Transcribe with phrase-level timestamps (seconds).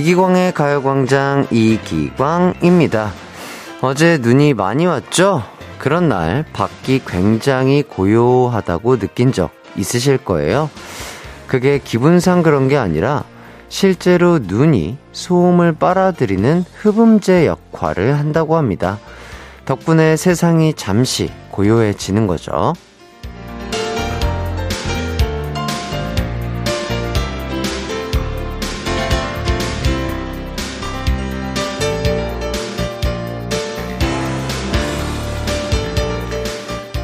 [0.00, 3.12] 이기광의 가요광장 이기광입니다.
[3.82, 5.42] 어제 눈이 많이 왔죠?
[5.78, 10.70] 그런 날 밖이 굉장히 고요하다고 느낀 적 있으실 거예요.
[11.46, 13.24] 그게 기분상 그런 게 아니라
[13.68, 18.98] 실제로 눈이 소음을 빨아들이는 흡음재 역할을 한다고 합니다.
[19.66, 22.72] 덕분에 세상이 잠시 고요해지는 거죠.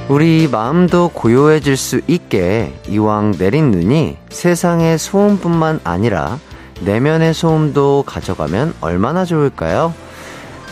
[0.08, 6.38] 우리 마음도 고요해질 수 있게 이왕 내린 눈이 세상의 소음뿐만 아니라
[6.82, 9.92] 내면의 소음도 가져가면 얼마나 좋을까요?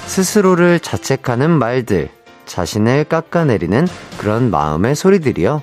[0.07, 2.11] 스스로를 자책하는 말들,
[2.47, 5.63] 자신을 깎아내리는 그런 마음의 소리들이요.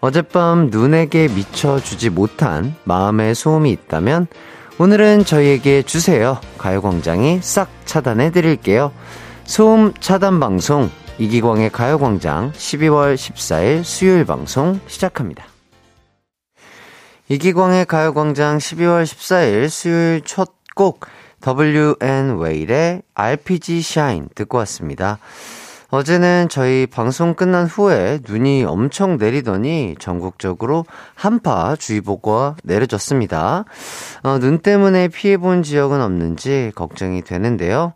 [0.00, 4.26] 어젯밤 눈에게 미쳐주지 못한 마음의 소음이 있다면
[4.76, 6.38] 오늘은 저희에게 주세요.
[6.58, 8.92] 가요광장이 싹 차단해 드릴게요.
[9.44, 15.44] 소음 차단 방송 이기광의 가요광장 12월 14일 수요일 방송 시작합니다.
[17.28, 21.06] 이기광의 가요광장 12월 14일 수요일 첫 곡
[21.46, 25.18] WN 웨일의 RPG Shine 듣고 왔습니다.
[25.90, 33.64] 어제는 저희 방송 끝난 후에 눈이 엄청 내리더니 전국적으로 한파 주의보가 내려졌습니다.
[34.24, 37.92] 어, 눈 때문에 피해본 지역은 없는지 걱정이 되는데요.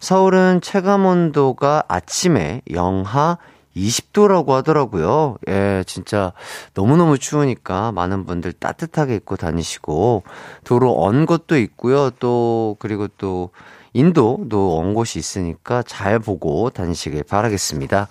[0.00, 3.38] 서울은 체감 온도가 아침에 영하
[3.76, 5.36] 20도라고 하더라고요.
[5.48, 6.32] 예, 진짜
[6.74, 10.24] 너무너무 추우니까 많은 분들 따뜻하게 입고 다니시고
[10.64, 12.10] 도로 언 것도 있고요.
[12.18, 13.50] 또 그리고 또
[13.92, 18.08] 인도도 언 곳이 있으니까 잘 보고 다니시길 바라겠습니다.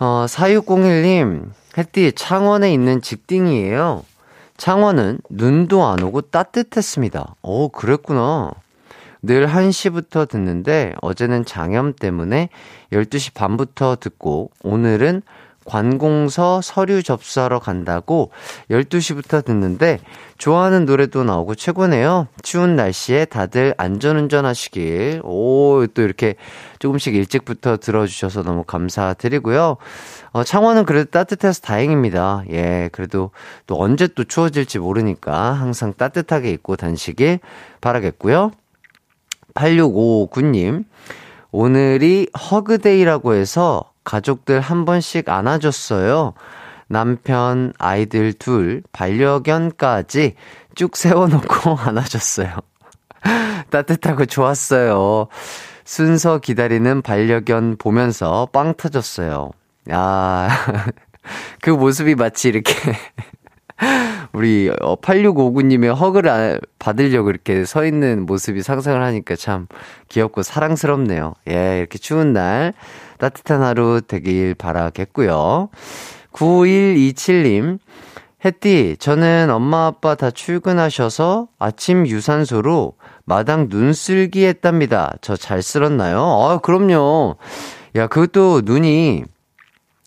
[0.00, 4.04] 어, 4601님, 햇띠 창원에 있는 직딩이에요.
[4.56, 7.36] 창원은 눈도 안 오고 따뜻했습니다.
[7.42, 8.52] 오, 그랬구나.
[9.22, 12.48] 늘 1시부터 듣는데 어제는 장염 때문에
[12.92, 15.22] 12시 반부터 듣고 오늘은
[15.64, 18.30] 관공서 서류 접수하러 간다고
[18.70, 20.00] 12시부터 듣는데
[20.38, 22.26] 좋아하는 노래도 나오고 최고네요.
[22.42, 25.20] 추운 날씨에 다들 안전운전 하시길.
[25.22, 26.34] 오, 또 이렇게
[26.80, 29.76] 조금씩 일찍부터 들어주셔서 너무 감사드리고요.
[30.32, 32.44] 어, 창원은 그래도 따뜻해서 다행입니다.
[32.50, 33.30] 예, 그래도
[33.68, 37.38] 또 언제 또 추워질지 모르니까 항상 따뜻하게 입고 다니시길
[37.80, 38.50] 바라겠고요.
[39.54, 40.84] 8659님,
[41.50, 46.34] 오늘이 허그데이라고 해서 가족들 한 번씩 안아줬어요.
[46.88, 50.34] 남편, 아이들 둘, 반려견까지
[50.74, 52.56] 쭉 세워놓고 안아줬어요.
[53.70, 55.28] 따뜻하고 좋았어요.
[55.84, 59.50] 순서 기다리는 반려견 보면서 빵 터졌어요.
[59.90, 60.48] 야,
[61.60, 62.74] 그 모습이 마치 이렇게
[64.32, 69.66] 우리 8659님의 어, 허그를 받으려고 이렇게 서 있는 모습이 상상을 하니까 참
[70.08, 71.34] 귀엽고 사랑스럽네요.
[71.50, 72.72] 예, 이렇게 추운 날
[73.18, 75.68] 따뜻한 하루 되길 바라겠고요.
[76.32, 77.78] 9127님,
[78.44, 82.94] 햇띠, 저는 엄마 아빠 다 출근하셔서 아침 유산소로
[83.24, 85.14] 마당 눈쓸기 했답니다.
[85.20, 86.18] 저 잘 쓸었나요?
[86.20, 87.36] 아, 그럼요.
[87.96, 89.24] 야, 그것도 눈이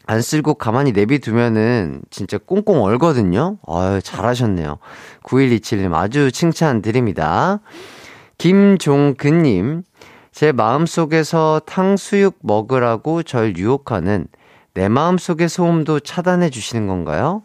[0.07, 3.57] 안 쓸고 가만히 내비두면은 진짜 꽁꽁 얼거든요.
[3.67, 4.77] 아유, 잘하셨네요.
[5.23, 7.59] 9127님 아주 칭찬 드립니다.
[8.37, 9.83] 김종근님,
[10.31, 14.27] 제 마음속에서 탕수육 먹으라고 절 유혹하는
[14.73, 17.43] 내 마음속의 소음도 차단해 주시는 건가요?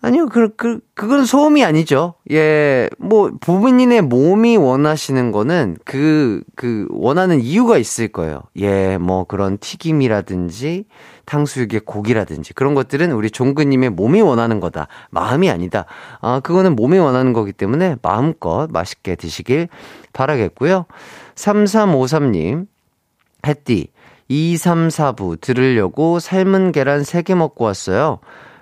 [0.00, 2.14] 아니요, 그, 그, 그건 소음이 아니죠.
[2.30, 8.42] 예, 뭐, 부모님의 몸이 원하시는 거는 그, 그, 원하는 이유가 있을 거예요.
[8.58, 10.84] 예, 뭐, 그런 튀김이라든지,
[11.24, 14.86] 탕수육의 고기라든지, 그런 것들은 우리 종근님의 몸이 원하는 거다.
[15.10, 15.84] 마음이 아니다.
[16.20, 19.68] 아, 그거는 몸이 원하는 거기 때문에 마음껏 맛있게 드시길
[20.12, 20.86] 바라겠고요.
[21.34, 22.66] 3353님,
[23.44, 23.88] 햇띠,
[24.28, 28.20] 2, 3, 4부 들으려고 삶은 계란 3개 먹고 왔어요.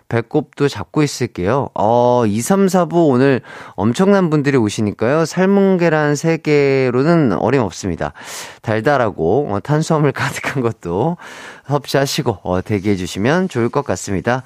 [0.09, 1.69] 배꼽도 잡고 있을게요.
[1.75, 3.41] 어, 2, 3, 4부 오늘
[3.75, 5.25] 엄청난 분들이 오시니까요.
[5.25, 8.13] 삶은 계란 3개로는 어림없습니다.
[8.63, 11.17] 달달하고 어, 탄수화물 가득한 것도
[11.67, 14.43] 섭취하시고 어, 대기해 주시면 좋을 것 같습니다.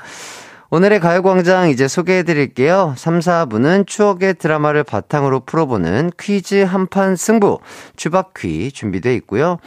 [0.73, 2.95] 오늘의 가요광장 이제 소개해 드릴게요.
[2.97, 7.59] 3, 4부는 추억의 드라마를 바탕으로 풀어보는 퀴즈 한판 승부,
[7.97, 9.59] 추박퀴 준비되어 있고요.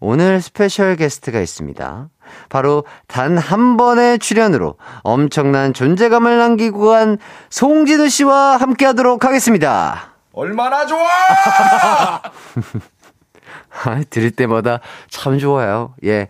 [0.00, 2.08] 오늘 special guest가 있습니다.
[2.48, 7.18] 바로 단 한 번의 출연으로 엄청난 존재감을 남기고 간
[7.50, 10.12] 송진우 씨와 함께 하도록 하겠습니다.
[10.32, 10.98] 얼마나 좋아!
[14.10, 15.94] 들을 때마다 참 좋아요.
[16.04, 16.28] 예.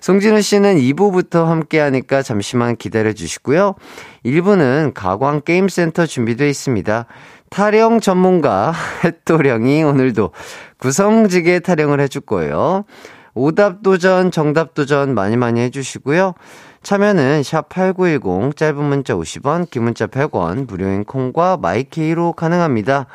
[0.00, 3.74] 송진우 씨는 2부부터 함께 하니까 잠시만 기다려 주시고요.
[4.24, 7.06] 1부는 가광 게임센터 준비되어 있습니다.
[7.50, 8.72] 타령 전문가
[9.04, 10.32] 햇도령이 오늘도
[10.78, 12.84] 구성지게 타령을 해줄 거예요.
[13.34, 16.34] 오답 도전, 정답 도전 많이 많이 해주시고요.
[16.82, 23.06] 참여는 샵 8910 짧은 문자 50원, 긴 문자 100원, 무료인 콩과 마이케이로 가능합니다.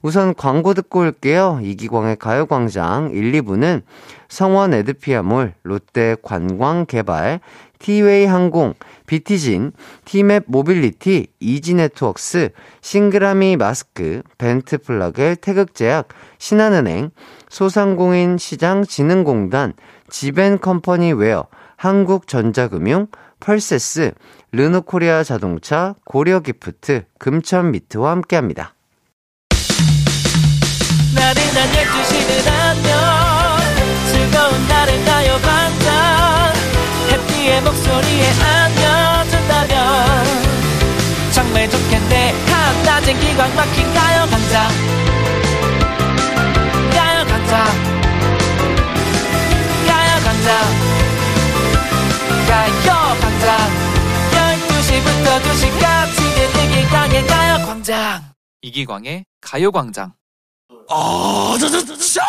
[0.00, 1.58] 우선 광고 듣고 올게요.
[1.62, 3.82] 이기광의 가요광장 1, 2부는
[4.28, 7.40] 성원 애드피아몰, 롯데 관광개발,
[7.80, 8.74] 티웨이 항공,
[9.06, 9.72] 비티진,
[10.04, 12.50] 티맵 모빌리티, 이지네트웍스,
[12.80, 17.10] 싱그라미 마스크, 벤트 플러겔 태극제약, 신한은행,
[17.50, 19.72] 소상공인 시장 진흥공단,
[20.10, 21.46] 지벤컴퍼니 웨어,
[21.76, 23.08] 한국전자금융,
[23.40, 24.12] 펄세스,
[24.52, 28.74] 르노코리아 자동차, 고려기프트, 금천미트와 함께합니다.
[31.14, 32.92] 나른한 12시는 안녕
[34.10, 36.52] 즐거운 날을 가요 반짝
[37.10, 40.24] 해피의 목소리에 안겨준다면.
[41.32, 42.32] 정말 좋겠네.
[42.46, 45.17] 한낮엔 기광 막힌 가요 강장
[55.28, 56.18] 12시부터 2시까지
[56.64, 58.22] 이기광의 가요광장
[58.62, 60.12] 이기광의 가요광장
[60.88, 62.20] 아, 저, 저, 저, 저!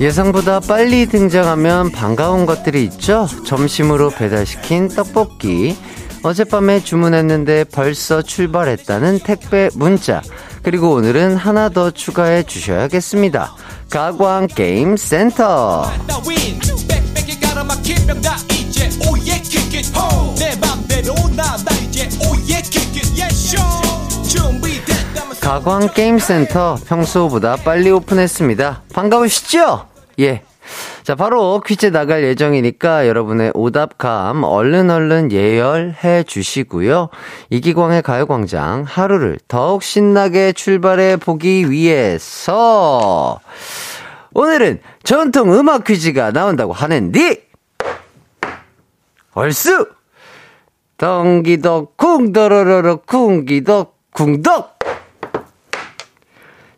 [0.00, 3.28] 예상보다 빨리 등장하면 반가운 것들이 있죠?
[3.46, 5.76] 점심으로 배달시킨 떡볶이,
[6.24, 10.20] 어젯밤에 주문했는데 벌써 출발했다는 택배 문자.
[10.64, 13.54] 그리고 오늘은 하나 더 추가해 주셔야겠습니다.
[13.90, 15.84] 가광 게임 센터.
[25.42, 28.82] 가광 게임 센터 평소보다 빨리 오픈했습니다.
[28.94, 29.86] 반가우시죠?
[30.20, 30.42] 예.
[31.02, 37.08] 자, 바로 퀴즈 나갈 예정이니까 여러분의 오답감 얼른 얼른 예열해 주시고요.
[37.50, 43.40] 이기광의 가요광장 하루를 더욱 신나게 출발해 보기 위해서
[44.32, 47.42] 오늘은 전통 음악 퀴즈가 나온다고 하는데
[49.34, 49.86] 얼쑤!
[50.96, 54.73] 덩기덕 쿵더러러러 쿵기덕 쿵덕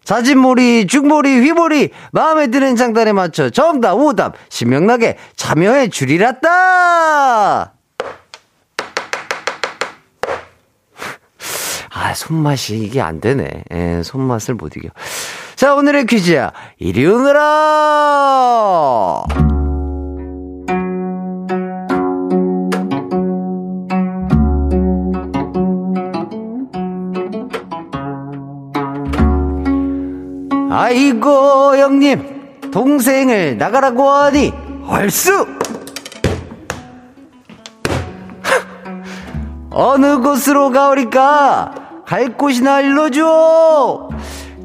[0.07, 7.73] 자진몰이, 죽몰이, 휘몰이, 마음에 드는 장단에 맞춰 정답, 오답, 신명나게 참여해 주리랐다!
[11.99, 13.65] 아, 손맛이 이게 안 되네.
[13.73, 14.91] 예, 손맛을 못 이겨.
[15.57, 16.53] 자, 오늘의 퀴즈야.
[16.79, 18.45] 이리 오너라!
[30.79, 32.71] 아이고 형님.
[32.71, 34.53] 동생을 나가라고 하니
[34.87, 35.47] 얼쑤!
[39.71, 42.03] 어느 곳으로 가오리까?
[42.07, 44.11] 갈 곳이나 일러줘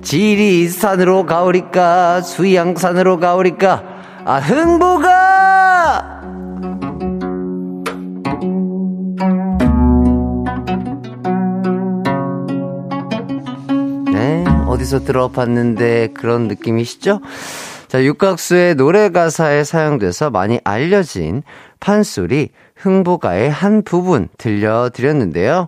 [0.01, 2.21] 지리산으로 가오리까?
[2.21, 3.83] 수양산으로 가오리까?
[4.25, 5.50] 아 흥보가
[14.71, 17.19] 어디서 들어봤는데 그런 느낌이시죠?
[17.89, 21.43] 자, 육각수의 노래 가사에 사용돼서 많이 알려진
[21.81, 25.67] 판소리 흥보가의 한 부분 들려드렸는데요.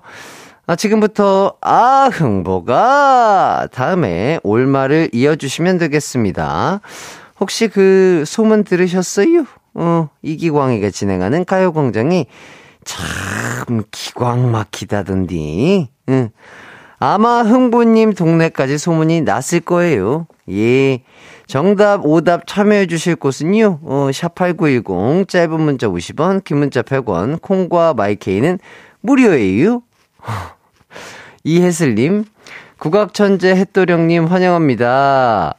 [0.65, 3.67] 아, 지금부터, 아, 흥보가!
[3.73, 6.79] 다음에 올말을 이어주시면 되겠습니다.
[7.41, 9.45] 혹시 그 소문 들으셨어요?
[9.73, 12.27] 어, 이기광이가 진행하는 가요광장이
[12.85, 15.89] 참 기광 막히다던디.
[16.07, 16.29] 응.
[17.05, 20.25] 아마 흥부님 동네까지 소문이 났을 거예요.
[20.49, 21.03] 예.
[21.47, 28.57] 정답, 오답 참여해 주실 곳은요, 어, 샵8910, 짧은 문자 50원, 긴 문자 100원, 콩과 마이케이는
[29.01, 29.83] 무료예요.
[31.43, 32.23] 이혜슬님,
[32.79, 35.55] 국악천재 햇도령님 환영합니다.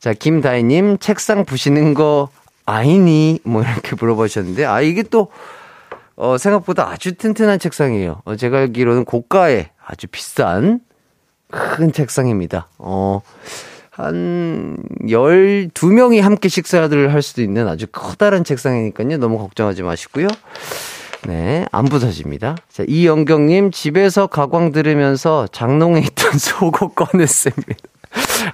[0.00, 2.28] 자, 김다희님, 책상 부시는 거
[2.66, 3.38] 아니니?
[3.44, 5.28] 뭐 이렇게 물어보셨는데, 아, 이게 또,
[6.16, 8.22] 어, 생각보다 아주 튼튼한 책상이에요.
[8.24, 10.80] 어, 제가 알기로는 고가의 아주 비싼
[11.50, 12.68] 큰 책상입니다.
[12.78, 13.20] 어,
[13.90, 19.18] 한 12명이 함께 식사를 할 수도 있는 아주 커다란 책상이니까요.
[19.18, 20.28] 너무 걱정하지 마시고요.
[21.26, 22.56] 네, 안 부서집니다.
[22.68, 27.74] 자, 이영경님, 집에서 가광 들으면서 장롱에 있던 속옷 꺼냈습니다.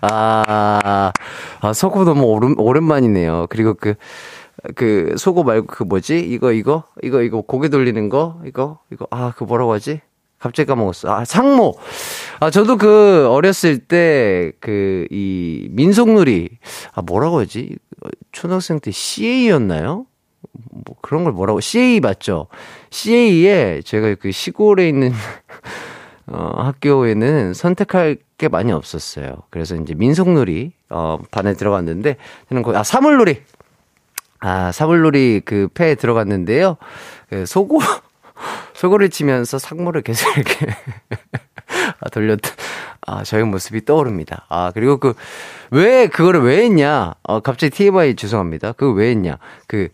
[0.00, 1.12] 아,
[1.60, 3.48] 아 속옷 너무 오랜, 오랜만이네요.
[3.50, 3.94] 그리고 그,
[4.74, 6.20] 그, 속어 말고 그 뭐지?
[6.20, 6.84] 이거, 이거?
[7.02, 8.40] 이거, 이거, 고개 돌리는 거?
[8.46, 10.00] 이거, 이거, 아, 그 뭐라고 하지?
[10.44, 11.10] 갑자기 까먹었어.
[11.10, 11.74] 아, 상모.
[12.38, 16.50] 아, 저도 그, 어렸을 때, 그, 이, 민속놀이.
[16.92, 17.78] 아, 뭐라고 하지?
[18.30, 20.04] 초등학생 때 CA였나요?
[20.70, 22.48] 뭐 그런 걸 뭐라고, CA 맞죠?
[22.90, 25.12] CA에 제가 그 시골에 있는,
[26.28, 29.44] 어, 학교에는 선택할 게 많이 없었어요.
[29.48, 32.18] 그래서 이제 민속놀이, 어, 반에 들어갔는데,
[32.50, 33.40] 저는 거, 아, 사물놀이!
[34.40, 36.76] 아, 사물놀이 그 패에 들어갔는데요.
[37.30, 37.80] 그 소고,
[38.74, 40.66] 소고를 치면서 상모를 계속 이렇게
[42.00, 42.52] 아, 돌렸던,
[43.06, 44.46] 아, 저의 모습이 떠오릅니다.
[44.48, 45.14] 아, 그리고 그,
[45.70, 47.14] 왜, 그거를 왜 했냐?
[47.22, 48.72] 어, 갑자기 TMI 죄송합니다.
[48.72, 49.38] 그거 왜 했냐?
[49.66, 49.88] 그,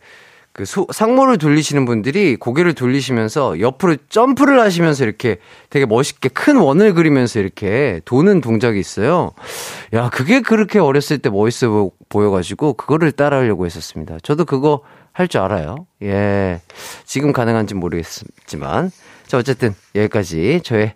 [0.61, 5.39] 그 소, 상모를 돌리시는 분들이 고개를 돌리시면서 옆으로 점프를 하시면서 이렇게
[5.71, 9.33] 되게 멋있게 큰 원을 그리면서 이렇게 도는 동작이 있어요.
[9.95, 14.19] 야, 그게 그렇게 어렸을 때 멋있어 보여가지고 그거를 따라하려고 했었습니다.
[14.23, 15.87] 저도 그거 할 줄 알아요.
[16.03, 16.61] 예.
[17.07, 18.91] 지금 가능한지 모르겠지만.
[19.27, 20.93] 자, 어쨌든 여기까지 저의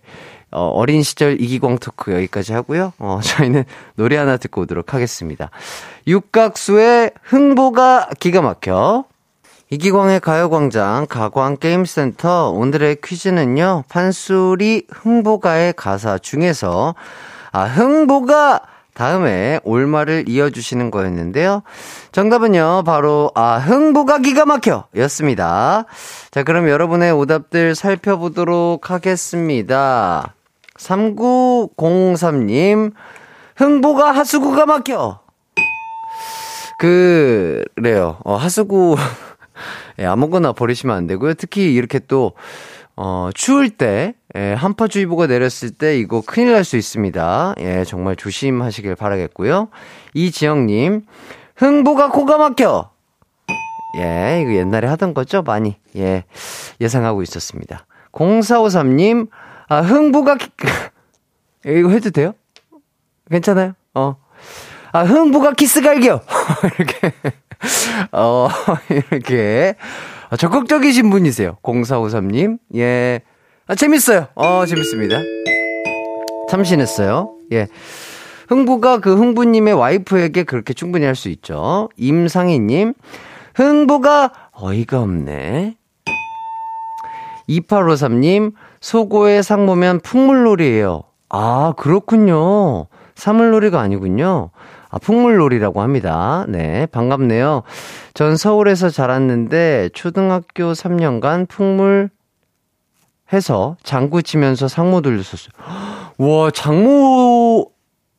[0.51, 2.93] 어, 어린 시절 이기광 토크 여기까지 하고요.
[2.99, 3.65] 어, 저희는
[3.97, 5.51] 노래 하나 듣고 오도록 하겠습니다.
[6.07, 9.07] 육각수의 흥보가 기가 막혀.
[9.71, 13.85] 이기광의 가요광장 가광게임센터 오늘의 퀴즈는요.
[13.89, 16.95] 판소리 흥보가의 가사 중에서
[17.51, 18.61] 아 흥보가
[18.95, 21.63] 다음에 올말을 이어주시는 거였는데요.
[22.13, 24.85] 정답은요, 바로, 아, 흥보가 기가 막혀!
[24.97, 25.87] 였습니다.
[26.31, 30.33] 자, 그럼 여러분의 오답들 살펴보도록 하겠습니다.
[30.79, 32.93] 3903님,
[33.57, 35.19] 흥보가 하수구가 막혀!
[36.79, 38.19] 그, 래요.
[38.25, 38.95] 어, 하수구,
[39.99, 41.35] 예, 아무거나 버리시면 안 되고요.
[41.35, 42.33] 특히 이렇게 또,
[42.97, 47.55] 어, 추울 때, 예, 한파주의보가 내렸을 때 이거 큰일 날 수 있습니다.
[47.61, 49.69] 예, 정말 조심하시길 바라겠고요.
[50.15, 51.03] 이지영님,
[51.57, 52.91] 흥보가 코가 막혀!
[53.99, 55.43] 예, 이거 옛날에 하던 거죠?
[55.43, 55.77] 많이.
[55.97, 56.25] 예,
[56.81, 57.87] 예상하고 있었습니다.
[58.13, 59.29] 0453님,
[59.69, 60.37] 아, 흥부가,
[61.67, 62.35] 이거 해도 돼요?
[63.31, 63.73] 괜찮아요?
[63.95, 64.17] 어.
[64.93, 66.21] 아, 흥부가 키스 갈겨!
[66.79, 67.13] 이렇게.
[68.13, 68.49] 어,
[69.11, 69.75] 이렇게.
[70.31, 71.57] 아, 적극적이신 분이세요.
[71.63, 72.59] 0453님.
[72.77, 73.21] 예.
[73.67, 74.29] 아, 재밌어요.
[74.35, 75.19] 어, 재밌습니다.
[76.51, 77.35] 참신했어요.
[77.53, 77.67] 예.
[78.49, 81.89] 흥부가 그 흥부님의 와이프에게 그렇게 충분히 할 수 있죠.
[81.97, 82.95] 임상희님.
[83.55, 85.77] 흥부가 어이가 없네.
[87.49, 88.53] 2853님.
[88.81, 91.03] 소고의 상모면 풍물놀이에요.
[91.31, 92.87] 아, 그렇군요.
[93.15, 94.51] 사물놀이가 아니군요.
[94.95, 96.45] 아, 풍물놀이라고 합니다.
[96.47, 97.65] 네, 반갑네요.
[98.15, 102.11] 전 서울에서 자랐는데 초등학교 3년간 풍물
[103.33, 105.51] 해서 장구 치면서 상모 돌렸었어요.
[106.19, 107.73] 와, 장모,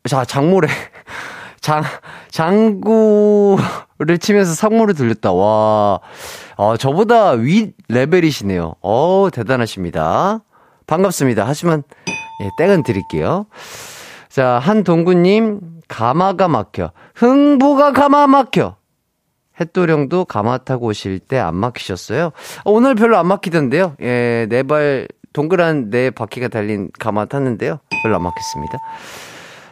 [0.10, 0.68] 자, 장모래.
[1.62, 1.82] 장,
[2.30, 5.32] 장구를 치면서 상모를 돌렸다.
[5.32, 6.02] 와,
[6.58, 8.76] 어, 저보다 윗 레벨이시네요.
[8.82, 10.42] 어, 대단하십니다.
[10.88, 11.46] 반갑습니다.
[11.48, 11.84] 하지만,
[12.44, 13.46] 예, 땡은 드릴게요.
[14.28, 16.92] 자, 한동구님, 가마가 막혀.
[17.16, 18.76] 흥보가 가마 막혀.
[19.60, 22.32] 햇도령도 가마 타고 오실 때 안 막히셨어요?
[22.66, 23.96] 어, 오늘 별로 안 막히던데요.
[24.02, 27.80] 예, 네 발, 동그란 네 바퀴가 달린 가마 탔는데요.
[28.04, 28.78] 별로 안 막혔습니다.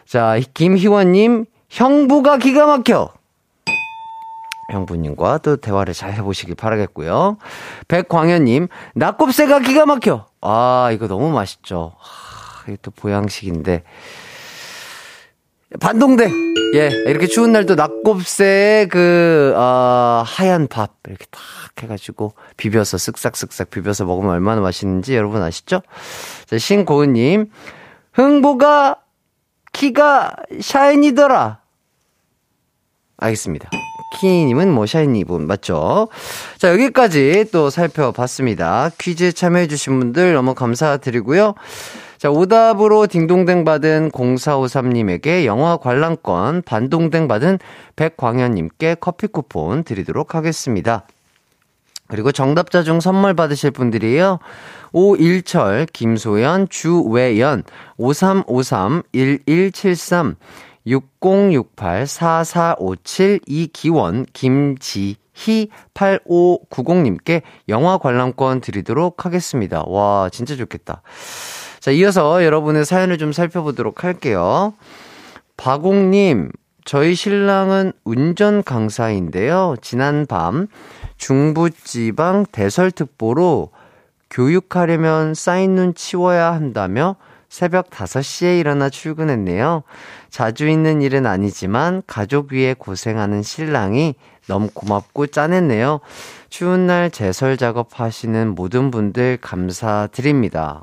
[0.05, 3.10] 자, 김희원님, 형부가 기가 막혀.
[4.72, 7.38] 형부님과 또 대화를 잘 해보시길 바라겠고요.
[7.89, 10.25] 백광현님, 낙곱새가 기가 막혀.
[10.41, 11.93] 아, 이거 너무 맛있죠.
[11.98, 13.84] 하, 이게 또 보양식인데.
[15.80, 16.30] 반동대.
[16.75, 20.96] 예, 이렇게 추운 날도 낙곱새 그, 어, 하얀 밥.
[21.08, 21.42] 이렇게 탁
[21.82, 25.82] 해가지고 비벼서 쓱싹쓱싹 비벼서 먹으면 얼마나 맛있는지 여러분 아시죠?
[26.46, 27.50] 자, 신고은님.
[28.13, 28.98] 흥보가
[29.74, 31.60] 키가 샤이니더라.
[33.18, 33.70] 알겠습니다.
[34.20, 36.10] 키님은 뭐 샤이니 분 맞죠?
[36.58, 38.92] 자 여기까지 또 살펴봤습니다.
[38.98, 41.56] 퀴즈 참여해주신 분들 너무 감사드리고요.
[42.24, 47.60] 자, 오답으로 딩동댕 받은 0453님에게 영화 관람권, 반동댕 받은
[47.98, 51.06] 백광현님께 커피 쿠폰 드리도록 하겠습니다.
[52.08, 54.39] 그리고 정답자 중 선물 받으실 분들이에요.
[54.94, 57.63] 오일철, 김소연, 주외연,
[58.00, 60.38] 5353-1173,
[60.88, 69.84] 6068-4457, 이기원, 김지 희, 8590님께 영화 관람권 드리도록 하겠습니다.
[69.86, 71.01] 와, 진짜 좋겠다.
[71.84, 74.74] 자, 이어서 여러분의 사연을 좀 살펴보도록 할게요.
[75.58, 76.50] 박옥님,
[76.86, 79.75] 저희 신랑은 운전 강사인데요.
[79.82, 80.68] 지난 밤
[81.18, 83.72] 중부지방 대설특보로
[84.30, 87.18] 교육하려면 쌓인 눈 치워야 한다며
[87.50, 89.84] 새벽 5시에 일어나 출근했네요.
[90.30, 94.16] 자주 있는 일은 아니지만 가족 위해 고생하는 신랑이
[94.48, 96.00] 너무 고맙고 짠했네요.
[96.48, 100.82] 추운 날 제설 작업하시는 모든 분들 감사드립니다.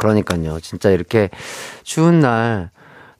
[0.00, 0.60] 그러니까요.
[0.60, 1.30] 진짜 이렇게
[1.84, 2.70] 추운 날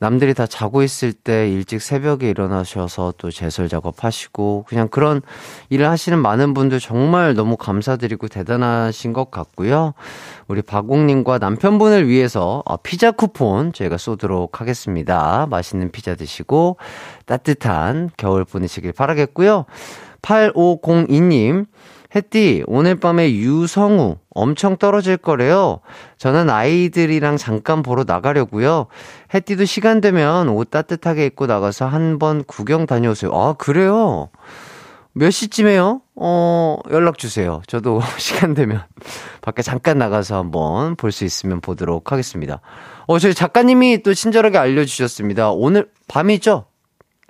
[0.00, 5.20] 남들이 다 자고 있을 때 일찍 새벽에 일어나셔서 또 제설 작업하시고 그냥 그런
[5.68, 9.92] 일을 하시는 많은 분들 정말 너무 감사드리고 대단하신 것 같고요.
[10.48, 15.46] 우리 박옥님과 남편분을 위해서 어, 피자 쿠폰 저희가 쏘도록 하겠습니다.
[15.50, 16.78] 맛있는 피자 드시고
[17.26, 19.66] 따뜻한 겨울 보내시길 바라겠고요.
[20.22, 21.66] 8502님,
[22.14, 25.80] 햇띠, 오늘 밤에 유성우 엄청 떨어질 거래요.
[26.18, 28.86] 저는 아이들이랑 잠깐 보러 나가려고요.
[29.32, 33.30] 햇띠도 시간 되면 옷 따뜻하게 입고 나가서 한번 구경 다녀오세요.
[33.32, 34.28] 아, 그래요?
[35.12, 36.02] 몇 시쯤에요?
[36.16, 37.62] 어, 연락 주세요.
[37.66, 38.82] 저도 시간 되면
[39.40, 42.60] 밖에 잠깐 나가서 한번 볼 수 있으면 보도록 하겠습니다.
[43.06, 45.50] 어, 저희 작가님이 또 친절하게 알려주셨습니다.
[45.50, 46.66] 오늘 밤이죠?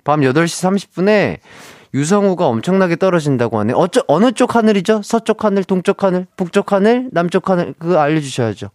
[0.03, 1.37] 밤 8시 30분에
[1.93, 3.73] 유성우가 엄청나게 떨어진다고 하네.
[3.75, 5.01] 어쩌, 어느 쪽 하늘이죠?
[5.03, 8.69] 서쪽 하늘, 동쪽 하늘, 북쪽 하늘, 남쪽 하늘, 그거 알려주셔야죠.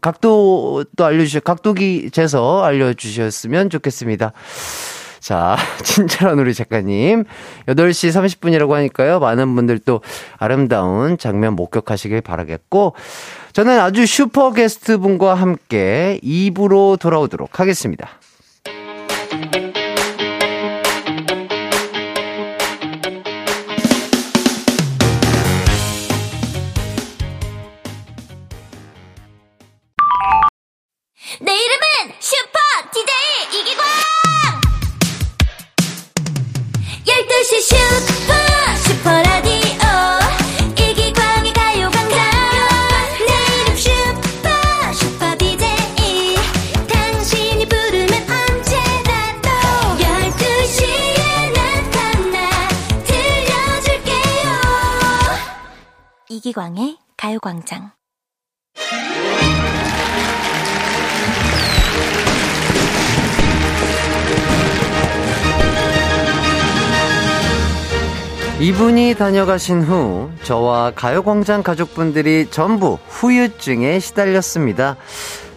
[0.00, 4.32] 각도도 알려주셔, 각도기 재서 알려주셨으면 좋겠습니다.
[5.20, 7.24] 자, 친절한 우리 작가님.
[7.66, 9.18] 8시 30분이라고 하니까요.
[9.20, 10.00] 많은 분들 또
[10.36, 12.94] 아름다운 장면 목격하시길 바라겠고,
[13.52, 18.08] 저는 아주 슈퍼 게스트 분과 함께 2부로 돌아오도록 하겠습니다.
[69.18, 74.96] 다녀가신 후 저와 가요광장 가족분들이 전부 후유증에 시달렸습니다.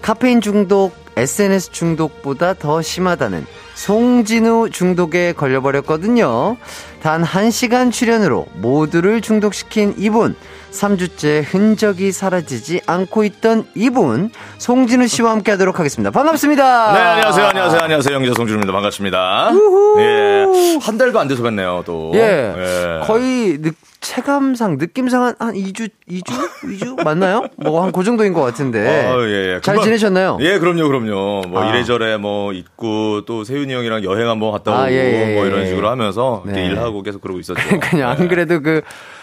[0.02, 3.46] 카페인 중독, SNS 중독보다 더 심하다는
[3.76, 6.58] 송진우 중독에 걸려버렸거든요.
[7.02, 10.36] 단 1시간 출연으로 모두를 중독시킨 이분.
[10.72, 14.30] 3주째 흔적이 사라지지 않고 있던 이분.
[14.60, 16.12] 송진우 씨와 함께 하도록 하겠습니다.
[16.12, 16.94] 반갑습니다.
[16.94, 18.16] 네, 안녕하세요, 안녕하세요, 안녕하세요.
[18.16, 18.72] 영자 송준입니다.
[18.72, 19.52] 반갑습니다.
[20.00, 20.46] 예.
[20.82, 22.12] 한 달도 안 돼서 뵀네요, 또.
[22.14, 22.54] 예.
[22.56, 23.06] 예.
[23.06, 26.34] 거의 느, 체감상, 느낌상 한, 한 2주, 2주?
[26.64, 27.04] 2주?
[27.04, 27.46] 맞나요?
[27.58, 28.80] 뭐 한 그 정도인 것 같은데.
[29.08, 29.60] 어, 예, 예.
[29.62, 30.38] 잘 금방- 지내셨나요?
[30.42, 31.42] 예, 그럼요, 그럼요.
[31.48, 31.70] 뭐 아.
[31.70, 35.48] 이래저래 뭐 있고 또 세윤이 형이랑 여행 한번 갔다 오고 아, 예, 예, 뭐 예,
[35.48, 35.68] 이런 예.
[35.68, 36.68] 식으로 하면서 이렇게 네.
[36.68, 37.62] 일하고 계속 그러고 있었죠.
[37.80, 38.28] 그냥 안 예.
[38.28, 38.82] 그래도 그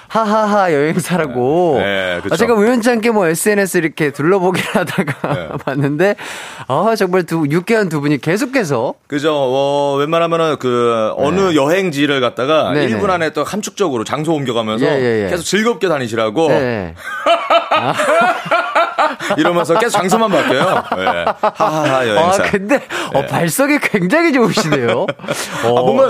[0.08, 2.34] 하하하 여행사라고 네, 그쵸.
[2.34, 5.48] 아, 제가 우연치 않게 뭐 SNS 이렇게 둘러보긴 하다가 네.
[5.64, 6.16] 봤는데
[6.66, 9.34] 아 정말 두 유쾌한 두 분이 계속해서 그죠.
[9.34, 13.12] 어, 웬만하면은 그 어느 여행지를 갔다가 네, 1분 네.
[13.12, 15.30] 안에 또 함축적으로 장소 옮겨가면서 예, 예, 예.
[15.30, 16.94] 계속 즐겁게 다니시라고 네.
[19.36, 20.82] 이러면서 계속 장소만 바뀌어요.
[20.98, 21.24] 예.
[21.40, 22.42] 하하하 아 여행사.
[22.44, 22.80] 근데
[23.14, 25.06] 어, 발성이 굉장히 좋으시네요.
[25.64, 26.08] 아, 뭔가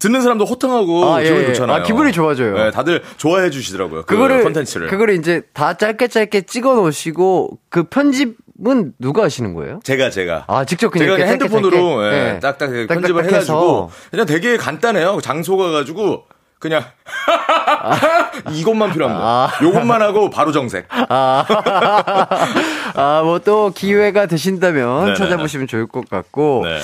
[0.00, 1.46] 듣는 사람도 호탕하고 아, 예, 기분이 예.
[1.52, 1.76] 좋잖아요.
[1.76, 2.54] 아, 기분이 좋아져요.
[2.56, 4.02] 네, 다들 좋아해 주시더라고요.
[4.02, 4.88] 그 그거를 컨텐츠를.
[4.88, 9.80] 그거를 이제 다 짧게 짧게 찍어 놓으시고 그 편집은 누가 하시는 거예요?
[9.84, 12.06] 제가 제가 아 직접 그냥 제가 그냥 핸드폰으로 짧게?
[12.06, 12.40] 예, 네.
[12.40, 13.24] 딱딱 딱딱 편집을.
[13.26, 15.20] 해가지고 그냥 되게 간단해요.
[15.22, 16.24] 장소 가가지고
[16.62, 16.84] 그냥
[18.52, 19.24] 이것만 필요합니다.
[19.26, 19.50] 아.
[19.60, 20.86] 요것만 하고 바로 정색.
[20.90, 21.44] 아,
[22.94, 25.16] 아, 뭐 또 기회가 되신다면 네네네.
[25.16, 26.62] 찾아보시면 좋을 것 같고.
[26.64, 26.78] 네.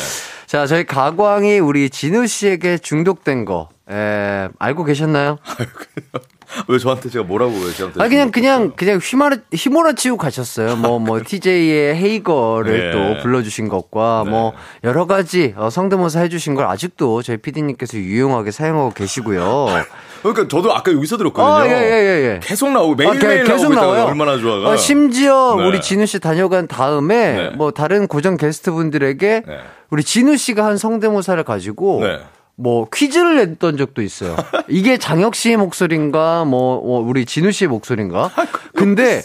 [0.47, 5.39] 자, 저희 가광이 우리 진우 씨에게 중독된 거, 에, 알고 계셨나요?
[6.67, 8.03] 왜 저한테 제가 뭐라고 왜 저한테?
[8.03, 10.77] 아, 그냥, 그냥, 그냥 휘몰아, 휘몰아치고 가셨어요.
[10.77, 12.91] 뭐, 뭐, TJ의 헤이거를 예.
[12.93, 14.31] 또 불러주신 것과 네.
[14.31, 14.53] 뭐,
[14.85, 19.67] 여러 가지 어, 성대모사 해주신 걸 아직도 저희 PD님께서 유용하게 사용하고 계시고요.
[20.23, 21.55] 그러니까 저도 아까 여기서 들었거든요.
[21.55, 22.41] 아, 예, 예, 예, 예.
[22.43, 24.71] 계속 나오고 매일 아, 게- 매일 나오고 있다가 얼마나 좋아가.
[24.71, 25.67] 어, 심지어 네.
[25.67, 27.51] 우리 진우 씨 다녀간 다음에 네.
[27.51, 29.59] 뭐 다른 고정 게스트 분들에게 네.
[29.91, 32.19] 우리 진우 씨가 한 성대모사를 가지고 네.
[32.61, 34.37] 뭐 퀴즈를 냈던 적도 있어요.
[34.69, 38.33] 이게 장혁 씨의 목소리인가 뭐, 뭐 우리 진우 씨의 목소리인가?
[38.35, 39.23] 아, 근데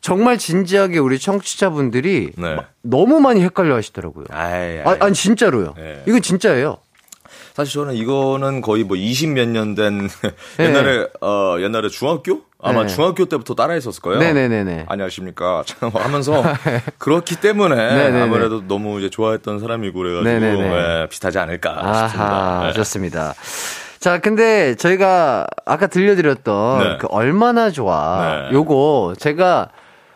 [0.00, 2.56] 정말 진지하게 우리 청취자분들이 네.
[2.82, 4.26] 너무 많이 헷갈려 하시더라고요.
[4.30, 4.82] 아이, 아이.
[4.84, 5.74] 아, 아니 진짜로요.
[5.76, 6.04] 네.
[6.06, 6.78] 이건 진짜예요.
[7.56, 10.08] 사실 저는 이거는 거의 뭐 20 몇 년된
[10.58, 10.64] 네.
[10.66, 12.88] 옛날에 어 옛날에 중학교 아마 네.
[12.88, 14.18] 중학교 때부터 따라했었을 거예요.
[14.18, 14.84] 네네네네.
[14.86, 16.42] 안녕하십니까 참 하면서
[16.98, 18.20] 그렇기 때문에 네네네.
[18.20, 20.70] 아무래도 너무 이제 좋아했던 사람이고 그래가지고 네네네.
[20.70, 22.68] 예, 비슷하지 않을까 아하, 싶습니다.
[22.68, 22.72] 예.
[22.74, 23.34] 좋습니다.
[24.00, 26.98] 자, 근데 저희가 아까 들려드렸던 네.
[27.00, 28.48] 그 얼마나 좋아.
[28.50, 28.54] 네.
[28.54, 29.70] 요거 제가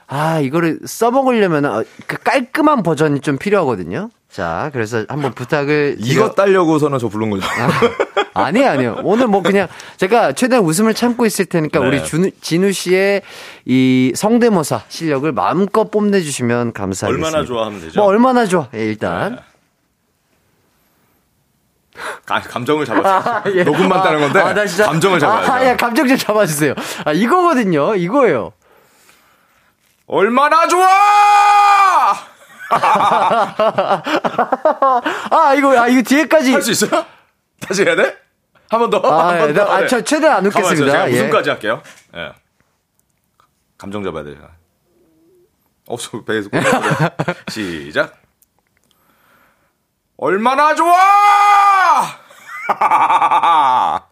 [0.08, 4.10] 아, 이거를 써먹으려면 어, 그 깔끔한 버전이 좀 필요하거든요.
[4.30, 5.96] 자, 그래서 한번 부탁을.
[5.98, 7.46] 이거 따려고서는 저 부른 거죠.
[8.32, 9.00] 아니에요, 아니에요.
[9.02, 9.66] 오늘 뭐 그냥
[9.96, 11.86] 제가 최대한 웃음을 참고 있을 테니까 네.
[11.86, 13.22] 우리 준우, 진우 씨의
[13.64, 17.26] 이 성대모사 실력을 마음껏 뽐내 주시면 감사하겠습니다.
[17.28, 18.00] 얼마나 좋아하면 되죠?
[18.00, 18.68] 뭐 얼마나 좋아.
[18.74, 19.40] 예, 일단.
[22.24, 23.42] 가- 감정을 잡아.
[23.52, 23.64] 예.
[23.64, 25.52] 녹음만 따는 건데 아, 나 진짜- 감정을 잡아야죠.
[25.52, 26.74] 아, 야, 감정 좀 잡아주세요.
[27.04, 27.96] 아, 이거거든요.
[27.96, 28.52] 이거예요.
[30.06, 30.86] 얼마나 좋아!
[35.30, 36.52] 아, 이거, 아, 이거 뒤에까지.
[36.52, 37.04] 할 수 있어요?
[37.60, 38.16] 다시 해야 돼?
[38.70, 38.98] 한 번 더.
[39.04, 39.64] 아, 한번 예, 더.
[39.64, 39.86] 나- 아, 네.
[39.88, 40.46] 저 최대한 안.
[40.46, 40.90] 웃겠습니다.
[40.92, 41.14] 제가 예.
[41.14, 41.82] 웃음까지 할게요.
[42.16, 42.32] 예.
[43.78, 44.36] 감정 잡아야 돼요.
[45.88, 46.48] 없어, 배에서.
[47.50, 48.14] 시작.
[50.16, 50.92] 얼마나 좋아!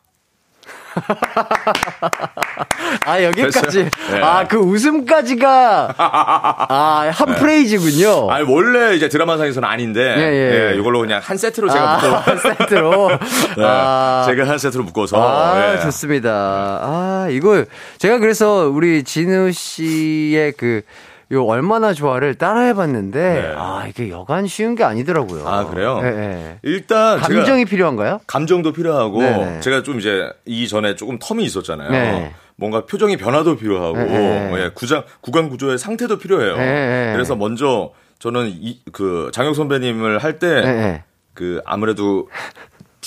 [3.05, 3.89] 아, 여기까지.
[4.11, 4.21] 네.
[4.23, 5.95] 아, 그 웃음까지가.
[5.99, 8.31] 아, 한 프레이즈군요.
[8.31, 10.73] 아니, 원래 이제 드라마상에서는 아닌데, 예, 예.
[10.73, 12.37] 예, 이걸로 그냥 한 세트로 제가 아, 묶어.
[12.37, 13.09] 세트로.
[13.57, 14.25] 네, 아.
[14.27, 15.17] 제가 한 세트로 묶어서.
[15.21, 15.81] 아, 예.
[15.81, 16.31] 좋습니다.
[16.31, 17.67] 아, 이걸
[17.99, 20.83] 제가 그래서 우리 진우 씨의 그,
[21.31, 23.55] 요 얼마나 좋아를 따라해봤는데, 네.
[23.57, 25.47] 아, 이게 여간 쉬운 게 아니더라고요.
[25.47, 26.01] 아, 그래요?
[26.03, 26.59] 예, 예.
[26.63, 28.21] 일단 감정이 필요한가요?
[28.27, 29.61] 감정도 필요하고 네네.
[29.61, 31.91] 제가 좀 이제 이전에 조금 텀이 있었잖아요.
[31.91, 32.33] 네.
[32.57, 34.53] 뭔가 표정의 변화도 필요하고 네.
[34.57, 36.57] 예, 구장 구강 구조의 상태도 필요해요.
[36.57, 37.11] 네.
[37.13, 41.61] 그래서 먼저 저는 이 그 장혁 선배님을 할 때 그.
[41.67, 42.29] 아무래도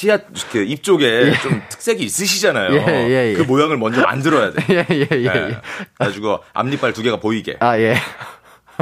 [0.02, 0.18] 치아
[0.52, 2.74] 그 입 쪽에 좀 특색이 있으시잖아요.
[2.74, 3.34] 예, 예, 예.
[3.36, 4.64] 그 모양을 먼저 만들어야 돼.
[4.74, 5.26] 예, 예, 예, 예.
[5.26, 5.62] 예.
[5.98, 7.96] 그래가지고 앞니빨 두 개가 보이게 아, 예.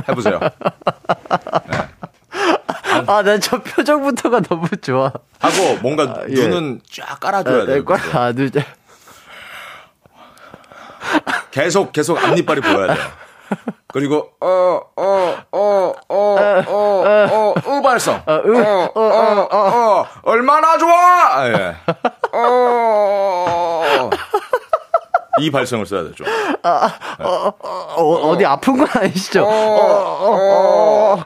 [0.07, 0.39] 해보세요.
[3.07, 5.11] 아, 난 저 표정부터가 너무 좋아.
[5.39, 6.33] 하고 뭔가 예.
[6.33, 7.83] 눈은 쫙 깔아줘야 돼요.
[8.13, 8.49] 아, 눈,
[11.51, 13.05] 계속 계속 앞니빨이 보여야 돼요.
[13.91, 18.21] 그리고 어어어 어 어어어 우발성.
[18.27, 21.47] 어어어 얼마나 좋아.
[21.47, 21.75] 예.
[22.33, 24.09] 어.
[25.39, 26.23] 이 발성을 써야 되죠.
[26.63, 29.45] 어, 어 디 아픈 건 아니시죠?
[29.47, 31.17] 어,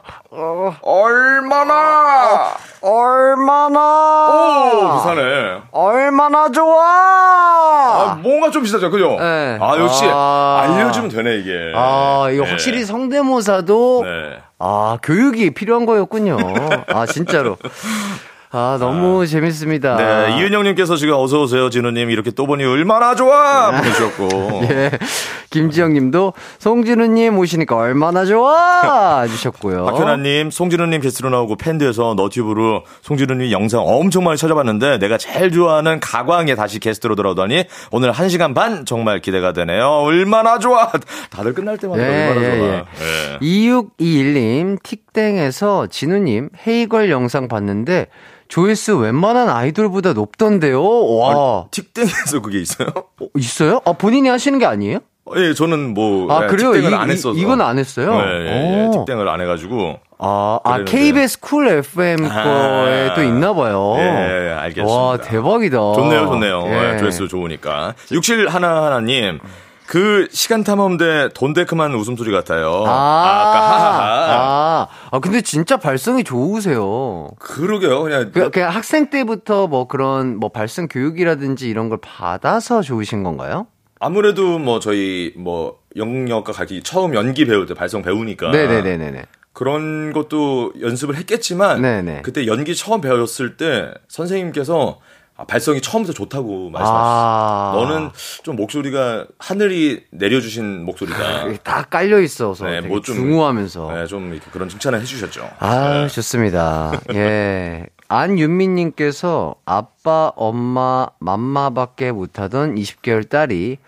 [0.82, 3.80] 얼마나 얼마나.
[4.28, 5.22] 오 부산에
[5.72, 6.84] 얼마나 좋아!
[6.84, 9.16] 아, 뭔가 좀 비슷하죠, 그죠?
[9.18, 9.58] 네.
[9.60, 10.60] 아 역시 아.
[10.64, 11.72] 알려주면 되네 이게.
[11.74, 12.50] 아, 이거 네.
[12.50, 14.38] 확실히 성대모사도, 네.
[14.58, 16.36] 아, 교육이 필요한 거였군요.
[16.88, 17.56] 아, 진짜로.
[18.56, 19.96] 아, 너무 재밌습니다.
[19.96, 24.28] 네, 이은영님께서 지금 어서 오세요, 진우님 이렇게 또 보니 얼마나 좋아 보내주셨고.
[24.70, 24.92] 예.
[25.50, 29.22] 김지영 님도 송진우님 오시니까 얼마나 좋아!
[29.22, 29.86] 해주셨고요.
[29.90, 36.54] 박현아님, 송진우님 게스트로 나오고 팬드에서 너튜브로 송진우님 영상 엄청 많이 찾아봤는데 내가 제일 좋아하는 가광에
[36.54, 39.84] 다시 게스트로 돌아오다니 오늘 1시간 반 정말 기대가 되네요.
[39.88, 40.92] 얼마나 좋아!
[41.30, 42.66] 다들 끝날 때마다 예, 얼마나 예, 좋아.
[42.68, 42.84] 예.
[43.32, 43.38] 예.
[43.40, 48.06] 2621님, 틱땡에서 진우님 헤이걸 영상 봤는데
[48.58, 50.80] 조회수 웬만한 아이돌보다 높던데요?
[51.16, 51.64] 와.
[51.72, 52.86] 틱땡에서 그게 있어요?
[52.94, 53.80] 어, 있어요?
[53.84, 55.00] 아, 본인이 하시는 게 아니에요?
[55.36, 56.76] 예, 저는 뭐 아, 예, 그래요?
[56.76, 57.36] 이- 안 이- 했어서.
[57.36, 58.12] 이건 안 했어요?
[58.12, 59.04] 네, 예, 예, 오.
[59.06, 59.98] 틱땡을 안 해가지고.
[60.20, 60.84] 아, 아.
[60.84, 62.44] KBS Cool FM 아.
[62.44, 63.96] 거에 또 있나 봐요.
[63.98, 64.92] 예, 알겠습니다.
[64.94, 65.76] 와, 대박이다.
[65.76, 66.62] 좋네요, 좋네요.
[66.66, 66.92] 예.
[66.94, 67.94] 예, 조회수 좋으니까.
[68.12, 69.40] 67 하나하나님.
[69.86, 72.84] 그 시간 탐험대 돈데크만 웃음소리 같아요.
[72.86, 74.34] 아, 아까 하하하.
[74.34, 77.30] 아, 아, 근데 진짜 발성이 좋으세요.
[77.38, 78.02] 그러게요.
[78.02, 83.66] 그냥 그, 그냥 학생 때부터 뭐 그런 뭐 발성 교육이라든지 이런 걸 받아서 좋으신 건가요?
[84.00, 89.24] 아무래도 뭐 저희 뭐 영역과 같이 처음 연기 배울 때 발성 배우니까 네네네네네.
[89.52, 92.22] 그런 것도 연습을 했겠지만 네네.
[92.22, 94.98] 그때 연기 처음 배웠을 때 선생님께서
[95.36, 97.04] 아, 발성이 처음부터 좋다고 말씀하셨어요.
[97.04, 97.72] 아.
[97.74, 98.10] 너는
[98.44, 101.52] 좀 목소리가 하늘이 내려주신 목소리다.
[101.64, 103.92] 다 깔려 있어서 네, 뭐 좀- 중후하면서.
[103.92, 105.50] 네, 좀 이렇게 그런 칭찬을 해주셨죠.
[105.58, 106.92] 아, 좋습니다.
[107.14, 107.86] 예.
[108.06, 113.78] 안윤미님께서 아빠, 엄마, 맘마밖에 못하던 20개월 딸이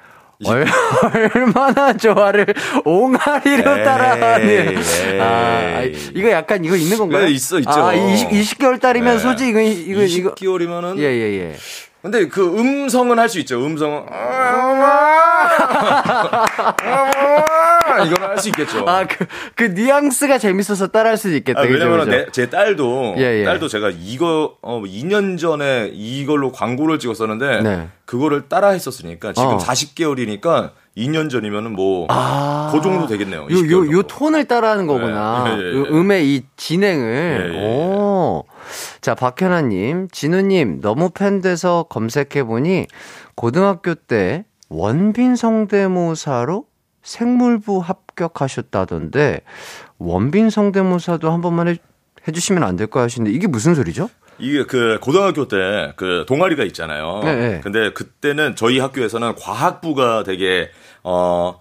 [0.44, 0.66] 얼,
[1.34, 2.46] 얼마나 좋아를
[2.84, 4.78] 옹알이로 따라하는.
[5.20, 7.24] 아, 아이, 이거 약간 이거 있는 건가요?
[7.24, 7.70] 네, 있어, 있죠.
[7.70, 9.18] 아, 20, 20개월 딸이면 네.
[9.18, 10.34] 솔직히 이거, 이거, 이거.
[10.34, 11.56] 20개월이면은 예, 예, 예.
[12.06, 13.56] 근데 그 음성은 할 수 있죠.
[13.66, 14.04] 음성은
[17.96, 18.84] 이거는 이거는 할수 있겠죠.
[18.86, 21.62] 아, 그, 그 뉘앙스가 재밌어서 따라할 수도 있겠다.
[21.62, 22.08] 아, 왜냐면?
[22.08, 23.44] 내, 제 딸도 예, 예.
[23.44, 27.88] 딸도 제가 이거 어 2년 전에 이걸로 광고를 찍었었는데 네.
[28.04, 29.58] 그거를 따라 했었으니까 지금 어.
[29.58, 32.70] 40개월이니까 2년 전이면은 뭐 아.
[32.72, 33.42] 그 정도 되겠네요.
[33.42, 34.02] 요, 20개월 요, 요.
[34.04, 35.46] 톤을 따라하는 거구나.
[35.48, 35.76] 예, 예, 예.
[35.76, 37.52] 요 음의 이 진행을.
[37.54, 37.58] 예.
[37.66, 38.44] 오.
[39.00, 42.86] 자, 박현아님, 진우님, 너무 팬 돼서 검색해보니,
[43.34, 46.66] 고등학교 때 원빈 성대모사로
[47.02, 49.40] 생물부 합격하셨다던데,
[49.98, 51.76] 원빈 성대모사도 한 번만 해,
[52.26, 54.08] 해주시면 안 될까 하시는데, 이게 무슨 소리죠?
[54.38, 55.56] 이게 그 고등학교 때
[55.96, 57.20] 그 동아리가 있잖아요.
[57.24, 57.60] 네, 네.
[57.62, 60.70] 근데 그때는 저희 학교에서는 과학부가 되게
[61.02, 61.60] 어,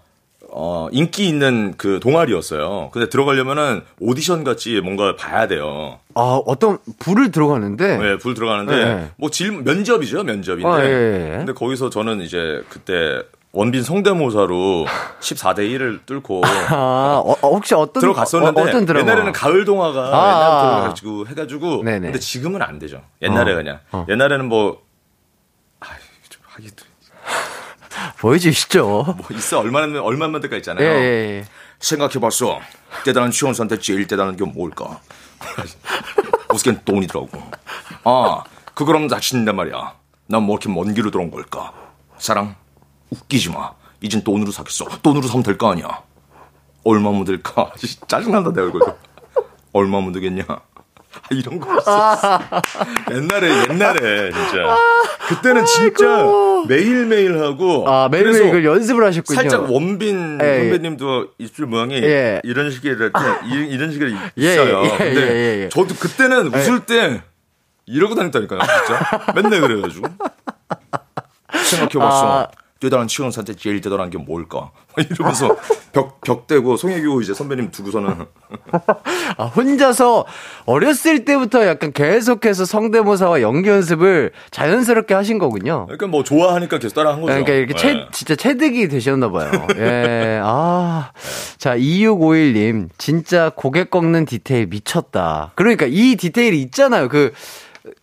[0.58, 2.88] 어, 인기 있는 그 동아리였어요.
[2.90, 5.98] 근데 들어가려면은 오디션 같이 뭔가 봐야 돼요.
[6.14, 9.10] 아, 어떤 불을 들어가는데, 네, 불 들어가는데 네.
[9.18, 10.66] 뭐 질 면접이죠, 면접인데.
[10.68, 10.88] 아, 예,
[11.32, 11.36] 예.
[11.36, 13.20] 근데 거기서 저는 이제 그때
[13.52, 14.86] 원빈 성대모사로
[15.20, 16.40] 14대 1을 뚫고
[16.72, 19.00] 아, 어, 어, 혹시 어떤, 들어갔었는데 어, 떤 드라마?
[19.06, 20.30] 옛날에는 가을 동화가 아.
[20.30, 22.00] 옛날부터 해가지고 해가지고 네네.
[22.06, 23.02] 근데 지금은 안 되죠.
[23.20, 23.56] 옛날에 어.
[23.56, 24.06] 그냥 어.
[24.08, 24.80] 옛날에는 뭐
[25.80, 25.86] 아,
[26.30, 26.70] 좀 하기
[28.18, 28.82] 보여주시죠.
[29.16, 30.84] 뭐 있어 얼마나 얼마만 될까 예, 있잖아요.
[30.86, 30.90] 예,
[31.40, 31.44] 예.
[31.80, 32.60] 생각해봤어.
[33.04, 35.00] 대단한 취원사한테 제일 대단한 게 뭘까?
[36.52, 37.30] 우스겐 돈이더라고.
[38.04, 38.42] 아,
[38.74, 39.94] 그거랑 낚시인단 말이야.
[40.28, 41.72] 난 뭐 이렇게 먼 길로 들어온 걸까?
[42.18, 42.56] 사랑,
[43.10, 43.72] 웃기지 마.
[44.00, 44.86] 이젠 돈으로 사겠어.
[45.02, 46.02] 돈으로 사면 될 거 아니야.
[46.84, 47.70] 얼마면 될까?
[48.08, 48.80] 짜증난다, 내 얼굴.
[49.72, 50.44] 얼마면 되겠냐?
[51.22, 52.40] 아, 이런 거 있었어.
[53.12, 54.76] 옛날에, 옛날에, 진짜.
[55.28, 56.24] 그때는 진짜
[56.68, 57.84] 매일매일 하고.
[57.88, 59.34] 아, 매일매일 이걸 연습을 하셨군요.
[59.40, 60.60] 살짝 원빈 예, 예.
[60.70, 62.40] 선배님도 입술 모양이 예.
[62.44, 63.10] 이런 식의 좀
[63.44, 63.92] 이- 이런
[64.38, 64.82] 예, 있어요.
[64.84, 65.68] 예, 예, 근데 예, 예.
[65.68, 67.22] 저도 그때는 웃을 때
[67.86, 69.32] 이러고 다녔다니까요, 진짜.
[69.34, 70.08] 맨날 그래 가지고.
[71.64, 72.40] 생각해 봤어.
[72.42, 72.48] 아.
[72.78, 74.70] 대단한 치원사한테 제일 대단한 게 뭘까?
[74.98, 75.56] 이러면서
[75.92, 78.26] 벽, 벽 대고 송혜교 이제 선배님 두고서는
[79.38, 80.26] 아, 혼자서
[80.66, 85.86] 어렸을 때부터 약간 계속해서 성대모사와 연기 연습을 자연스럽게 하신 거군요.
[85.86, 87.32] 그러니까 뭐 좋아하니까 계속 따라 한 거죠.
[87.32, 88.06] 그러니까 이렇게 채, 네.
[88.12, 89.50] 진짜 체득이 되셨나 봐요.
[89.76, 90.40] 예.
[90.42, 91.12] 아.
[91.58, 92.88] 자, 2651님.
[92.98, 95.52] 진짜 고개 꺾는 디테일 미쳤다.
[95.54, 97.08] 그러니까 이 디테일이 있잖아요.
[97.08, 97.32] 그,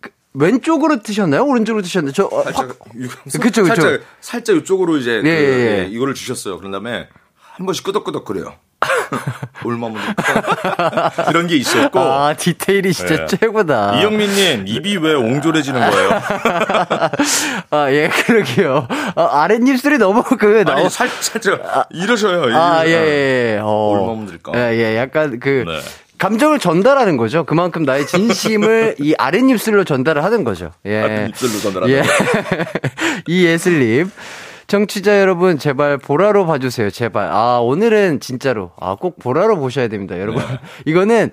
[0.00, 1.44] 그 왼쪽으로 트셨나요?
[1.44, 2.12] 오른쪽으로 트셨나요?
[2.12, 3.08] 저, 어, 살짝 확- 유-
[3.40, 3.66] 그쵸, 그쵸.
[3.66, 5.78] 살짝 살짝 이쪽으로 이제 그, 예, 예, 예.
[5.84, 6.58] 예, 이거를 주셨어요.
[6.58, 7.08] 그런 다음에
[7.40, 8.54] 한 번씩 끄덕끄덕 그래요.
[9.62, 11.12] 될까?
[11.30, 13.26] 이런 게 있었고 아, 디테일이 진짜 예.
[13.26, 14.00] 최고다.
[14.00, 16.10] 이영민님 입이 왜 옹졸해지는 거예요?
[17.70, 18.88] 아, 예, 그러게요.
[19.14, 22.42] 아, 아랫입술이 너무 그, 아니 나오- 살, 살짝 이러셔요.
[22.56, 23.06] 아, 예, 이러셔요.
[23.06, 23.58] 예, 예.
[23.62, 23.66] 어.
[24.00, 24.52] 얼마면 될까?
[24.56, 25.80] 예, 예, 약간 그, 네.
[26.24, 27.44] 감정을 전달하는 거죠.
[27.44, 30.70] 그만큼 나의 진심을 이 아랫입술로 전달을 하는 거죠.
[30.86, 31.02] 예.
[31.02, 32.02] 아랫입술로 전달하는 예.
[33.28, 34.10] 이 예슬님.
[34.66, 36.90] 청취자 여러분, 제발 보라로 봐주세요.
[36.90, 37.28] 제발.
[37.30, 38.72] 아, 오늘은 진짜로.
[38.80, 40.42] 아, 꼭 보라로 보셔야 됩니다, 여러분.
[40.42, 40.58] 네.
[40.86, 41.30] 이거는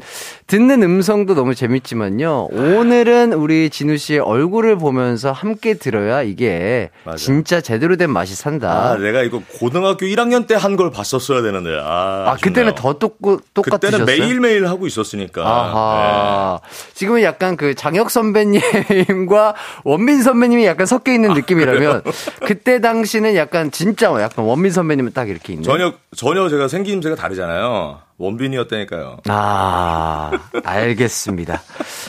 [0.48, 2.50] 듣는 음성도 너무 재밌지만요.
[2.52, 7.18] 오늘은 우리 진우 씨의 얼굴을 보면서 함께 들어야 이게 맞아요.
[7.18, 8.92] 진짜 제대로 된 맛이 산다.
[8.92, 11.70] 아, 내가 이거 고등학교 1학년 때 한 걸 봤었어야 되는데.
[11.82, 12.76] 아, 아, 그때는.
[12.76, 13.18] 더 똑,
[13.54, 14.06] 똑같으셨어요?
[14.06, 15.42] 그때는 매일 매일 하고 있었으니까.
[15.46, 16.60] 아하.
[16.94, 22.04] 지금은 약간 그 장혁 선배님과 원빈 선배님이 약간 섞여 있는 느낌이라면
[22.46, 25.56] 그때 당시 는 약간 진짜 약간 원빈 선배님은 딱 이렇게.
[25.56, 25.62] 네.
[25.62, 28.00] 전혀 전혀 제가 생김새가 다르잖아요.
[28.18, 29.18] 원빈이었다니까요.
[29.28, 30.32] 아,
[30.64, 31.62] 알겠습니다.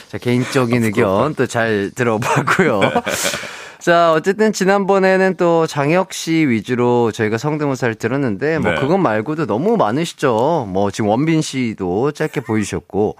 [0.09, 2.81] 자, 개인적인 의견 또 잘 들어봤고요.
[3.79, 8.79] 자, 어쨌든 지난번에는 또 장혁 씨 위주로 저희가 성대모사를 들었는데, 뭐, 네.
[8.79, 10.67] 그것 말고도 너무 많으시죠.
[10.69, 13.17] 뭐, 지금 원빈 씨도 짧게 보여주셨고.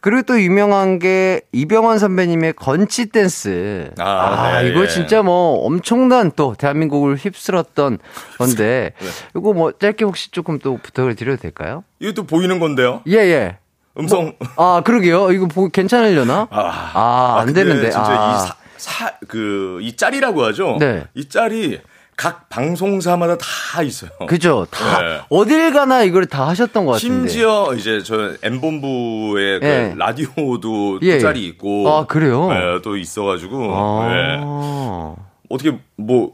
[0.00, 3.90] 그리고 또 유명한 게 이병헌 선배님의 건치 댄스.
[3.98, 4.88] 아, 아, 네, 이거 예.
[4.88, 7.98] 진짜 뭐 엄청난 또 대한민국을 휩쓸었던
[8.38, 9.08] 건데, 네.
[9.36, 11.84] 이거 뭐 짧게 혹시 조금 또 부탁을 드려도 될까요?
[12.00, 13.02] 이것도 보이는 건데요.
[13.08, 13.58] 예, 예.
[13.98, 14.34] 음성.
[14.56, 15.32] 아, 그러게요.
[15.32, 16.46] 이거 보, 괜찮으려나?
[16.50, 17.90] 아, 아, 안 근데 되는데.
[17.90, 18.34] 진짜 아.
[18.34, 20.76] 이 사, 사, 그, 이 짤이라고 하죠?
[20.78, 21.04] 네.
[21.14, 21.80] 이 짤이
[22.18, 24.10] 각 방송사마다 다 있어요.
[24.26, 24.66] 그죠?
[24.72, 25.20] 다, 네.
[25.28, 27.28] 어딜 가나 이걸 다 하셨던 것 같은데.
[27.28, 29.94] 심지어 이제 저 M본부의 그 예.
[29.96, 31.18] 라디오도 예, 그 예.
[31.20, 31.88] 짤이 있고.
[31.88, 32.48] 아, 그래요?
[32.48, 33.58] 네, 또 있어가지고.
[33.60, 34.36] 네.
[34.42, 35.14] 아.
[35.48, 36.32] 어떻게 뭐,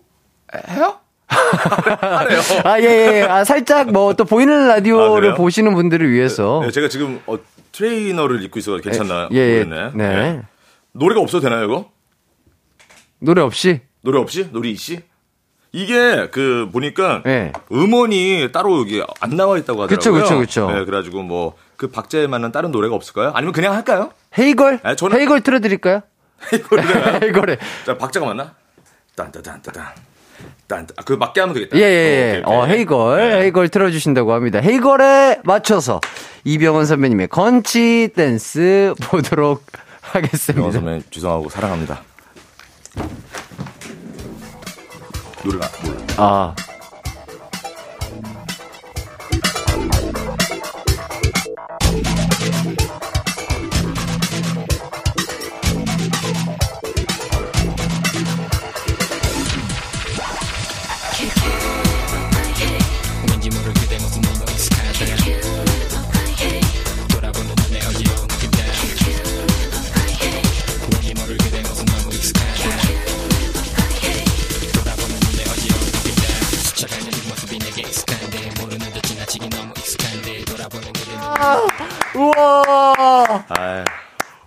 [0.71, 1.01] 해요?
[1.29, 2.41] 하래요.
[2.65, 3.23] 아, 예, 예.
[3.29, 5.35] 아, 살짝 뭐 또 보이는 아, 라디오를 그래요?
[5.35, 6.63] 보시는 분들을 위해서.
[6.65, 7.37] 네, 제가 지금 어,
[7.73, 9.65] 트레이너를 입고 있어서 괜찮나 예, 예.
[9.65, 9.91] 모르겠네.
[9.97, 10.43] 네.
[10.93, 11.91] 노래가 없어도 되나요, 이거?
[13.19, 13.83] 노래 없이?
[14.01, 14.49] 노래 없이?
[14.51, 15.01] 노리 씨?
[15.77, 17.53] 이게 그 보니까 예.
[17.73, 19.97] 음원이 따로 여기 안 나와 있다고 하더라고요.
[19.99, 20.71] 그쵸, 그쵸, 그쵸.
[20.73, 23.33] 네, 그래가지고 뭐 그 박자에 맞는 다른 노래가 없을까요?
[23.35, 24.11] 아니면 그냥 할까요?
[24.39, 24.79] 헤이걸?
[24.85, 26.03] 아, 저는- 헤이걸 틀어드릴까요?
[26.53, 26.85] 이거를
[27.25, 27.59] 헤이걸에.
[27.85, 28.55] 자 박자가 맞나?
[29.17, 29.85] 딴따단따단
[30.69, 31.77] 딴, 아, 그 맞게 하면 되겠다.
[31.77, 32.43] 예, 예, 예.
[32.45, 32.77] 어, 오케이.
[32.79, 33.41] 헤이걸, 네.
[33.43, 34.61] 헤이걸 틀어주신다고 합니다.
[34.61, 36.01] 헤이걸에 맞춰서
[36.45, 39.65] 이병헌 선배님의 건치 댄스 보도록
[40.01, 40.71] 하겠습니다.
[40.71, 42.03] 선배 죄송하고 사랑합니다.
[45.45, 45.99] 놀라, 몰라.
[46.17, 46.74] 아.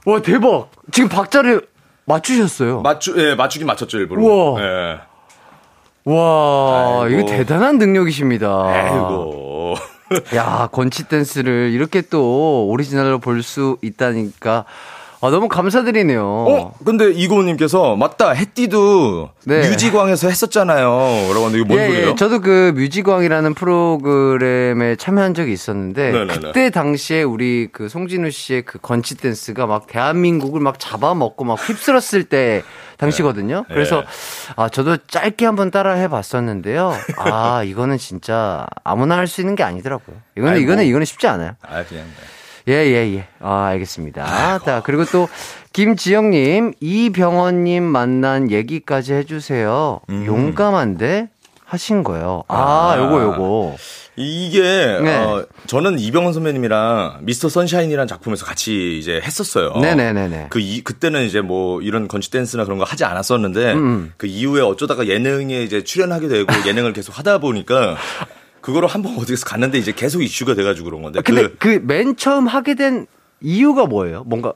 [0.08, 0.70] 와, 대박!
[0.92, 1.68] 지금 박자를
[2.06, 2.80] 맞추셨어요.
[2.82, 4.22] 맞추, 예, 맞추긴 맞췄죠, 일부러.
[4.24, 4.62] 우와.
[4.62, 5.00] 예.
[6.06, 7.20] 와, 아이고.
[7.20, 8.48] 이거 대단한 능력이십니다.
[8.48, 9.76] 아이고.
[10.36, 14.64] 야, 건치 댄스를 이렇게 또 오리지널로 볼 수 있다니까.
[15.28, 16.24] 아, 너무 감사드리네요.
[16.26, 16.74] 어?
[16.86, 19.70] 근데 이고님께서 맞다 해띠도 네.
[19.70, 20.86] 뮤지광에서 했었잖아요.
[20.86, 22.10] 라고 하는데 이거 뭔 예, 소리예요?
[22.12, 22.16] 예.
[22.16, 26.34] 저도 그 뮤직왕이라는 프로그램에 참여한 적이 있었는데 네네네.
[26.40, 32.24] 그때 당시에 우리 그 송진우 씨의 그 건치 댄스가 막 대한민국을 막 잡아먹고 막 휩쓸었을
[32.24, 32.64] 때
[32.98, 33.66] 당시거든요.
[33.68, 33.74] 네.
[33.76, 34.04] 그래서
[34.56, 36.94] 아 저도 짧게 한번 따라 해 봤었는데요.
[37.18, 40.16] 아 이거는 진짜 아무나 할 수 있는 게 아니더라고요.
[40.38, 40.64] 이거는 아이고.
[40.64, 41.52] 이거는 이거는 쉽지 않아요.
[41.62, 42.06] 아 그냥
[42.68, 43.28] 예, 예, 예.
[43.40, 44.60] 아, 알겠습니다.
[44.60, 45.28] 자, 그리고 또,
[45.74, 50.02] 김지영님, 이병헌님 만난 얘기까지 해주세요.
[50.10, 51.30] 용감한데?
[51.68, 52.44] 하신 거예요.
[52.48, 52.98] 아, 아.
[52.98, 53.76] 요거, 요거.
[54.16, 55.16] 이게 네.
[55.18, 59.74] 어, 저는 이병헌 선배님이랑 미스터 선샤인이라는 작품에서 같이 이제 했었어요.
[59.80, 60.48] 네네네네.
[60.50, 64.14] 그 이, 그때는 이제 뭐 이런 건치 댄스나 그런 거 하지 않았었는데 음.
[64.18, 67.96] 그 이후에 어쩌다가 예능에 이제 출연하게 되고 예능을 계속 하다 보니까
[68.68, 71.20] 그거를 한 번 어디서 갔는데 이제 계속 이슈가 돼가지고 그런 건데.
[71.20, 73.08] 아, 근데 그, 그맨 처음 하게 된
[73.40, 74.24] 이유가 뭐예요?
[74.26, 74.52] 뭔가,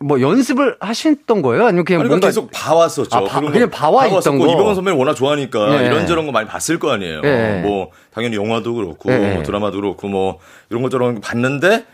[0.00, 1.66] 뭐 연습을 하셨던 거예요?
[1.66, 2.26] 아니면 그냥 아니, 뭔가.
[2.26, 3.16] 계속 봐왔었죠.
[3.16, 4.46] 아, 거 그냥 봐왔었고 거.
[4.52, 5.86] 이병헌 선배를 워낙 좋아하니까 네.
[5.86, 7.20] 이런저런 거 많이 봤을 거 아니에요.
[7.20, 7.62] 네.
[7.62, 9.34] 뭐 당연히 영화도 그렇고 네.
[9.34, 11.86] 뭐 드라마도 그렇고 뭐 이런 것저런 거 봤는데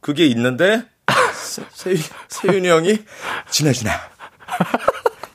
[0.00, 0.82] 그게 있는데
[1.34, 2.98] 세, 세윤, 세윤이 형이
[3.50, 3.90] 진아 진아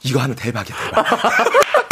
[0.03, 1.05] 이거 하면 대박이야 대박.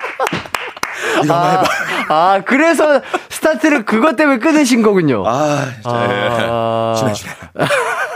[1.23, 1.63] 이거 해봐.
[2.09, 5.23] 아, 그래서 스타트를 그것 때문에 끊으신 거군요.
[5.27, 5.89] 아, 진짜.
[5.91, 7.13] 아.
[7.13, 7.33] 진아.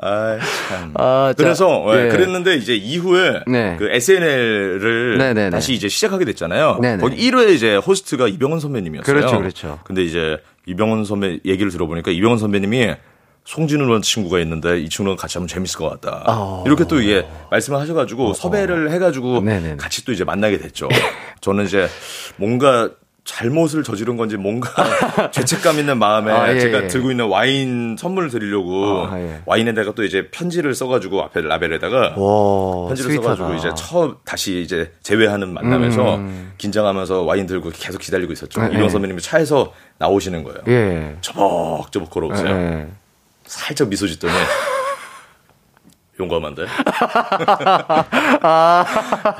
[0.00, 0.92] 아, 참.
[0.94, 2.08] 아, 자, 그래서 예, 예.
[2.08, 3.76] 그랬는데 이제 이후에 네.
[3.78, 5.50] 그 SNL을 네네네.
[5.50, 6.78] 다시 이제 시작하게 됐잖아요.
[6.80, 7.02] 네네.
[7.02, 9.16] 거기 1회 이제 호스트가 이병헌 선배님이었어요.
[9.16, 9.78] 그렇죠, 그렇죠.
[9.84, 12.94] 근데 이제 이병헌 선배 얘기를 들어보니까 이병헌 선배님이
[13.48, 16.22] 송진우라는 친구가 있는데 이 친구랑 같이 하면 재밌을 것 같다.
[16.26, 16.62] 아.
[16.66, 19.76] 이렇게 또 이게 말씀을 하셔가지고 섭외를 해가지고 네네네.
[19.76, 20.86] 같이 또 이제 만나게 됐죠.
[21.40, 21.88] 저는 이제
[22.36, 22.90] 뭔가
[23.24, 24.70] 잘못을 저지른 건지 뭔가
[25.32, 26.86] 죄책감 있는 마음에 아, 예, 제가 예.
[26.88, 29.40] 들고 있는 와인 선물을 드리려고 아, 예.
[29.46, 33.36] 와인에다가 또 이제 편지를 써가지고 앞에 라벨에다가 와, 편지를 스윗하다.
[33.36, 36.52] 써가지고 이제 처음 다시 이제 재회하는 만남에서 음.
[36.58, 38.60] 긴장하면서 와인 들고 계속 기다리고 있었죠.
[38.60, 38.88] 네, 이병 네.
[38.90, 40.58] 선배님이 차에서 나오시는 거예요.
[40.68, 41.16] 예.
[41.22, 42.88] 저벅저벅 걸어오세요.
[43.48, 43.50] 예.
[43.50, 44.32] 살짝 미소 짓더니
[46.20, 46.66] 용감한데?
[48.42, 48.84] 아,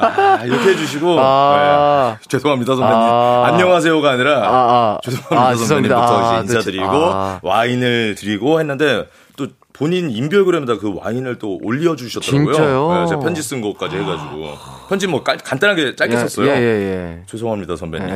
[0.00, 2.16] 아, 이렇게 해주시고 아.
[2.20, 2.28] 네.
[2.28, 3.46] 죄송합니다 선배님 아.
[3.48, 4.98] 안녕하세요,가 아니라 아, 아.
[5.02, 5.54] 죄송합니다 아.
[5.56, 7.40] 선배님부터 아, 이제 인사드리고 아.
[7.42, 9.08] 와인을 드리고 했는데 또
[9.78, 12.52] 본인 인별그램에다 그 와인을 또 올려주셨더라고요.
[12.52, 12.92] 진짜요?
[12.94, 14.48] 네, 제가 편지 쓴 것까지 해가지고
[14.88, 16.48] 편지 뭐 깔- 간단하게 짧게 예, 썼어요.
[16.48, 17.22] 예, 예, 예.
[17.26, 18.08] 죄송합니다 선배님.
[18.08, 18.12] 예.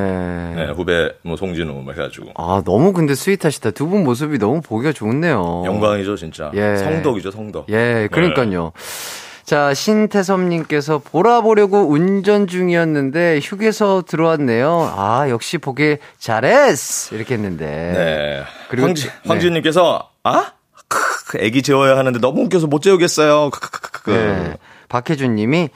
[0.56, 3.70] 네, 후배 뭐 송진우 뭐 해가지고 아, 너무 근데 스윗하시다.
[3.72, 5.62] 두 분 모습이 너무 보기가 좋네요.
[5.66, 6.50] 영광이죠 진짜.
[6.54, 6.76] 예.
[6.76, 7.66] 성덕이죠 성덕.
[7.68, 8.72] 예, 그러니까요.
[9.44, 14.94] 자, 신태섭님께서 보라 보려고 운전 중이었는데 휴게소 들어왔네요.
[14.96, 17.14] 아, 역시 보길 잘했어!
[17.14, 17.66] 이렇게 했는데.
[17.66, 18.42] 네.
[18.70, 19.12] 그리고 황지, 네.
[19.26, 20.52] 황지님께서 아?
[21.32, 23.50] 크크, 애기 재워야 하는데 너무 웃겨서 못 재우겠어요.
[24.06, 24.56] 네.
[24.88, 25.70] 박혜준 님이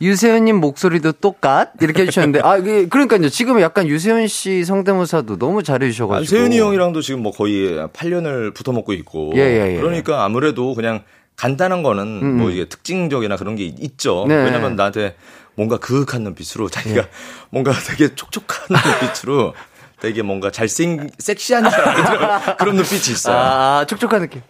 [0.00, 1.72] 유세윤님 목소리도 똑같?
[1.80, 3.28] 이렇게 해주셨는데, 아, 그러니까요.
[3.30, 6.22] 지금 약간 유세윤 씨 성대모사도 너무 잘해주셔가지고.
[6.22, 9.32] 아, 세윤이 형이랑도 지금 뭐 거의 8년을 붙어 먹고 있고.
[9.34, 9.80] 예, 예, 예.
[9.80, 11.02] 그러니까 아무래도 그냥
[11.34, 12.52] 간단한 거는 음, 뭐 음.
[12.52, 14.26] 이게 특징적이나 그런 게 있죠.
[14.28, 14.36] 네.
[14.36, 15.16] 왜냐면 나한테
[15.56, 17.08] 뭔가 그윽한 눈빛으로 자기가
[17.50, 19.54] 뭔가 되게 촉촉한 눈빛으로
[20.00, 23.36] 되게 뭔가 잘생, 섹시한 사람 그런 눈빛이 있어요.
[23.36, 24.42] 아, 촉촉한 느낌.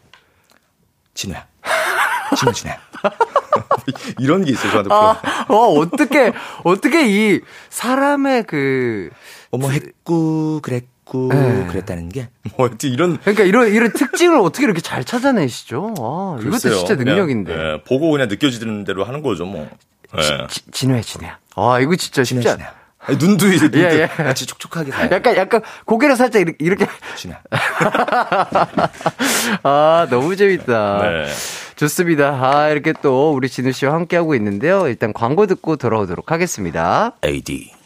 [1.19, 1.45] 진우야.
[2.39, 2.79] 진우, 진우야.
[4.21, 4.95] 이런 게 있어요, 저한테.
[4.95, 7.41] 아, 어, 어떻게, 어떻게 이
[7.71, 9.11] 사람의 그,
[9.51, 11.66] 어머, 했고, 그랬고, 네.
[11.69, 12.29] 그랬다는 게.
[12.57, 13.19] 뭐, 이런.
[13.19, 15.95] 그러니까 이런, 이런 특징을 어떻게 이렇게 잘 찾아내시죠?
[15.99, 16.75] 아, 이것도 글쎄요.
[16.77, 17.53] 진짜 그냥, 능력인데.
[17.53, 19.69] 예, 보고 그냥 느껴지는 대로 하는 거죠, 뭐.
[20.16, 20.47] 예.
[20.49, 21.39] 지- 진우야, 진우야.
[21.57, 22.73] 아, 이거 진짜 쉽지 진우야, 않아.
[23.09, 24.07] 아니, 눈도 이제 눈도 예, 예.
[24.07, 25.11] 같이 촉촉하게 다.
[25.11, 26.87] 약간, 약간, 고개를 살짝 이렇게, 이렇게.
[29.63, 31.03] 아, 너무 재밌다.
[31.03, 31.27] 네.
[31.77, 32.39] 좋습니다.
[32.41, 34.89] 아, 이렇게 또 우리 진우 씨와 함께 하고 있는데요.
[34.89, 37.13] 일단 광고 듣고 돌아오도록 하겠습니다.
[37.25, 37.78] AD.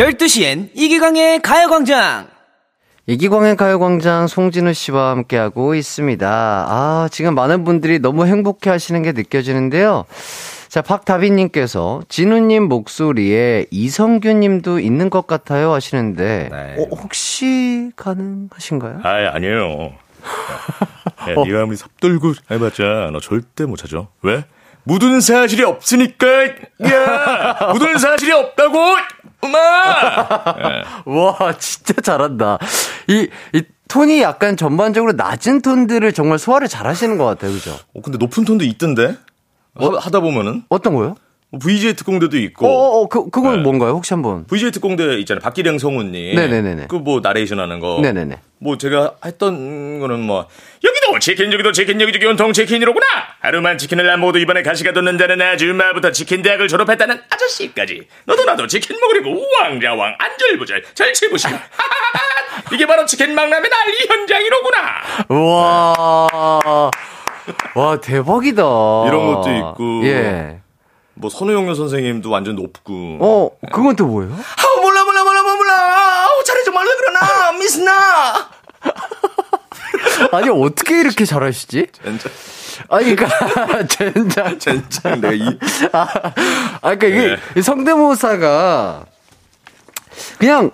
[0.00, 2.28] 12시엔 이기광의 가요광장!
[3.06, 6.26] 이기광의 가요광장 송진우 씨와 함께하고 있습니다.
[6.26, 10.06] 아, 지금 많은 분들이 너무 행복해 하시는 게 느껴지는데요.
[10.70, 16.76] 자, 박다빈님께서 진우님 목소리에 이성규 님도 있는 것 같아요 하시는데, 네.
[16.78, 19.00] 어, 혹시 가능하신가요?
[19.02, 19.92] 아이, 아니에요.
[21.28, 24.06] 야, 네가 아무리 삽돌고 해봤자 너 절대 못 찾아.
[24.22, 24.44] 왜?
[24.84, 26.26] 묻은 사실이 없으니까.
[26.90, 28.78] 야, 묻은 사실이 없다고.
[29.42, 29.58] 엄마.
[31.06, 32.58] 와, 진짜 잘한다.
[33.08, 37.52] 이, 이 톤이 약간 전반적으로 낮은 톤들을 정말 소화를 잘 하시는 것 같아요.
[37.52, 37.76] 그죠?
[37.94, 39.16] 어, 근데 높은 톤도 있던데.
[39.74, 41.14] 하- 하다 보면은 어떤 거요?
[41.50, 42.66] 뭐 VJ 특공대도 있고.
[42.66, 43.62] 어, 어, 어, 그, 그건 네.
[43.62, 43.92] 뭔가요?
[43.92, 44.44] 혹시 한번.
[44.46, 45.40] VJ 특공대 있잖아요.
[45.40, 46.36] 박기량 성우님.
[46.36, 46.86] 네네네네.
[46.88, 47.98] 그뭐 나레이션 하는 거.
[48.00, 48.36] 네네네.
[48.62, 50.46] 뭐 제가 했던 거는 뭐
[50.84, 53.06] 여기도 치킨 여기도 치킨 여기 저기 온통 치킨이로구나.
[53.40, 58.06] 하루만 치킨을 안 먹어도 이번에 가시가 돋는다는 아줌마부터 치킨 대학을 졸업했다는 아저씨까지.
[58.26, 61.50] 너도 나도 치킨 먹으려고 우왕좌왕 안절부절 절치부심.
[62.74, 64.78] 이게 바로 치킨 망람의 난리 현장이로구나.
[65.28, 66.90] 와,
[67.74, 68.62] 와, 대박이다.
[69.06, 70.06] 이런 것도 있고.
[70.06, 70.60] 예.
[71.14, 73.18] 뭐 선우용료 선생님도 완전 높고.
[73.20, 74.32] 어, 그건 또 뭐예요?
[74.32, 75.72] 아 몰라 몰라 몰라 몰라 몰라.
[76.26, 76.79] 아우 그러
[77.20, 78.50] 나 미스 나.
[80.32, 81.86] 아니, 어떻게 이렇게 잘하시지?
[82.02, 82.32] 젠장
[82.88, 83.28] 아니, 그니까,
[83.88, 84.58] 젠장.
[84.58, 85.58] 젠장 내가 이
[85.92, 86.06] 아,
[86.80, 89.04] 아, 그니까 이게 이 성대모사가
[90.38, 90.70] 그냥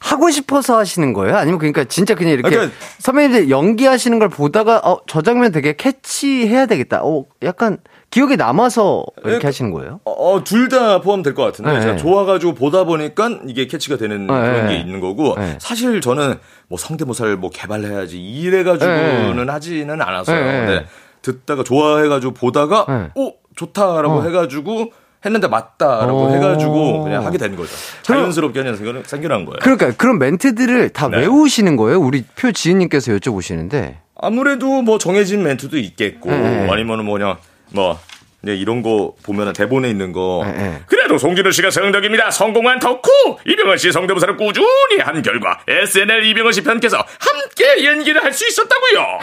[0.00, 1.36] 하고 싶어서 하시는 거예요?
[1.36, 6.66] 아니면 그러니까 진짜 그냥 이렇게 그러니까- 선배님들 연기하시는 걸 보다가 어, 저 장면 되게 캐치해야
[6.66, 7.00] 되겠다.
[7.02, 7.78] 어, 약간
[8.14, 9.98] 기억에 남아서 이렇게 그러니까- 하시는 거예요?
[10.04, 11.80] 어, 둘 다 포함될 것 같은데 네.
[11.80, 14.72] 제가 좋아가지고 보다 보니까 이게 캐치가 되는 그런 네.
[14.74, 15.56] 게 있는 거고 네.
[15.60, 16.36] 사실 저는
[16.68, 20.44] 뭐 성대모사를 뭐 개발해야지 이래가지고는 하지는 않았어요.
[20.44, 20.66] 네.
[20.66, 20.86] 근데
[21.22, 23.10] 듣다가 좋아해가지고 보다가 네.
[23.16, 24.22] 오 좋다라고 어.
[24.22, 24.92] 해가지고
[25.26, 26.30] 했는데 맞다라고 어.
[26.34, 27.70] 해가지고 그냥 하게 되는 거죠.
[28.02, 29.58] 자연스럽게 그냥 생겨- 생겨난 거예요.
[29.60, 31.18] 그러니까 그런 멘트들을 다 네.
[31.18, 31.98] 외우시는 거예요?
[31.98, 33.96] 우리 표 지은님께서 여쭤보시는데.
[34.16, 36.68] 아무래도 뭐 정해진 멘트도 있겠고 네.
[36.70, 37.38] 아니면은 뭐냐
[37.74, 37.98] 뭐
[38.42, 40.80] 이제 이런 거 보면은 대본에 있는 거 네, 네.
[40.86, 43.10] 그래도 송진우 씨가 성덕입니다 성공한 덕후
[43.46, 49.18] 이병헌 씨 성대모사를 꾸준히 한 결과 SNL 이병헌 씨 편께서 함께 연기를 할 수 있었다고요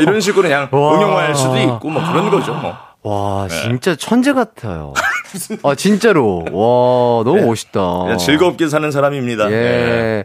[0.02, 0.94] 이런 식으로 그냥 와.
[0.94, 2.76] 응용할 수도 있고 뭐 그런 거죠 뭐
[3.06, 4.92] 와, 진짜 천재 같아요.
[5.62, 6.38] 아, 진짜로.
[6.50, 7.80] 와, 너무 멋있다.
[8.02, 9.54] 그냥 즐겁게 사는 사람입니다 예.
[9.54, 10.24] 예.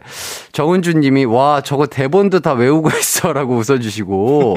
[0.50, 3.32] 정은주 님이, 와, 저거 대본도 다 외우고 있어.
[3.32, 4.56] 라고 웃어주시고.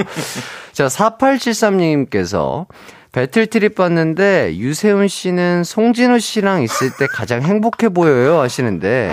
[0.72, 2.66] 자, 4873님께서,
[3.16, 8.42] 배틀 트립 봤는데, 유세훈 씨는 송진우 씨랑 있을 때 가장 행복해 보여요.
[8.42, 9.10] 하시는데.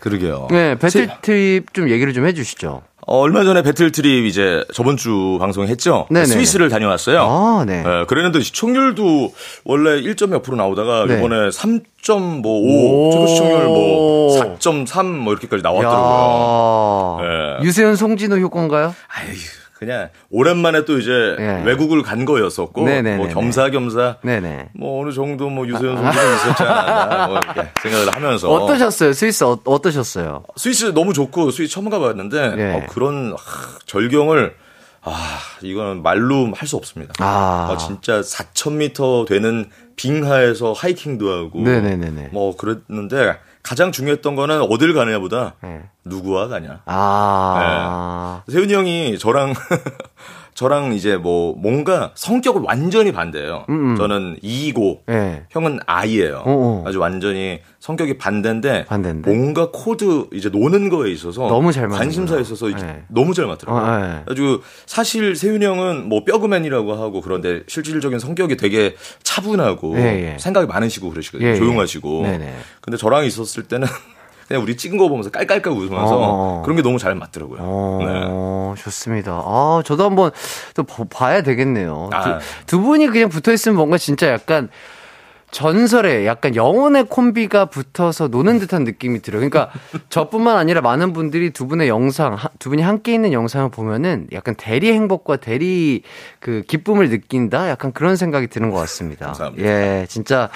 [0.00, 2.82] 그러게요 네, 배틀 제- 트립 좀 얘기를 좀 해주시죠.
[3.08, 6.26] 어, 얼마 전에 배틀 트립 이제 저번 주 방송했죠 네네네.
[6.26, 7.84] 스위스를 다녀왔어요 아, 네.
[7.86, 9.32] 예, 그랬는데 시청률도
[9.64, 11.16] 원래 1점 몇 프로 나오다가 네.
[11.18, 13.10] 이번에 3.5, 오.
[13.12, 17.18] 최고 시청률 뭐 4.3 뭐 이렇게까지 나왔더라고요.
[17.22, 17.64] 야 예.
[17.64, 18.94] 유세윤 송진우 효과인가요?
[19.08, 19.26] 아이
[19.78, 21.62] 그냥 오랜만에 또 이제 예.
[21.64, 23.16] 외국을 간 거였었고 네네네네.
[23.18, 24.70] 뭐 겸사겸사 네네.
[24.74, 29.12] 뭐 어느 정도 뭐 유세윤 선수는 있었지 않았나 뭐 이렇게 생각을 하면서 어떠셨어요?
[29.12, 30.44] 스위스 어, 어떠셨어요?
[30.56, 32.72] 스위스 너무 좋고 스위스 처음 가봤는데 예.
[32.72, 34.54] 어, 그런 하, 절경을
[35.06, 37.14] 아 이거는 말로 할 수 없습니다.
[37.18, 37.68] 아.
[37.70, 42.30] 아, 진짜 4,000m 되는 빙하에서 하이킹도 하고 네네네네.
[42.32, 45.82] 뭐 그랬는데 가장 중요했던 거는 어딜 가느냐보다 네.
[46.04, 46.82] 누구와 가냐.
[46.86, 48.42] 아.
[48.50, 49.54] 세윤이 형이 저랑
[50.56, 53.66] 저랑 이제 뭐 뭔가 성격을 완전히 반대예요.
[53.68, 55.44] 음, 저는 E고 네.
[55.50, 56.42] 형은 I예요.
[56.46, 56.84] 어어.
[56.86, 59.30] 아주 완전히 성격이 반대인데, 반대인데?
[59.30, 61.88] 뭔가 코드 이제 노는 거에 있어서 너무 잘.
[61.88, 63.04] 관심사에 있어서 네.
[63.08, 63.82] 너무 잘 맞더라고요.
[63.82, 64.22] 어, 네.
[64.30, 69.94] 아주 사실 세윤이 형은 뭐 뼈그맨이라고 하고 그런데 실질적인 성격이 되게 차분하고.
[70.38, 71.54] 생각이 많으시고 그러시거든요.
[71.56, 72.22] 조용하시고.
[72.80, 73.86] 근데 저랑 있었을 때는
[74.48, 76.62] 그냥 우리 찍은 거 보면서 깔깔깔 웃으면서 어.
[76.64, 77.58] 그런 게 너무 잘 맞더라고요.
[77.60, 79.32] 어, 좋습니다.
[79.44, 80.30] 아, 저도 한번
[80.74, 82.10] 또 보- 봐야 되겠네요.
[82.12, 82.38] 아.
[82.38, 84.68] 두, 두 분이 그냥 붙어 있으면 뭔가 진짜 약간
[85.52, 89.48] 전설의 약간 영혼의 콤비가 붙어서 노는 듯한 느낌이 들어요.
[89.48, 89.70] 그러니까
[90.10, 94.54] 저뿐만 아니라 많은 분들이 두 분의 영상, 하- 두 분이 함께 있는 영상을 보면은 약간
[94.56, 96.02] 대리 행복과 대리
[96.40, 97.68] 그 기쁨을 느낀다?
[97.70, 99.26] 약간 그런 생각이 드는 것 같습니다.
[99.26, 99.66] 감사합니다.
[99.68, 100.50] 예, 진짜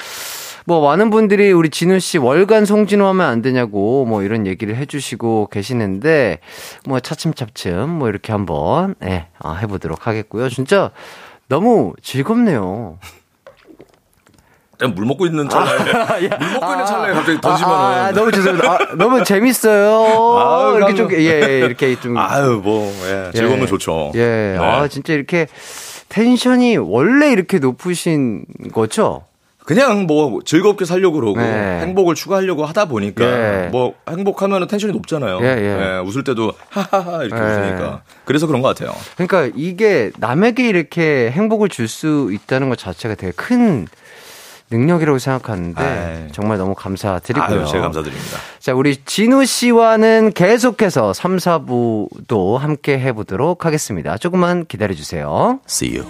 [0.67, 5.49] 뭐 많은 분들이 우리 진우 씨 월간 송진호 하면 안 되냐고 뭐 이런 얘기를 해주시고
[5.51, 6.39] 계시는데
[6.87, 10.49] 뭐 차츰차츰 뭐 이렇게 한번 예, 아, 해보도록 하겠고요.
[10.49, 10.91] 진짜
[11.49, 12.99] 너무 즐겁네요.
[14.79, 15.79] 그냥 물 먹고 있는 찰나에
[16.39, 18.73] 물 먹고 있는 찰나에 갑자기 던지면은 아, 아, 너무 죄송합니다.
[18.73, 20.77] 아, 너무 재밌어요.
[20.77, 22.17] 이렇게 좀, 감- 예, 예, 이렇게 좀.
[22.17, 23.67] 아유 뭐 예, 즐거우면 예.
[23.67, 24.13] 좋죠.
[24.15, 24.59] 예, 네.
[24.59, 25.49] 아, 진짜 이렇게
[26.09, 29.25] 텐션이 원래 이렇게 높으신 거죠?
[29.75, 31.81] 그냥 뭐 즐겁게 살려고 그러고 네.
[31.83, 33.69] 행복을 추구하려고 하다 보니까 예.
[33.71, 35.39] 뭐 행복하면 텐션이 높잖아요.
[35.43, 35.99] 예, 예.
[36.05, 37.47] 웃을 때도 하하하 이렇게 예.
[37.47, 38.93] 웃으니까 그래서 그런 것 같아요.
[39.17, 43.87] 그러니까 이게 남에게 이렇게 행복을 줄 수 있다는 것 자체가 되게 큰
[44.71, 46.33] 능력이라고 생각하는데 아이.
[46.33, 47.61] 정말 너무 감사드리고요.
[47.61, 48.39] 아유, 제가 감사드립니다.
[48.59, 54.19] 자, 우리 진우 씨와는 계속해서 3, 4부도 함께 해보도록 하겠습니다.
[54.19, 55.61] 조금만 기다려주세요.
[55.69, 56.09] See you.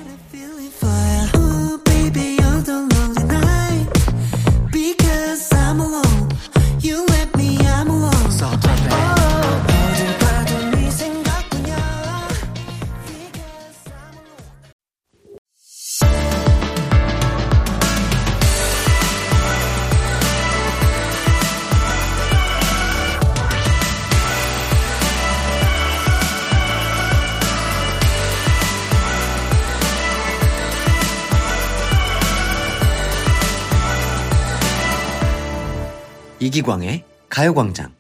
[36.42, 37.92] 이기광의 가요광장.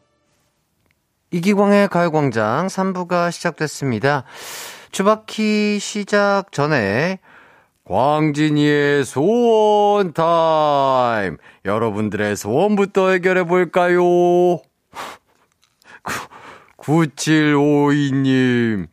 [1.30, 4.24] 이기광의 가요광장 3부가 시작됐습니다.
[4.92, 7.18] 추바키 시작 전에
[7.84, 11.36] 광진이의 소원 타임.
[11.66, 14.00] 여러분들의 소원부터 해결해 볼까요?
[16.78, 18.88] 9752님.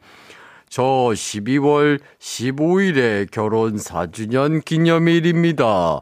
[0.67, 6.01] 저 12월 15일에 결혼 4주년 기념일입니다.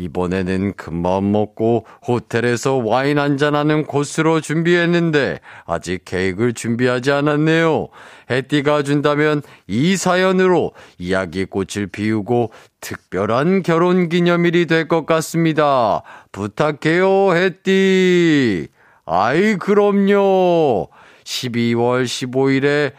[0.00, 7.88] 이번에는 큰맘 먹고 호텔에서 와인 한잔하는 코스로 준비했는데 아직 케이크를 준비하지 않았네요.
[8.30, 16.02] 해띠가 준다면 이 사연으로 이야기 꽃을 피우고 특별한 결혼 기념일이 될 것 같습니다.
[16.32, 18.68] 부탁해요, 해띠.
[19.04, 20.88] 아이, 그럼요.
[21.24, 22.92] 12월 15일에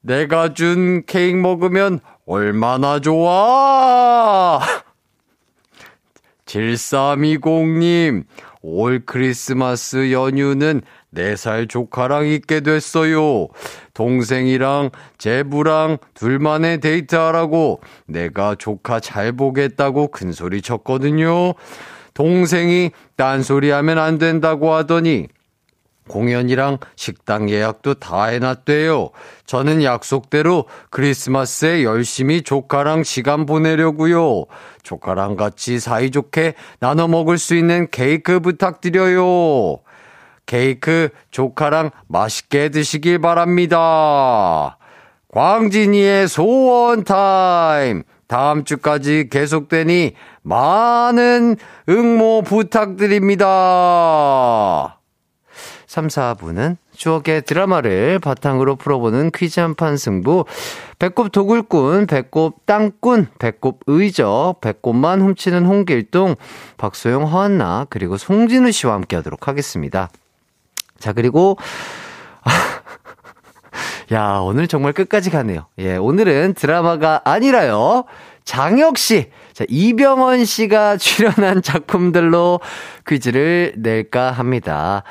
[0.00, 4.60] 내가 준 케이크 먹으면 얼마나 좋아!
[6.46, 8.24] 7320님,
[8.62, 10.82] 올 크리스마스 연휴는
[11.14, 13.48] 4살 조카랑 있게 됐어요.
[13.94, 21.54] 동생이랑 제부랑 둘만의 데이트하라고 내가 조카 잘 보겠다고 큰 소리 쳤거든요.
[22.14, 25.28] 동생이 딴소리 하면 안 된다고 하더니
[26.08, 29.10] 공연이랑 식당 예약도 다 해놨대요.
[29.46, 34.44] 저는 약속대로 크리스마스에 열심히 조카랑 시간 보내려고요.
[34.82, 39.78] 조카랑 같이 사이좋게 나눠 먹을 수 있는 케이크 부탁드려요.
[40.46, 44.78] 케이크 조카랑 맛있게 드시길 바랍니다.
[45.32, 48.04] 광진이의 소원 타임.
[48.28, 51.56] 다음 주까지 계속되니 많은
[51.88, 53.46] 응모 부탁드립니다.
[55.96, 60.44] 3, 4부는 추억의 드라마를 바탕으로 풀어보는 퀴즈 한판 승부.
[60.98, 66.34] 배꼽 도굴꾼, 배꼽 땅꾼, 배꼽 의적, 배꼽만 훔치는 홍길동,
[66.76, 70.10] 박소영, 허한나, 그리고 송진우 씨와 함께 하도록 하겠습니다.
[70.98, 71.56] 자, 그리고,
[74.12, 75.66] 야, 오늘 정말 끝까지 가네요.
[75.78, 78.04] 예, 오늘은 드라마가 아니라요.
[78.44, 82.60] 장혁 씨, 자, 이병헌 씨가 출연한 작품들로
[83.08, 85.02] 퀴즈를 낼까 합니다.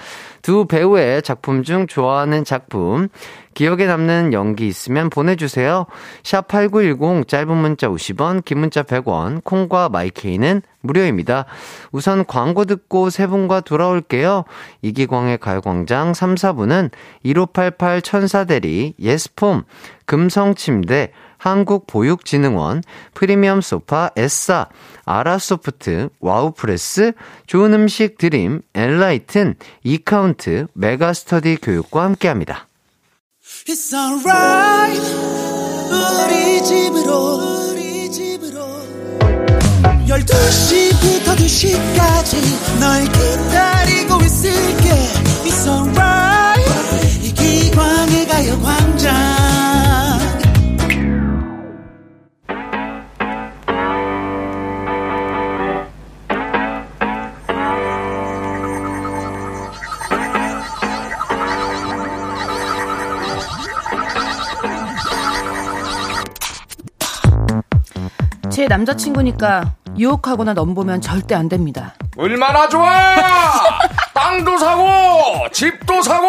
[0.43, 3.07] 두 배우의 작품 중 좋아하는 작품,
[3.55, 5.87] 기억에 남는 연기 있으면 보내주세요.
[6.21, 11.45] 샵8910 짧은 문자 50원, 긴 문자 100원, 콩과 마이케이는 무료입니다.
[11.91, 14.43] 우선 광고 듣고 세 분과 돌아올게요.
[14.83, 16.91] 이기광의 가요광장 3, 4부는
[17.23, 19.63] 1588 천사대리, 예스폼,
[20.05, 21.13] 금성침대,
[21.45, 22.81] 한국보육진흥원,
[23.13, 24.67] 프리미엄 소파, 에싸,
[25.05, 27.13] 아라소프트, 와우프레스,
[27.45, 32.67] 좋은 음식 드림, 엔라이튼, 이카운트, 메가스터디 교육과 함께합니다.
[33.67, 35.01] It's alright.
[35.91, 38.65] 우리 집으로, 우리 집으로.
[40.07, 44.89] 12시부터 2시까지 널 기다리고 있을게.
[45.45, 47.23] It's alright.
[47.23, 49.34] 이기광의 가요광장.
[68.65, 71.93] 제 남자친구니까 유혹하거나 넘보면 절대 안 됩니다.
[72.17, 72.89] 얼마나 좋아!
[74.11, 76.27] 땅도 사고, 집도 사고!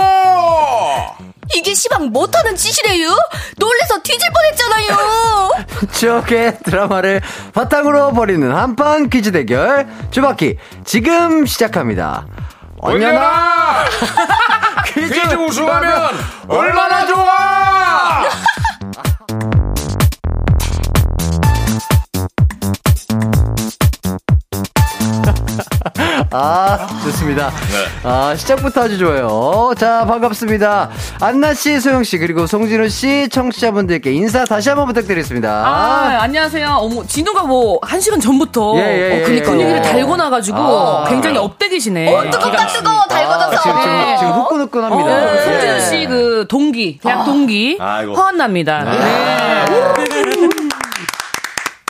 [1.55, 3.09] 이게 시방 못하는 짓이래요?
[3.57, 5.51] 놀래서 뒤질 뻔했잖아요.
[5.97, 7.23] 추억의 드라마를
[7.55, 12.27] 바탕으로 벌이는 한판 퀴즈 대결 주바퀴 지금 시작합니다.
[12.83, 13.87] 언제나
[14.93, 16.11] 퀴즈 우승하면
[16.49, 17.66] 얼마나 좋아!
[26.39, 27.51] 아 좋습니다.
[28.03, 29.73] 아 시작부터 아주 좋아요.
[29.79, 30.91] 자 반갑습니다.
[31.21, 35.49] 안나 씨, 소영 씨 그리고 송진우 씨 청취자분들께 인사 다시 한번 부탁드리겠습니다.
[35.51, 36.69] 아, 안녕하세요.
[36.81, 38.75] 어머, 진우가 뭐, 한 시간 전부터.
[38.77, 39.43] 예, 예, 예, 어, 예.
[39.43, 41.05] 분위기를 달고 나가지고, 아.
[41.09, 42.15] 굉장히 업되계시네.
[42.15, 43.63] 어, 뜨겁다, 뜨거워, 달궈져서.
[43.63, 44.17] 지금 지금 네.
[44.19, 45.11] 지금 후끈후끈합니다.
[45.11, 45.43] 어, 예.
[45.45, 47.79] 송진우 씨 그 동기, 대학 동기.
[47.81, 48.15] 아이고.
[48.15, 48.85] 허한납니다.
[48.85, 50.16] 네.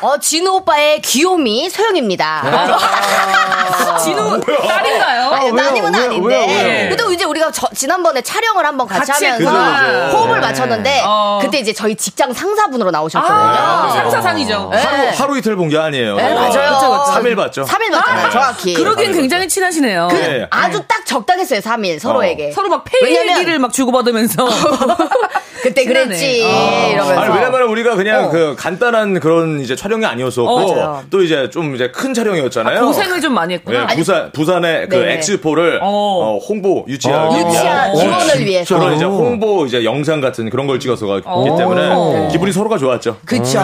[0.03, 2.43] 어, 진우 오빠의 귀요미 소영입니다.
[4.05, 5.31] 진우 딸인가요?
[5.31, 5.57] 아니, 왜요?
[5.57, 6.05] 따님은 왜요?
[6.05, 6.27] 아닌데.
[6.29, 6.47] 왜요?
[6.47, 6.89] 왜요?
[6.91, 9.81] 그래도 이제 우리가 저- 지난번에 촬영을 한번 같이, 같이 하면서 했구나.
[9.81, 10.47] 그죠, 호흡을 그죠.
[10.49, 11.39] 맞췄는데 어.
[11.41, 13.39] 그때 이제 저희 직장 상사분으로 나오셨거든요.
[13.39, 14.69] 아, 상사상이죠.
[14.71, 14.83] 네.
[14.83, 16.17] 하루, 하루 이틀 본 게 아니에요.
[16.17, 16.51] 네, 맞아요.
[16.51, 17.13] 그쵸, 그쵸.
[17.19, 17.65] 3일 봤죠.
[17.65, 18.75] 3일 맞잖아요, 정확히.
[18.75, 20.09] 그러기엔 굉장히 친하시네요.
[20.09, 20.47] 네.
[20.51, 22.53] 아주 딱 적당했어요, 3일 서로에게.
[22.53, 24.47] 서로 막 왜냐면- 막 주고받으면서.
[25.69, 25.85] 그때.
[25.85, 26.43] 그랬지.
[26.45, 26.89] 어.
[26.93, 27.21] 이러면서.
[27.21, 28.31] 아니 왜냐면 우리가 그냥 어.
[28.31, 31.03] 그 간단한 그런 이제 촬영이 아니었었고 맞아요.
[31.11, 32.81] 또 이제 좀 이제 큰 촬영이었잖아요.
[32.87, 33.87] 고생을 좀 많이 했구나.
[33.91, 35.15] 예, 부산 부산의 그 네네.
[35.15, 35.87] 엑스포를 어.
[35.87, 37.37] 어, 홍보 유치하기 어.
[37.37, 38.79] 위한 유치한 어, 기원을 위해서.
[38.79, 41.57] 그런 이제 홍보 이제 영상 같은 그런 걸 찍어서 갔기 어.
[41.57, 43.19] 때문에 기분이 서로가 좋았죠.
[43.25, 43.59] 그쵸.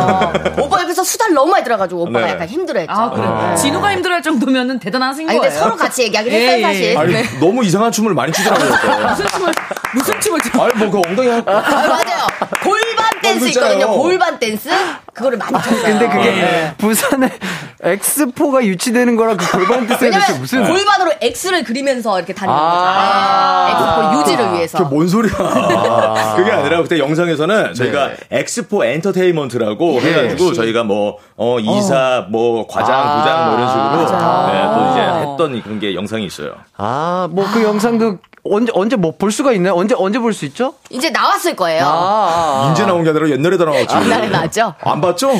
[0.60, 2.32] 오빠 옆에서 수다를 너무 많이 들어가지고 오빠가 네.
[2.32, 2.92] 약간 힘들어했죠.
[2.92, 3.56] 아, 그래.
[3.56, 5.40] 진우가 힘들어할 정도면은 아니, 거예요.
[5.40, 6.84] 근데 서로 같이 얘기하긴 예, 했어요, 예, 사실.
[6.84, 6.96] 예.
[6.96, 7.24] 아니 네.
[7.40, 8.70] 너무 이상한 춤을 많이 추더라고요.
[9.08, 9.52] 무슨 춤을,
[9.94, 10.62] 무슨 춤을 춰?
[10.62, 12.26] 아니 뭐그 엉덩이 아, 맞아요.
[12.62, 13.72] 골반 댄스 있잖아요.
[13.74, 13.98] 있거든요.
[13.98, 14.68] 골반 댄스.
[15.14, 15.82] 그거를 많이 췄어요.
[15.82, 16.74] 근데 그게 네.
[16.78, 17.28] 부산에
[17.82, 23.74] 엑스포가 유치되는 거랑 그 골반 뜻에 대체 왜냐면 무슨 골반으로 X를 그리면서 이렇게 다니는 아.
[23.74, 23.84] 거죠.
[23.84, 24.78] 엑스포 유치를 위해서.
[24.78, 25.32] 그게 뭔 소리야.
[26.36, 28.16] 그게 아니라 그때 영상에서는 저희가 네.
[28.30, 33.18] 엑스포 엔터테인먼트라고 해가지고 저희가 뭐, 어, 이사, 뭐, 과장, 아.
[33.18, 33.92] 부장 뭐 이런 식으로.
[34.52, 36.52] 네, 또 이제 했던 그런 게 영상이 있어요.
[36.78, 39.74] 아, 뭐 그 영상도 언제 언제 뭐 볼 수가 있나요?
[39.74, 40.74] 언제 언제 볼 수 있죠?
[40.90, 41.84] 이제 나왔을 거예요.
[41.86, 43.94] 아, 아, 인제 나온 게 아니라 옛날에 다 나왔지.
[43.94, 44.74] 옛날에 나왔죠?
[44.80, 45.30] 안 봤죠?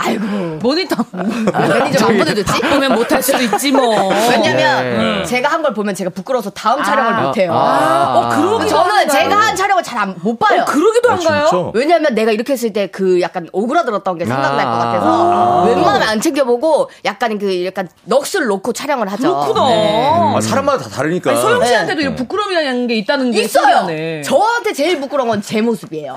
[0.00, 0.24] 아이고.
[0.62, 0.96] 모니터.
[1.12, 2.60] 매니저 안 보내줬지?
[2.60, 4.10] 보면 못할 수도 있지 뭐.
[4.30, 5.24] 왜냐면 네.
[5.24, 7.52] 제가 한 걸 보면 제가 부끄러워서 다음 촬영을 못해요.
[7.52, 8.14] 아.
[8.14, 9.08] 어, 그러기도 저는 한가요?
[9.08, 10.62] 제가 한 촬영을 잘 못 봐요.
[10.62, 11.46] 어, 그러기도 한가요?
[11.50, 11.70] 진짜?
[11.74, 14.78] 왜냐면 내가 이렇게 했을 때 그 약간 오그라들었던 게 생각날 것 아.
[14.78, 19.34] 같아서 웬만하면 안 챙겨보고 약간 그 약간 넋을 놓고 촬영을 하죠.
[19.40, 19.68] 그렇구나.
[19.68, 20.32] 네.
[20.36, 21.30] 아, 사람마다 다 다르니까.
[21.32, 21.66] 아니, 소영 네.
[21.66, 23.64] 씨한테도 이런 부끄러움이라는 게 있다는 게 있어요.
[23.64, 24.22] 신기하네.
[24.22, 26.14] 저한테 제일 부끄러운 건 제 모습이에요.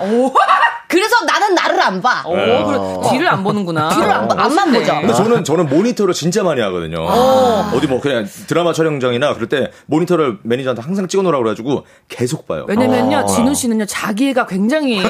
[0.88, 2.22] 그래서 나는 나를 안 봐.
[2.26, 3.10] 오, 그래.
[3.10, 3.71] 뒤를 안 보는구나.
[3.76, 4.36] 뒤를 안 봐.
[4.36, 4.80] 멋있네.
[4.80, 4.94] 보죠.
[5.02, 7.04] 근데 저는 저는 모니터를 진짜 많이 하거든요.
[7.76, 12.66] 어디 뭐 그냥 드라마 촬영장이나 그럴 때 모니터를 매니저한테 항상 찍어놓으라고 그래가지고 계속 봐요.
[12.68, 15.02] 왜냐면요, 진우 씨는요, 자기애가 굉장히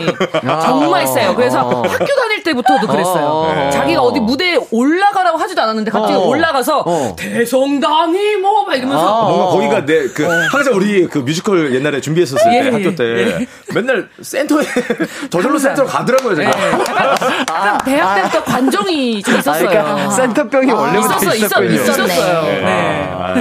[0.61, 1.35] 정말 세요.
[1.35, 3.25] 그래서 학교 다닐 때부터도 그랬어요.
[3.25, 3.69] 어.
[3.71, 6.25] 자기가 어디 무대에 올라가라고 하지도 않았는데 갑자기 어.
[6.27, 7.15] 올라가서 어.
[7.17, 9.23] 대성당이 뭐, 막 이러면서.
[9.23, 13.47] 뭔가 거기가 내 그 항상 우리 그 뮤지컬 옛날에 준비했었을 때 예, 예, 학교 때
[13.73, 14.63] 맨날 센터에
[15.29, 15.75] 저절로 항상.
[15.75, 16.51] 센터 가더라고요 제가.
[17.49, 19.69] 약간 대학 때부터 관종이 좀 아, 있었어요.
[19.69, 21.71] 그러니까 센터병이 원래부터 있었어, 있었, 있었군요.
[21.73, 22.41] 있었어요.
[22.43, 22.61] 네.
[22.61, 23.09] 네.
[23.11, 23.33] 아,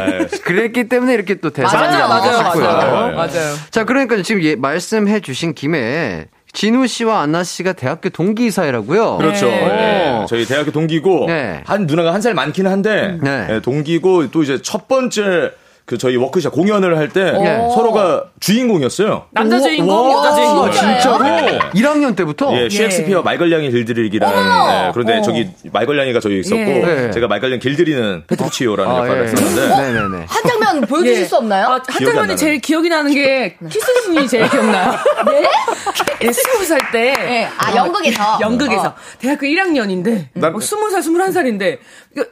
[0.44, 2.42] 그랬기 때문에 이렇게 또 대상이 맞아요, 맞아요.
[2.42, 3.16] 맞아요.
[3.16, 3.54] 맞아요.
[3.70, 9.18] 자, 그러니까 지금 예, 말씀해 주신 김에 진우 씨와 안나 씨가 대학교 동기 사이라고요.
[9.18, 9.46] 그렇죠.
[9.46, 9.60] 네.
[9.66, 10.26] 네.
[10.28, 11.62] 저희 대학교 동기고 네.
[11.64, 13.46] 한 누나가 한 살 많기는 한데 네.
[13.46, 15.52] 네, 동기고 또 이제 첫 번째
[15.90, 17.68] 그 저희 워크샵 공연을 할때 네.
[17.74, 19.26] 서로가 주인공이었어요.
[19.32, 20.70] 남자 주인공, 와, 여자 주인공.
[20.70, 21.24] 진짜로?
[21.24, 21.58] 네.
[21.74, 22.56] 1학년 때부터?
[22.56, 27.10] 예, 셰익스피어 말걸량이 길들이기라는 예, 그런데 저기 말걸량이가 저기 있었고 예.
[27.12, 29.22] 제가 말걸량 길들이는 페트루치오라는 아, 역할을 예.
[29.24, 30.26] 했었는데 네네네.
[30.28, 31.24] 한 장면 보여주실 예.
[31.24, 31.66] 수 없나요?
[31.66, 32.36] 아, 한 장면이.
[32.36, 34.92] 제일 기억이 나는 게 키스신이 제일 기억나요.
[35.26, 35.48] 네?
[36.32, 37.12] 스무 살 때.
[37.16, 37.48] 네.
[37.56, 38.38] 아, 연극에서.
[38.40, 38.88] 연극에서.
[38.88, 38.94] 어.
[39.18, 40.26] 대학교 1학년인데.
[40.34, 41.78] 난- 뭐 20살, 21살인데.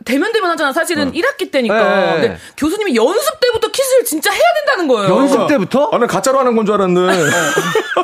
[0.05, 0.73] 데면데면 하잖아.
[0.73, 1.77] 사실은 1학기 때니까.
[1.77, 2.13] 네.
[2.21, 5.17] 근데 교수님이 연습 때 부터 키스를 진짜 해야 된다는 거예요.
[5.17, 5.91] 연습 때부터?
[5.93, 7.13] 아, 난 가짜로 하는 건 줄 알았는데.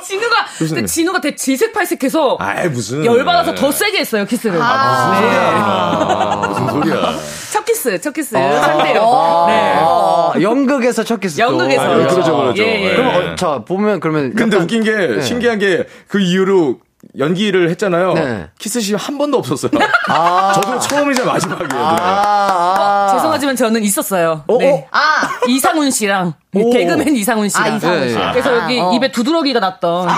[0.05, 2.37] 진우가, 근데 진우가 되게 질색팔색해서.
[2.41, 3.05] 아이, 무슨.
[3.05, 4.59] 열받아서 더 세게 했어요, 키스를.
[4.61, 7.15] 아, 무슨 소리야.
[7.53, 8.31] 첫 키스, 첫 키스.
[8.35, 9.01] 상대로.
[9.49, 9.75] 네.
[9.79, 11.41] 아, 연극에서 첫 키스.
[11.41, 11.83] 연극에서.
[11.83, 12.63] 아, 그렇죠, 그렇죠.
[12.63, 12.97] 예, 예.
[12.97, 15.21] 그럼 어, 자 보면 그러면 근데 약간- 웃긴 게, 네.
[15.21, 16.79] 신기한 게, 그 이후로
[17.19, 18.13] 연기를 했잖아요.
[18.15, 18.49] 네.
[18.59, 19.71] 키스씬 한 번도 없었어요.
[20.09, 20.53] 아.
[20.55, 21.83] 저도 처음이자 마지막이에요.
[21.85, 23.15] 아, 아.
[23.15, 24.45] 죄송하지만 저는 있었어요.
[24.47, 24.87] 어, 네.
[24.91, 25.01] 아,
[25.49, 26.71] 이상훈 씨랑 오.
[26.71, 28.15] 개그맨 이상훈 씨랑 아, 이상훈 씨.
[28.15, 28.93] 그래서 여기 어.
[28.93, 30.09] 입에 두드러기가 났던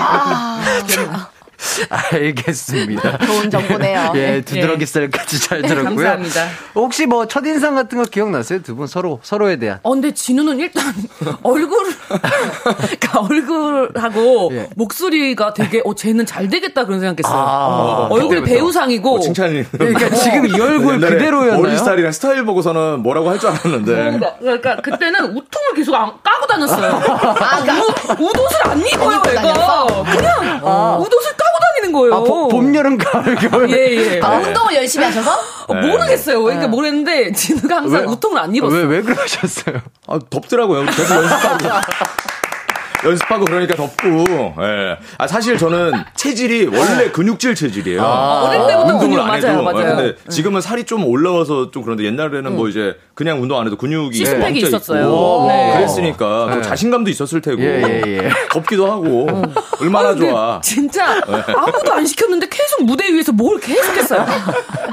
[1.89, 3.17] 알겠습니다.
[3.25, 4.13] 좋은 정보네요.
[4.15, 5.95] 예, 두드러기살까지 잘 네, 들었고요.
[5.95, 6.47] 감사합니다.
[6.75, 8.61] 혹시 뭐 첫인상 같은 거 기억나세요?
[8.61, 9.79] 두 분 서로, 서로에 대한.
[9.81, 10.93] 어, 근데 진우는 일단
[11.41, 11.77] 얼굴,
[12.07, 14.69] 그러니까 얼굴하고 예.
[14.75, 17.35] 목소리가 되게, 어, 쟤는 잘 되겠다 그런 생각했어요.
[17.41, 18.53] 아, 얼굴 그때부터.
[18.53, 19.15] 배우상이고.
[19.15, 19.63] 어, 칭찬이.
[19.71, 21.61] 그러니까 지금 이 얼굴 그대로였나요?
[21.61, 23.91] 머리 스타일이랑 스타일 보고서는 뭐라고 할 줄 알았는데.
[23.93, 26.91] 그러니까, 그러니까 그때는 우통을 계속 안, 까고 다녔어요.
[26.95, 29.41] 아, 그러니까 우, 웃옷을 안 입어요, 얘가.
[29.41, 30.03] 다녔어?
[30.03, 30.61] 그냥
[30.99, 31.46] 웃옷을 까고
[31.87, 32.13] 다니는 거예요.
[32.13, 33.69] 아, 봄, 봄, 여름, 가을, 겨울.
[33.75, 34.19] 예, 예.
[34.21, 35.31] 아, 운동을 열심히 하셔서?
[35.67, 36.41] 어, 모르겠어요.
[36.43, 38.87] 왜 이렇게 모르겠는데, 진우가 항상 우통을 안 입었어요.
[38.87, 39.81] 왜, 왜 그러셨어요?
[40.07, 40.85] 아, 덥더라고요.
[40.85, 41.65] 계속 연습하고.
[43.05, 44.07] 연습하고 그러니까 덥고.
[44.61, 44.97] 예.
[45.17, 48.01] 아 사실 저는 체질이 원래 근육질 체질이에요.
[48.01, 49.47] 어릴 때부터 운동을 근육 안 해도.
[49.47, 49.79] 맞아요, 맞아요.
[49.79, 53.77] 예, 근데 지금은 살이 좀 올라와서 좀 그런데 옛날에는 뭐 이제 그냥 운동 안 해도
[53.77, 55.45] 근육이 시스팩이 있었어요.
[55.47, 55.73] 네.
[55.77, 57.61] 그랬으니까 또 자신감도 있었을 테고.
[57.61, 58.29] 예, 예, 예.
[58.51, 59.27] 덥기도 하고.
[59.79, 60.59] 얼마나 근데 좋아.
[60.61, 61.21] 진짜
[61.55, 64.25] 아무도 안 시켰는데 계속 무대 위에서 뭘 계속 했어요.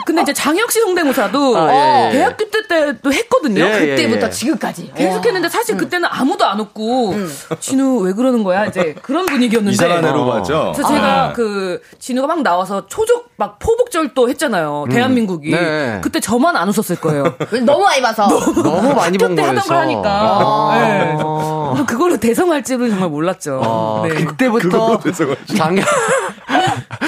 [0.07, 2.13] 근데 이제 장혁 씨 성대모사도 아, 예, 예.
[2.13, 3.65] 대학교 때 때도 했거든요.
[3.65, 3.97] 예, 예.
[3.97, 4.93] 그때부터 지금까지.
[4.95, 7.15] 계속 했는데 사실 그때는 아무도 안 웃고
[7.61, 10.33] 진우 왜 그러는 거야 이제 그런 분위기였는데 이상한 애로 어.
[10.33, 10.73] 봤죠.
[10.75, 11.33] 그래서 제가 아.
[11.33, 15.99] 그 진우가 막 나와서 초족 막 포복절도 했잖아요 대한민국이 네.
[16.03, 17.25] 그때 저만 안 웃었을 거예요
[17.67, 18.29] 너무 많이 봐서.
[18.29, 19.61] 너무 많이 본 그때 거여서.
[19.61, 21.17] 하던 걸 하니까 네.
[21.75, 24.25] 근데 그걸로 대성할 줄은 정말 몰랐죠 어, 네.
[24.25, 25.01] 그때부터
[25.57, 25.85] 장혁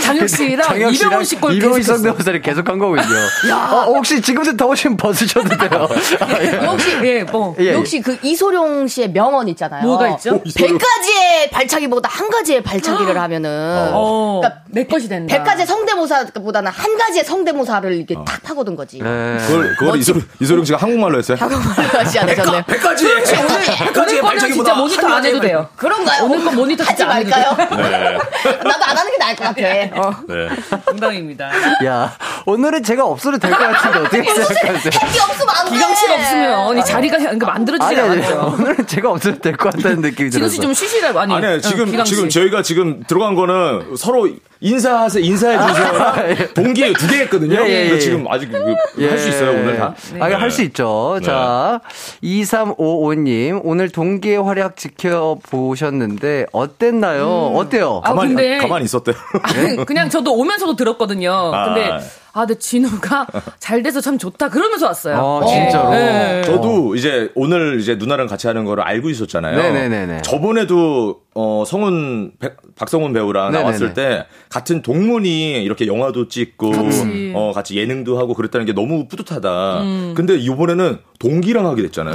[0.02, 1.82] 장혁 씨랑 장혁 이병헌 씨걸 이병헌.
[1.82, 3.02] 성대모사를 계속 한 거군요.
[3.52, 5.88] 어, 혹시 지금도 더우시면 벗으셔도 돼요.
[6.20, 6.52] 아, 예.
[6.64, 7.72] 역시, 예, 뭐 예, 예.
[7.74, 9.82] 역시 그 이소룡 씨의 명언 있잖아요.
[9.84, 10.40] 뭐가 있죠?
[10.56, 13.90] 백 가지의 발차기보다 한 가지의 발차기를 하면은.
[13.92, 15.34] 어, 그러니까 내 것이 된다.
[15.34, 18.98] 백 가지의 성대모사보다는 한 가지의 성대모사를 이렇게 탁 파고든 거지.
[19.02, 19.36] 네.
[19.46, 21.36] 그걸, 그걸 이소룡, 이소룡 씨가 한국말로 했어요.
[21.40, 22.62] 한국말로 하지 않으셨네.
[22.62, 23.06] 100가지!
[23.06, 25.68] 오늘 거는 진짜 모니터 안 해도 돼요.
[25.76, 26.24] 그런가요?
[26.24, 27.50] 오늘 거 모니터 하지 말까요?
[27.66, 29.55] 나도 안 하는 게 나을 것 같아.
[29.94, 30.10] 어.
[30.28, 30.48] 네.
[30.86, 31.50] 농담입니다.
[31.84, 32.12] 야,
[32.46, 34.90] 오늘은 제가 없어도 될 것 같은데 어떻게 생각하세요?
[34.90, 35.70] 게 없으면 안 돼.
[35.72, 38.54] 기강 씨가 없으면 이 자리가 그러니까 만들어지지 아니, 아니, 않았죠.
[38.58, 40.54] 오늘은 제가 없어도 될 것 같다는 느낌이 진우 들어서.
[40.54, 41.34] 씨좀 쉬시라고 아니.
[41.34, 42.04] 아니요, 어, 지금, 씨.
[42.14, 44.28] 지금 저희가 지금 들어간 거는 서로
[44.60, 46.48] 인사하세요, 인사해 주세요.
[46.54, 47.56] 동기 두개 했거든요.
[47.62, 47.88] 예, 예, 예.
[47.88, 49.94] 근데 지금 아직 할 수 있어요, 오늘 다.
[50.18, 51.18] 아, 할 수 있죠.
[51.20, 51.26] 네.
[51.26, 51.80] 자,
[52.22, 57.52] 2355님, 오늘 동기의 활약 지켜보셨는데, 어땠나요?
[57.54, 58.00] 어때요?
[58.04, 59.14] 아, 가만히, 근데- 가만히 있었대요.
[59.46, 61.32] 아니, 그냥 저도 오면서도 들었거든요.
[61.54, 61.64] 아.
[61.66, 62.00] 근데 아,
[62.44, 63.26] 근데 진우가
[63.58, 65.16] 잘 돼서 참 좋다 그러면서 왔어요.
[65.18, 65.90] 어, 진짜로?
[65.90, 66.42] 네.
[66.44, 69.56] 저도 이제 오늘 이제 누나랑 같이 하는 거를 알고 있었잖아요.
[69.56, 70.22] 네네네네.
[70.22, 73.62] 저번에도 어 성훈 배- 박성훈 배우랑 네네네.
[73.62, 77.32] 나왔을 때 같은 동문이 이렇게 영화도 찍고 같이.
[77.34, 79.80] 어 같이 예능도 하고 그랬다는 게 너무 뿌듯하다.
[79.82, 80.14] 음.
[80.16, 82.14] 근데 이번에는 동기랑 하게 됐잖아요.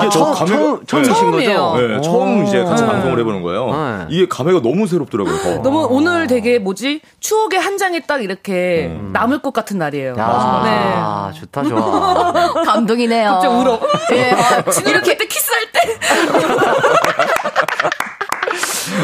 [0.00, 1.58] 이게 저 처음, 감회가 처음, 처음이신 처음이에요.
[1.70, 1.86] 거죠?
[1.88, 2.88] 네, 처음 이제 같이 네.
[2.88, 3.66] 방송을 해보는 거예요.
[3.70, 4.06] 네.
[4.10, 5.36] 이게 감회가 너무 새롭더라고요.
[5.38, 5.62] 더.
[5.62, 9.10] 너무 오늘 되게 뭐지 추억의 한 장이 딱 이렇게 음.
[9.12, 10.14] 남을 것 같은 날이에요.
[10.18, 11.40] 야, 네.
[11.40, 12.32] 좋다, 좋아.
[12.64, 13.30] 감동이네요.
[13.30, 13.80] 갑자기 울어.
[14.12, 15.98] 예, 어, 진우 이렇게 때 키스할 때.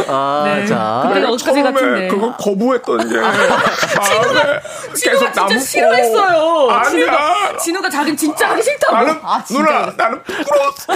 [0.08, 0.66] 아, 네.
[0.66, 1.04] 자.
[1.08, 2.08] 그때가 엊그제 같은데.
[2.08, 4.60] 그거 거부했던 게 마음에
[4.94, 6.82] 진우가 진짜 싫어했어요.
[6.90, 8.96] 진우가, 진우가 자긴 진짜 하기 싫다고.
[9.22, 9.62] 아, 진짜.
[9.62, 10.92] 누나 나는 부끄러웠어.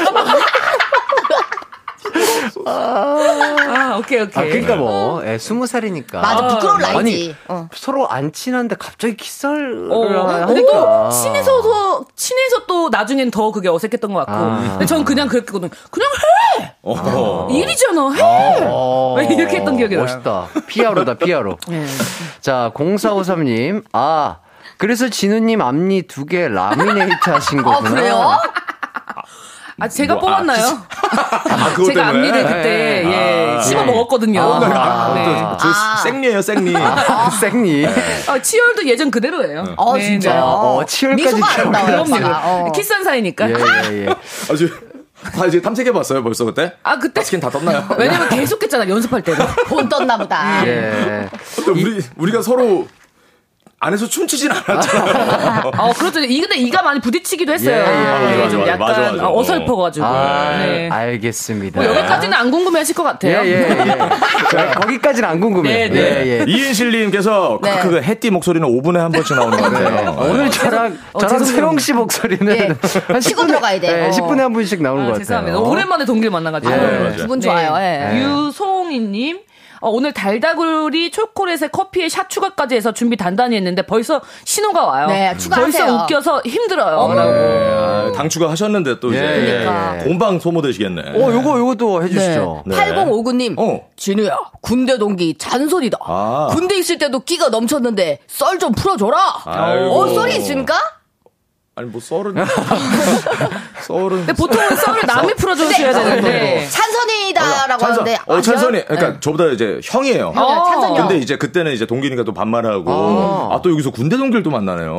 [2.67, 4.45] 아, 오케이, 오케이.
[4.45, 6.21] 아, 그러니까 뭐, 예, 스무 살이니까.
[6.21, 7.37] 맞아, 부끄러울 아니, 나이지.
[7.49, 7.69] 어.
[7.75, 10.47] 서로 안 친한데 갑자기 키스를 어, 하니까.
[10.47, 14.33] 근데 또 친해서서 친해서 또 나중엔 더 그게 어색했던 것 같고.
[14.33, 14.69] 아.
[14.73, 15.71] 근데 전 그냥 그랬거든.
[15.91, 16.09] 그냥
[16.61, 16.75] 해.
[16.83, 17.49] 어.
[17.51, 18.11] 일이잖아.
[18.13, 18.21] 해.
[18.67, 20.05] 어, 이렇게 했던 기억이 나요.
[20.05, 20.49] 멋있다.
[20.67, 21.57] 피아로다, 피아로.
[21.69, 21.87] 네.
[22.41, 23.85] 자, 0453님.
[23.93, 24.39] 아,
[24.79, 27.91] 그래서 진우님 앞니 두 개 라미네이트 하신 아, 거구나.
[27.91, 28.31] 그래요?
[29.79, 30.67] 아 제가 뭐, 아, 뽑았나요?
[30.89, 32.29] 아, 그것 제가 때문에?
[32.29, 33.13] 앞니를 그때 네.
[33.13, 33.61] 예 아.
[33.61, 34.41] 씹어 먹었거든요.
[34.41, 35.43] 아, 네.
[35.51, 36.73] 또, 저 생니예요, 생니.
[37.41, 37.87] 생니.
[38.27, 39.75] 아, 치열도 예전 그대로예요.
[39.77, 40.43] 어, 네, 진짜요?
[40.43, 42.01] 어, 치열까지 기억나요.
[42.03, 42.43] 오빠가.
[42.45, 42.73] 어.
[42.73, 43.51] 키스한 사이니까.
[43.51, 44.15] 예, 예, 예.
[44.51, 44.71] 아주
[45.35, 46.73] 다 이제 탐색해봤어요, 벌써 그때?
[46.83, 47.87] 아 그때 스캔 다 떴나요?
[47.99, 49.45] 왜냐면 계속했잖아 연습할 때도.
[49.69, 50.67] 본 떴나 보다.
[50.67, 51.29] 예.
[51.65, 52.87] 근데 우리, 우리가 서로
[53.79, 55.71] 안에서 춤추진 않았잖아요.
[55.77, 56.21] 어 그렇죠.
[56.21, 57.75] 이 근데 이가 많이 부딪히기도 했어요.
[57.77, 59.29] 예, 예, 네, 맞아, 좀 맞아, 약간 맞아, 맞아.
[59.29, 60.07] 어, 어설퍼가지고.
[60.07, 60.89] 아, 네.
[60.91, 61.83] 알겠습니다.
[61.83, 63.39] 뭐 여기까지는 안 궁금해하실 것 예, 같아요.
[63.45, 64.49] 예, 예.
[64.51, 65.75] 자, 거기까지는 안 궁금해요.
[65.75, 66.27] 네, 네.
[66.27, 66.45] 예, 예.
[66.49, 67.81] 이인실님께서 네.
[67.83, 70.17] 그, 그 해띠 목소리는 5분에 한 번씩 나오는 것 같아요.
[70.21, 71.45] 오늘 저랑, 어, 저랑.
[71.45, 72.69] 세롱 씨 목소리는 예.
[73.09, 73.89] 한 치고 10분에, 들어가야 돼.
[73.89, 74.11] 예, 어.
[74.11, 75.25] 10분에 한 분씩 나오는 아, 것 같아요.
[75.25, 75.59] 죄송합니다.
[75.59, 76.73] 오랜만에 동기를 만나가지고.
[76.73, 77.15] 예.
[77.19, 77.75] 기분 좋아요.
[77.79, 78.23] 예.
[78.23, 79.41] 유송이님.
[79.81, 85.07] 어, 오늘 달다구리 초콜릿에 커피에 샷 추가까지 해서 준비 단단히 했는데 벌써 신호가 와요.
[85.09, 85.85] 네, 추가하세요.
[85.87, 87.09] 벌써 웃겨서 힘들어요.
[87.15, 89.99] 네, 아, 당 추가 하셨는데 또 이제 그러니까.
[90.05, 91.03] 본방 소모되시겠네.
[91.21, 92.63] 어, 요거, 요것도 해주시죠.
[92.67, 92.77] 네.
[92.77, 93.59] 8059님.
[93.59, 93.81] 어.
[93.97, 95.99] 진우야, 군대 동기 잔소리다.
[96.03, 96.49] 아.
[96.51, 99.19] 군대 있을 때도 끼가 넘쳤는데 썰 좀 풀어줘라.
[99.45, 99.91] 아이고.
[99.93, 100.75] 어, 썰이 있습니까?
[101.79, 102.33] 아니 뭐 썰은
[103.87, 106.67] 썰은 근데 보통은 썰을 남이 풀어주셔야 되는데.
[106.71, 108.01] 찬선이다라고 찬선.
[108.01, 108.19] 하는데.
[108.25, 108.85] 어, 찬선이.
[108.87, 109.17] 그러니까 네.
[109.21, 110.29] 저보다 이제 형이에요.
[110.35, 111.07] 어, 찬선이 형.
[111.09, 112.91] 근데 이제 그때는 이제 동기니까 또 반말하고
[113.53, 114.97] 아 또 여기서 군대 동기를 또 만나네요.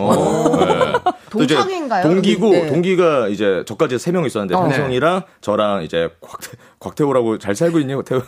[0.60, 0.94] 네.
[1.32, 2.04] 동창인가요?
[2.04, 2.68] 동기고 네.
[2.68, 4.60] 동기가 이제 저까지 세 명 있었는데 어.
[4.62, 8.22] 형성이랑 저랑 이제 곽태, 곽태호라고 잘 살고 있니 곽태호?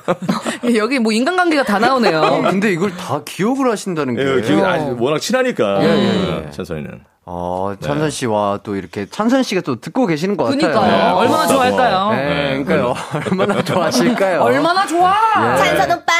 [0.75, 2.19] 여기 뭐 인간관계가 다 나오네요.
[2.19, 4.21] 어, 근데 이걸 다 기억을 하신다는 게.
[4.23, 7.01] 예, 기억이 아니, 워낙 친하니까 예, 예, 네, 찬선이는.
[7.25, 10.59] 어, 찬선 씨와 또 이렇게 찬선 씨가 또 듣고 계시는 것 같아요.
[10.59, 11.15] 그니까요.
[11.15, 12.11] 얼마나 좋아할까요?
[12.11, 12.95] 네, 그러니까요.
[13.31, 14.41] 얼마나 좋아하실까요?
[14.41, 15.55] 얼마나 좋아!
[15.57, 16.13] 찬선 오빠.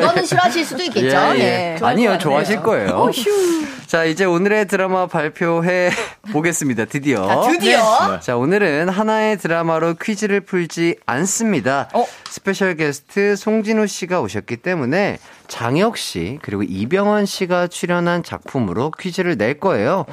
[0.00, 1.16] 너는 싫어하실 수도 있겠죠.
[1.16, 1.38] 예, 예.
[1.38, 1.78] 네.
[1.82, 3.10] 아니요, 좋아하실 거예요.
[3.90, 5.90] 자, 이제 오늘의 드라마 발표해
[6.30, 6.84] 보겠습니다.
[6.84, 7.26] 드디어.
[7.26, 8.20] 자, 드디어.
[8.20, 11.88] 자, 오늘은 하나의 드라마로 퀴즈를 풀지 않습니다.
[11.92, 12.06] 어?
[12.28, 15.18] 스페셜 게스트 송진우 씨가 오셨기 때문에
[15.48, 20.06] 장혁 씨, 그리고 이병헌 씨가 출연한 작품으로 퀴즈를 낼 거예요.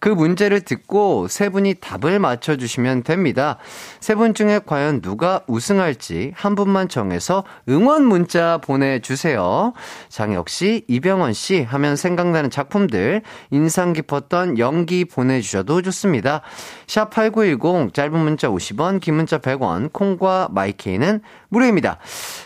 [0.00, 3.58] 그 문제를 듣고 세 분이 답을 맞춰주시면 됩니다.
[4.00, 9.72] 세 분 중에 과연 누가 우승할지 한 분만 정해서 응원 문자 보내주세요.
[10.08, 16.42] 장혁 씨, 이병헌 씨 하면 생각나는 작품들, 인상 깊었던 연기 보내주셔도 좋습니다.
[16.86, 21.20] 샵8910, 짧은 문자 50원, 긴 문자 100원, 콩과 마이케이는
[21.50, 21.98] 무료입니다.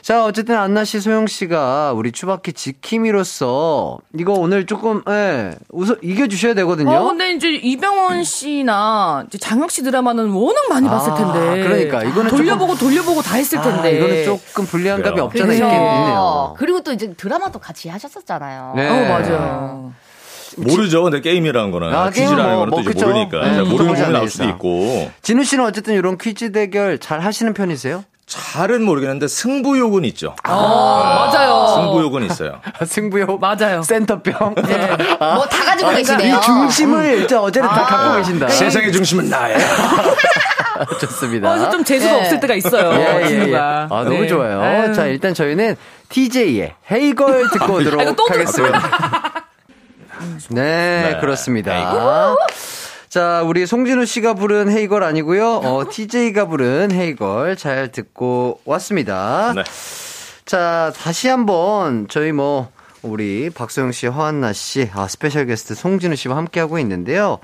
[0.03, 6.27] 자, 어쨌든 안나 씨, 소영 씨가 우리 추바키 지킴이로서 이거 오늘 조금, 예, 우선 이겨
[6.27, 6.91] 주셔야 되거든요.
[6.91, 11.63] 어, 근데 이제 이병헌 씨나 이제 장혁 씨 드라마는 워낙 많이 봤을 아, 텐데.
[11.63, 13.89] 그러니까 이거는 돌려보고 돌려보고 다 했을 텐데.
[13.89, 15.25] 아, 이거는 조금 불리한 감이 그래요.
[15.27, 15.65] 없잖아 그렇죠.
[15.65, 16.55] 있긴 있네요.
[16.59, 18.73] 그리고 또 이제 드라마도 같이 하셨었잖아요.
[18.77, 18.89] 네.
[18.89, 19.93] 어, 맞아요.
[20.57, 21.03] 모르죠.
[21.03, 23.07] 근데 게임이라는 거는 아, 퀴즈라는 거는 뭐, 또 그쵸.
[23.07, 24.45] 모르니까 네, 자, 모르는 부분이 나올 수도.
[24.45, 28.05] 있고 진우 씨는 어쨌든 이런 퀴즈 대결 잘 하시는 편이세요?
[28.27, 30.35] 잘은 모르겠는데 승부욕은 있죠.
[30.45, 31.67] 아, 맞아요.
[31.77, 32.61] 승부욕은 있어요.
[32.87, 33.39] 승부요?
[33.39, 33.83] 맞아요.
[33.83, 34.55] 센터병?
[35.21, 36.37] 아, 뭐다 가지고 계시네요.
[36.37, 38.49] 이 중심을 진짜 어제는 다 갖고 계신다.
[38.49, 39.59] 세상의 중심은 나야.
[41.01, 41.51] 좋습니다.
[41.51, 42.21] 그래서 좀 재수가 예.
[42.21, 42.93] 없을 때가 있어요.
[42.95, 43.57] 예, 예, 예.
[43.57, 44.27] 아, 너무 네.
[44.27, 44.61] 좋아요.
[44.61, 44.93] 아유.
[44.95, 45.77] 자, 일단 저희는
[46.09, 49.45] TJ의 헤이걸 듣고 오도록 아, 이거 또 하겠습니다.
[50.51, 52.35] 네, 네, 그렇습니다.
[53.15, 55.61] 자, 우리 송진우 씨가 부른 Hey Girl 아니고요.
[55.63, 59.53] 어, TJ가 부른 Hey Girl 잘 듣고 왔습니다.
[59.55, 59.63] 네.
[60.45, 66.37] 자, 다시 한번 저희 뭐 우리 박소영 씨, 허한나 씨, 아, 스페셜 게스트 송진우 씨와
[66.37, 67.39] 함께 하고 있는데요.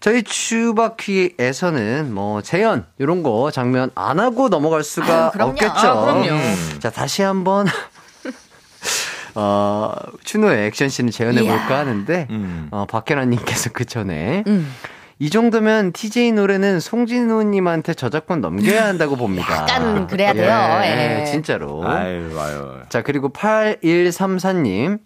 [0.00, 5.50] 저희 추바퀴에서는 뭐 재연 이런 거 장면 안 하고 넘어갈 수가 아유.
[5.50, 5.72] 없겠죠.
[5.72, 6.40] 아, 그럼요.
[6.80, 7.68] 자, 다시 한번
[9.36, 9.92] 어,
[10.24, 11.78] 추노의 액션 씬을 재현해 볼까.
[11.78, 12.66] 하는데 음.
[12.72, 14.74] 어, 박혜란 님께서 그 전에 음.
[15.18, 19.62] 이 정도면 TJ 노래는 송진우님한테 저작권 넘겨야 한다고 봅니다.
[19.62, 20.80] 약간 그래야 돼요.
[20.84, 21.24] 예, 예.
[21.24, 21.86] 진짜로.
[21.88, 22.80] 아유, 아유.
[22.90, 24.98] 자, 그리고 8134님.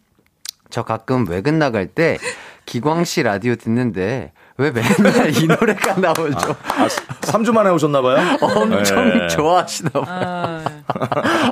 [0.68, 2.16] 저 가끔 외근 나갈 때
[2.64, 6.54] 기광 씨 라디오 듣는데 왜 맨날 이 노래가 나오죠?
[6.62, 6.86] 아,
[7.22, 8.36] 3주 만에 오셨나봐요?
[8.40, 9.26] 엄청 네.
[9.28, 10.04] 좋아하시나 봐요.
[10.06, 10.64] 아,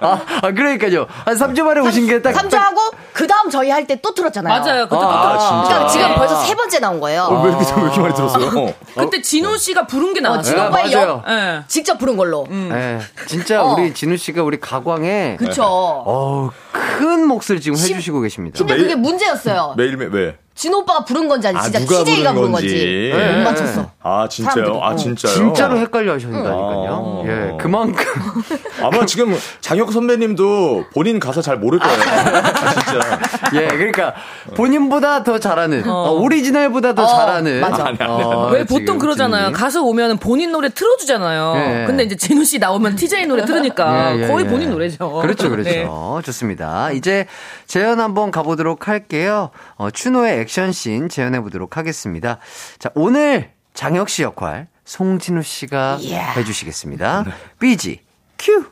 [0.01, 1.07] 아, 그러니까요.
[1.25, 2.33] 한 3주 만에 오신 게 딱.
[2.35, 2.81] 3주 하고
[3.13, 4.61] 그 다음 저희 할 때 또 틀었잖아요.
[4.61, 4.89] 맞아요.
[4.89, 5.69] 그때 아, 또 진짜.
[5.69, 7.23] 그러니까 지금 벌써 세 번째 나온 거예요.
[7.23, 8.75] 어, 왜 이렇게, 왜 이렇게 많이 들었어요?
[8.97, 10.43] 그때 진호 씨가 부른 게 나왔어요.
[10.43, 11.23] 진호 네, 오빠의 맞아요.
[11.29, 11.63] 예.
[11.69, 12.47] 직접 부른 걸로.
[12.49, 13.75] 네, 진짜 어.
[13.75, 15.63] 우리 진우 씨가 우리 가광에 그쵸.
[15.65, 18.59] 어우, 큰 몫을 지금 해주시고 계십니다.
[18.59, 19.75] 근데 매일- 그게 문제였어요.
[19.77, 20.37] 매일 매일, 왜?
[20.59, 23.13] 진호 오빠가 부른 건지 아니 아, 진짜 누가 TJ가 부른 부른 건지 건지.
[23.15, 23.37] 네.
[23.37, 23.91] 못 맞췄어.
[24.03, 24.55] 아, 진짜요?
[24.55, 24.83] 사람들이.
[24.83, 24.97] 아, 어.
[24.97, 25.33] 진짜요?
[25.33, 26.53] 진짜로 헷갈려 하셨다니까요.
[26.53, 27.25] 어.
[27.29, 28.05] 예, 그만큼.
[28.83, 31.97] 아마 지금 장혁 선배님도 본인 가사 잘 모를 거예요.
[31.97, 33.21] 아, 진짜.
[33.55, 34.15] 예, 그러니까
[34.57, 37.61] 본인보다 더 잘하는, 어, 오리지널보다 더 어, 잘하는.
[37.61, 37.87] 맞아.
[37.87, 39.53] 아니, 아니, 어, 왜 지금 보통 그러잖아요.
[39.53, 41.55] 가수 오면 본인 노래 틀어주잖아요.
[41.83, 41.87] 예.
[41.87, 44.49] 근데 이제 진우 씨 나오면 TJ 노래 들으니까 예, 예, 거의 예.
[44.49, 45.21] 본인 노래죠.
[45.23, 45.71] 그렇죠, 그렇죠.
[45.71, 45.87] 네.
[46.25, 46.91] 좋습니다.
[46.91, 47.27] 이제
[47.69, 49.51] 재연 한번 가보도록 할게요.
[49.77, 52.39] 어, 추노의 액션씬 재연해 보도록 하겠습니다.
[52.79, 56.33] 자, 오늘 장혁 씨 역할 송진우 씨가 이야.
[56.33, 57.27] 해주시겠습니다.
[57.61, 58.01] 삐지
[58.39, 58.65] 큐.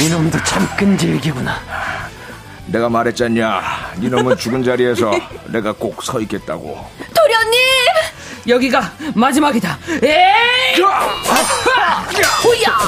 [0.00, 1.58] 이놈도 참 끈질기구나.
[2.66, 3.92] 내가 말했잖냐.
[4.00, 5.10] 이놈은 죽은 자리에서
[5.46, 6.90] 내가 꼭 서 있겠다고.
[7.14, 7.60] 도련님!
[8.48, 9.78] 여기가 마지막이다.
[10.02, 10.80] 에이!
[12.42, 12.78] 후야!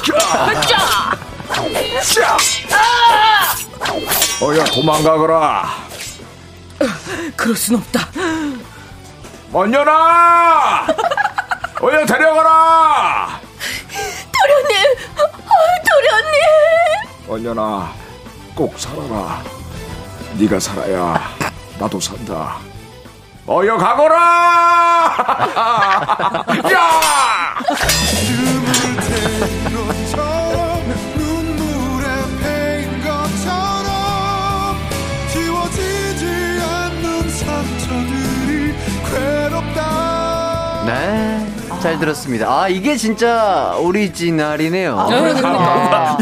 [0.62, 2.37] 자!
[4.43, 5.71] 어여 도망가거라.
[7.37, 8.09] 그럴 순 없다.
[9.53, 10.87] 언녀라!
[11.85, 13.41] 어여 데려가라!
[14.32, 14.74] 도련님!
[15.18, 15.20] 어,
[15.91, 16.41] 도련님!
[17.28, 17.93] 언녀나
[18.55, 19.43] 꼭 살아라.
[20.39, 21.20] 네가 살아야
[21.78, 22.57] 나도 산다.
[23.47, 24.16] 어여 가거라!
[26.72, 27.55] 야!
[40.87, 41.44] 네.
[41.85, 42.47] 잘 들었습니다.
[42.49, 45.05] 아, 이게 진짜 오리지널이네요.
[45.07, 46.16] 그러니까.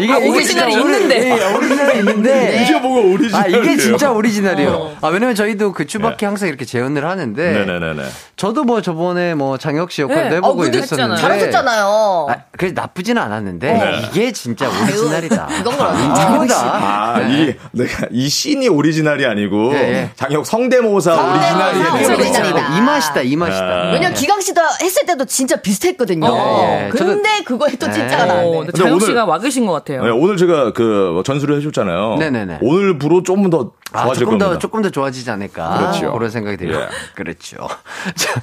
[0.00, 1.40] 이게, 오리지널이 있는데.
[1.40, 2.62] 예, 오리지널이 있는데.
[2.62, 3.36] 이게 뭐가 오리지널이에요?
[3.36, 4.98] 아, 이게 진짜 오리지널이에요.
[5.00, 7.52] 아, 왜냐면 저희도 그 추바퀴 항상 이렇게 재현을 하는데.
[7.52, 8.04] 네네네네.
[8.36, 10.36] 저도 뭐 저번에 뭐 장혁 씨 역할도 네.
[10.36, 11.20] 해보고 어, 이랬었는데.
[11.20, 12.26] 잘하셨잖아요.
[12.30, 14.02] 아, 그래 나쁘지는 않았는데 네.
[14.06, 15.46] 이게 진짜 오리지널이다.
[15.46, 15.98] 그건 그렇죠.
[15.98, 16.54] 인정한다.
[16.56, 20.10] 아, 이, 내가, 이 씬이 오리지널이 아니고, 예, 예.
[20.14, 22.22] 장혁 성대모사 오리지널이 거죠.
[22.22, 22.78] 오리지널이다.
[22.78, 23.64] 이 맛이다, 이 맛이다.
[23.64, 23.90] 아.
[23.92, 26.26] 왜냐면 기강 씨도 했을 때도 진짜 비슷했거든요.
[26.26, 26.88] 예, 예.
[26.90, 28.30] 근데 그거에 또 진짜가 예.
[28.30, 28.66] 어, 나왔네.
[28.72, 30.04] 근데 오늘- 씨가 와 계신 것 같아요.
[30.04, 32.16] 네, 오늘 제가 그 전수를 해줬잖아요.
[32.18, 32.58] 네네네.
[32.62, 34.58] 오늘부로 조금 더 아, 좋아질 조금 더, 겁니다.
[34.58, 35.78] 조금 더 좋아지지 않을까.
[35.78, 36.12] 그렇죠.
[36.12, 36.80] 그런 생각이 들어요.
[36.82, 36.86] 예.
[37.14, 37.56] 그렇죠.
[38.16, 38.40] 자,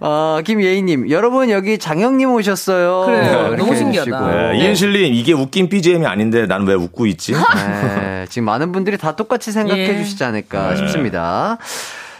[0.00, 3.04] 어, 김예희님, 여러분 여기 장영님 오셨어요.
[3.06, 3.38] 그래요.
[3.48, 4.26] 이렇게 너무 신기하다.
[4.26, 4.52] 해주시고.
[4.52, 7.32] 네, 이은실님 이게 웃긴 BGM이 아닌데 난 왜 웃고 있지?
[7.32, 9.96] 네, 지금 많은 분들이 다 똑같이 생각해 예.
[10.02, 10.76] 주시지 않을까 네.
[10.76, 11.56] 싶습니다.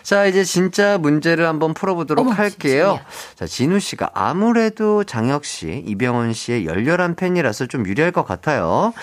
[0.08, 2.98] 자, 이제 진짜 문제를 한번 풀어보도록 할게요.
[3.34, 8.94] 자, 진우 씨가 아무래도 장혁 씨, 이병헌 씨의 열렬한 팬이라서 좀 유리할 것 같아요.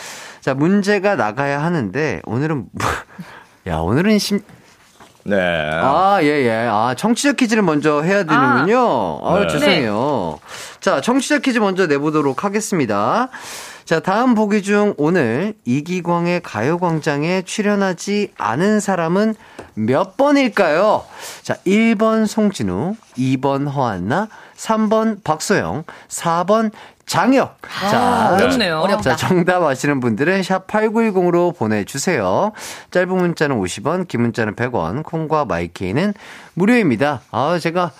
[0.41, 2.89] 자, 문제가 나가야 하는데, 오늘은, 뭐-
[3.67, 4.39] 야, 오늘은 심,
[5.25, 5.35] 네.
[5.37, 6.67] 아, 예, 예.
[6.71, 9.19] 아, 청취자 퀴즈를 먼저 해야 되는군요.
[9.23, 9.47] 아, 네.
[9.47, 10.39] 죄송해요.
[10.79, 13.29] 자, 청취자 퀴즈 먼저 내보도록 하겠습니다.
[13.85, 19.35] 자, 다음 보기 중 오늘 이기광의 가요광장에 출연하지 않은 사람은
[19.75, 21.05] 몇 번일까요?
[21.43, 24.27] 자, 1번 송진우, 2번 허한나,
[24.57, 26.71] 3번 박소영, 4번
[27.05, 27.59] 장혁.
[27.79, 28.79] 자, 어렵네요.
[28.79, 29.15] 어렵다.
[29.15, 32.53] 자, 정답 아시는 분들은 샵 8910으로 보내주세요.
[32.89, 36.15] 짧은 문자는 50원, 긴 문자는 100원, 콩과 마이케이는
[36.55, 37.21] 무료입니다.
[37.29, 37.91] 아, 제가,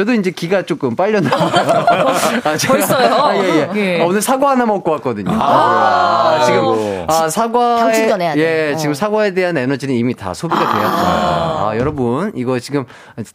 [0.00, 1.50] 저도 이제 기가 조금 빨려 나와요.
[2.42, 3.14] 아, 제가- 벌써요?
[3.16, 3.70] 아, 예, 예.
[3.76, 4.00] 예.
[4.00, 5.30] 아, 오늘 사과 하나 먹고 왔거든요.
[5.38, 8.40] 아, 지금, 아, 당 충전해야 돼.
[8.70, 8.76] 예, 어.
[8.78, 10.80] 지금 사과에 대한 에너지는 이미 다 소비가 되었다.
[10.80, 12.86] 아, 여러분, 이거 지금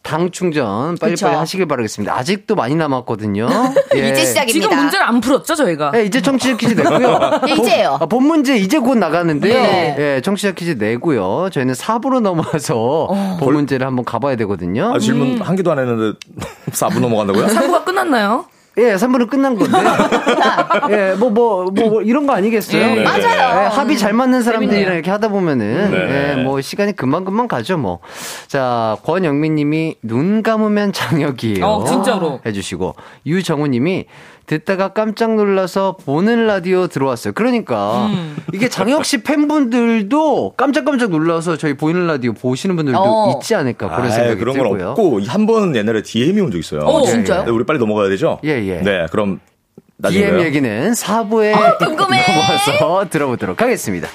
[0.02, 1.28] 당 충전 빨리빨리 그쵸.
[1.28, 2.16] 하시길 바라겠습니다.
[2.18, 3.48] 아직도 많이 남았거든요.
[3.96, 4.10] 예.
[4.10, 4.68] 이제 시작입니다.
[4.70, 5.92] 지금 문제를 안 풀었죠, 저희가?
[5.92, 7.42] 네, 이제 청취자 퀴즈 내고요.
[7.48, 7.90] 예, 이제요.
[7.92, 9.54] 본, 아, 본 문제 이제 곧 나가는데요.
[9.54, 9.96] 네.
[10.00, 11.50] 예, 청취자 퀴즈 내고요.
[11.52, 14.94] 저희는 4부로 넘어와서 본 문제를 한번 가봐야 되거든요.
[14.96, 16.18] 아, 질문 한 개도 안 했는데
[16.72, 17.48] 4분 넘어간다고요?
[17.48, 18.46] 3부가 끝났나요?
[18.78, 19.78] 예, 3부는 끝난 건데.
[20.92, 22.98] 예, 뭐, 뭐, 뭐, 뭐 이런 거 아니겠어요?
[22.98, 23.04] 예.
[23.04, 23.64] 맞아요.
[23.64, 24.94] 예, 합이 잘 맞는 사람들이랑 재밌네요.
[24.96, 26.34] 이렇게 하다 보면은, 네.
[26.38, 28.00] 예, 뭐, 시간이 금방금방 가죠, 뭐.
[28.48, 31.66] 자, 권영민 님이 눈 감으면 장혁이에요.
[31.66, 32.42] 어, 진짜로.
[32.46, 32.96] 해주시고,
[33.26, 34.08] 유정우 님이
[34.46, 37.34] 듣다가 깜짝 놀라서 보는 라디오 들어왔어요.
[37.34, 38.36] 그러니까, 음.
[38.54, 43.32] 이게 장혁 씨 팬분들도 깜짝깜짝 놀라서 저희 보이는 라디오 보시는 분들도 어.
[43.40, 44.90] 있지 않을까, 그런 아이, 생각이 그런 건 들고요.
[44.92, 46.82] 없고 한 번은 옛날에 DM이 온 적 있어요.
[46.82, 47.46] 어, 진짜요?
[47.46, 48.40] 네, 우리 빨리 넘어가야 되죠?
[48.44, 48.82] 예, 예.
[48.82, 49.40] 네, 그럼
[49.98, 50.40] 나중에 DM.
[50.42, 52.22] 얘기는 4부에 아, 궁금해.
[52.28, 54.08] 넘어와서 들어보도록 하겠습니다.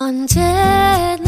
[0.00, 1.27] 언제나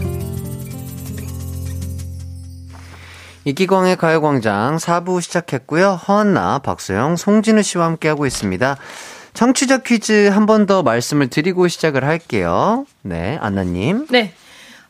[3.45, 5.93] 이기광의 가요광장 4부 시작했고요.
[6.07, 8.77] 허한나, 박소영, 송진우 씨와 함께하고 있습니다.
[9.33, 12.85] 청취자 퀴즈 한 번 더 말씀을 드리고 시작을 할게요.
[13.01, 14.05] 네, 안나님.
[14.09, 14.33] 네.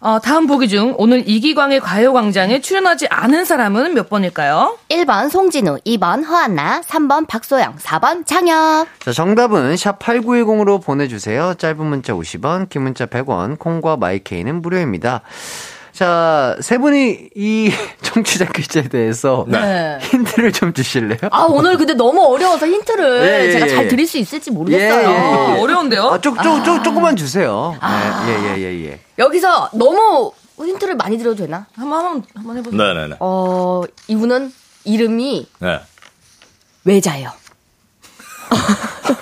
[0.03, 4.77] 어, 다음 보기 중 오늘 이기광의 가요광장에 출연하지 않은 사람은 몇 번일까요?
[4.89, 8.87] 1번 송진우, 2번 허한나, 3번 박소영, 4번 장혁.
[8.99, 11.53] 자, 정답은 샵8910으로 보내주세요.
[11.53, 15.21] 짧은 문자 50원, 긴 문자 100원, 콩과 마이케이는 무료입니다.
[15.93, 17.71] 자, 세 분이 이
[18.01, 19.99] 청취자 퀴즈에 대해서 네.
[20.01, 21.17] 힌트를 좀 주실래요?
[21.31, 23.69] 아, 오늘 근데 너무 어려워서 힌트를 예, 예, 제가 예.
[23.69, 25.09] 잘 드릴 수 있을지 모르겠어요.
[25.09, 25.59] 예, 예, 예, 예.
[25.61, 26.03] 어려운데요?
[26.09, 27.77] 아, 쪼, 쪼, 쪼, 조금만 주세요.
[27.81, 28.99] 네, 예, 예, 예, 예.
[29.19, 31.65] 여기서 너무 힌트를 많이 드려도 되나?
[31.75, 32.81] 한번 한번 한번 해보세요.
[32.81, 33.15] 네네네.
[33.19, 34.53] 어, 이분은
[34.85, 35.79] 이름이 네.
[36.85, 37.31] 외자예요.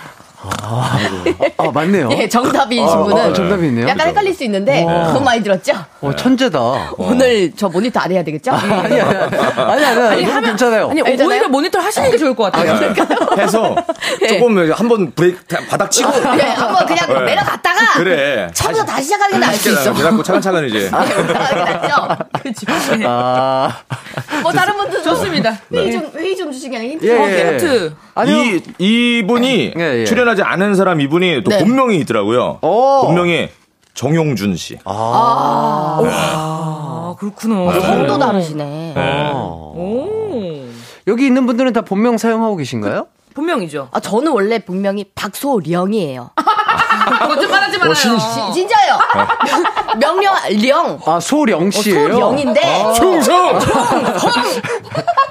[0.62, 2.10] 아, 맞네요.
[2.14, 3.88] 예, 정답이신 아, 분은 아, 정답이 있네요.
[3.88, 5.74] 약간 헷갈릴 수 있는데 너무 많이 들었죠?
[6.02, 6.60] 어, 천재다.
[6.98, 8.52] 오늘 저 모니터 안 해야 되겠죠?
[8.52, 10.90] 아니, 아니, 아니, 아니, 아니, 너무 괜찮아요.
[10.90, 11.28] 아니 알잖아요?
[11.30, 12.94] 오히려 모니터 하시는 게 좋을 것 같아요.
[13.38, 13.76] 해서
[14.28, 15.40] 조금 한번 브레이크
[15.70, 17.20] 바닥 치고 네, 한번 그냥 네.
[17.26, 18.50] 내려갔다가 그래.
[18.54, 19.94] 처음부터 다시 시작하는 게 나을 수 있어.
[19.94, 20.80] 그래갖고 차근차근 이제.
[20.80, 22.18] 게 낫죠?
[22.42, 22.66] 그렇죠.
[23.06, 23.78] 아,
[24.42, 25.58] 뭐 다른 분들 좋습니다.
[25.74, 27.06] 회의 좀 회의 좀 주시게 하는 힌트.
[27.06, 27.52] 예, 어, 예.
[27.52, 27.94] 힌트.
[28.16, 28.36] 아니요.
[28.78, 30.06] 이 이분이 예, 예.
[30.06, 31.60] 출연하지 않은 사람 이분이 또 네.
[31.60, 32.60] 본명이 있더라고요.
[32.62, 33.02] 오.
[33.06, 33.50] 본명이
[33.94, 34.78] 정용준 씨.
[34.86, 36.02] 아
[37.20, 37.80] 그렇구나.
[37.80, 38.94] 성도 다르시네.
[38.96, 39.32] 네.
[39.34, 40.08] 오
[41.08, 43.08] 여기 있는 분들은 다 본명 사용하고 계신가요?
[43.34, 43.90] 본명이죠.
[43.92, 46.32] 아, 저는 원래 분명히 박소령이에요.
[47.28, 47.94] 거짓 말하지 말아요.
[47.94, 48.10] 지-
[48.54, 48.98] 진짜요.
[50.00, 51.00] 명령 령.
[51.06, 52.62] 아, 소령 씨예요 어, 소령인데.
[52.96, 53.60] 충성!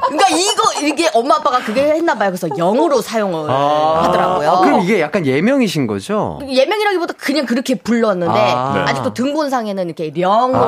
[0.09, 2.31] 그러니까 이거 이게 엄마 아빠가 그게 했나 봐요.
[2.31, 4.51] 그래서 영으로 사용을 하더라고요.
[4.51, 6.39] 아, 그럼 이게 약간 예명이신 거죠?
[6.49, 8.73] 예명이라기보다 그냥 그렇게 불렀는데 아.
[8.75, 8.85] 아.
[8.87, 8.95] 네.
[8.95, 10.59] 직도 등본상에는 이렇게 령으로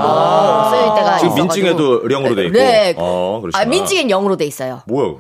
[0.70, 1.34] 쓰일 때가 지금 있어가지고.
[1.36, 2.58] 민증에도 령으로 돼 있고.
[2.58, 2.94] 네.
[2.98, 3.62] 어, 그러시구나.
[3.62, 4.82] 아, 민증엔 영으로 돼 있어요.
[4.86, 5.14] 뭐야?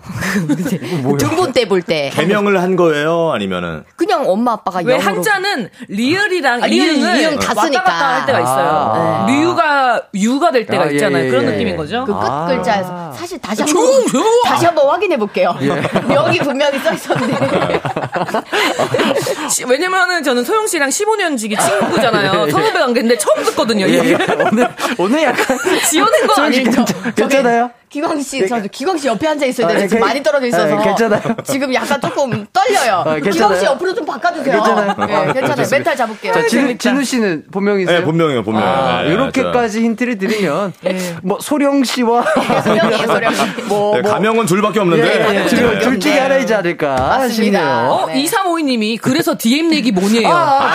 [1.18, 2.10] 등본 때 볼 때.
[2.14, 3.30] 개명을 한 거예요?
[3.32, 3.84] 아니면은?
[3.96, 5.00] 그냥 엄마 아빠가 왜 영으로.
[5.02, 7.82] 한자는 리을이랑 아, 리을, 이응 다 왔다.
[7.82, 8.68] 갔다 할 때가 있어요.
[8.94, 9.26] 아.
[9.28, 11.24] 류가 유가 될 때가 아, 예, 있잖아요.
[11.26, 11.50] 예, 그런 예.
[11.52, 12.04] 느낌인 거죠.
[12.04, 12.46] 그끝 아.
[12.46, 14.04] 글자에서 사실 다시 한번!
[14.44, 15.54] 다시 한번 확인해 볼게요.
[16.08, 17.80] 명이 분명히 써 있었는데.
[19.50, 22.50] 시- 왜냐면은 저는 소영 씨랑 15년 지기 친구잖아요.
[22.50, 23.86] 선후배 관계인데 처음 듣거든요.
[23.86, 23.98] 이 예, 예.
[24.10, 24.46] 얘기를.
[24.50, 24.68] 오늘,
[24.98, 25.58] 오늘 약간.
[25.88, 26.84] 지어낸 거 아니죠?
[26.84, 27.70] 괜찮- 괜찮아요?
[27.90, 30.76] 기광 씨, 저 기광 씨 옆에 앉아 있어야 아, 되는데 지금 괜- 많이 떨어져 있어서
[30.76, 31.20] 아, 괜찮아요.
[31.44, 33.02] 지금 약간 조금 떨려요.
[33.04, 33.16] 아.
[33.18, 34.54] 기광 씨 옆으로 좀 바꿔주세요.
[34.54, 34.94] 괜찮아요?
[35.06, 35.66] 네, 아, 괜찮아요.
[35.70, 36.32] 멘탈 잡을게요.
[36.32, 36.78] 자, 진우, 재밌다.
[36.78, 37.98] 진우 씨는 본명이세요?
[37.98, 38.62] 네, 본명이에요, 본명.
[38.62, 40.72] 아, 네, 이렇게까지 힌트를 드리면,
[41.24, 42.24] 뭐, 소령 씨와,
[42.62, 43.32] 소령이에요, 소령.
[43.68, 45.42] 뭐, 네, 뭐, 가명은 둘밖에 예, 없는데.
[45.42, 46.20] 예, 지금 둘 중에 네.
[46.20, 47.32] 하나이지 않을까 맞습니다.
[47.34, 47.90] 싶네요.
[47.90, 48.22] 어, 네.
[48.24, 50.28] 2352님이 그래서 DM 내기 뭐니에요?
[50.28, 50.74] 아,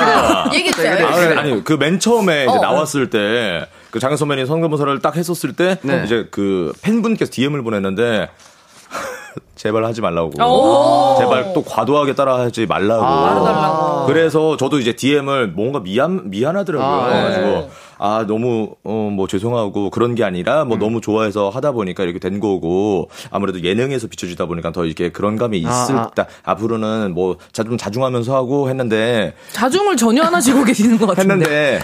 [0.51, 0.59] 그래요.
[0.65, 1.07] 얘기했어요.
[1.07, 2.59] 아, 아니, 그 맨 처음에 이제 어.
[2.59, 3.65] 나왔을 때,
[3.95, 6.01] 그 장현 선배님 성대모사를 딱 했었을 때, 네.
[6.03, 8.27] 이제 그 팬분께서 DM을 보냈는데,
[9.55, 10.31] 제발 하지 말라고.
[10.43, 11.15] 오.
[11.17, 13.05] 제발 또 과도하게 따라하지 말라고.
[13.05, 14.03] 아.
[14.05, 16.89] 그래서 저도 이제 DM을 뭔가 미안, 미안하더라고요.
[16.89, 20.67] 아, 그래가지고, 아, 너무, 어, 뭐 죄송하고 그런 게 아니라 음.
[20.67, 25.37] 뭐 너무 좋아해서 하다 보니까 이렇게 된 거고, 아무래도 예능에서 비춰지다 보니까 더 이렇게 그런
[25.37, 30.65] 감이 있을 아, 때, 앞으로는 뭐 자, 좀 자중하면서 하고 했는데, 자중을 전혀 안 하시고
[30.67, 31.33] 계시는 것 같은데.
[31.33, 31.79] 했는데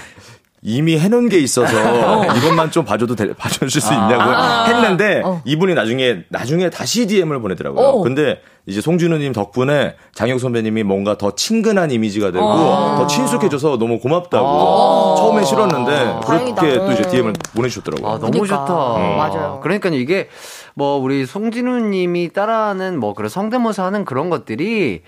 [0.63, 1.73] 이미 해놓은 게 있어서
[2.37, 4.65] 이것만 좀 봐줘도 돼, 봐주실 수 있냐고 아.
[4.65, 5.41] 했는데 어.
[5.43, 7.83] 이분이 나중에 나중에 다시 DM을 보내더라고요.
[7.83, 8.01] 어.
[8.03, 12.95] 근데 이제 송준우님 덕분에 장혁 선배님이 뭔가 더 친근한 이미지가 되고 어.
[12.97, 16.61] 더 친숙해져서 너무 고맙다고 처음에 싫었는데 그렇게 다행이다.
[16.85, 17.09] 또 이제 음.
[17.09, 18.07] DM을 보내주셨더라고요.
[18.07, 18.57] 아, 너무 그러니까.
[18.57, 18.95] 좋다.
[18.97, 19.17] 음.
[19.17, 19.59] 맞아요.
[19.63, 20.29] 그러니까 이게
[20.75, 25.01] 뭐 우리 송진우 님이 따라하는 뭐 그런 성대모사 하는 그런 것들이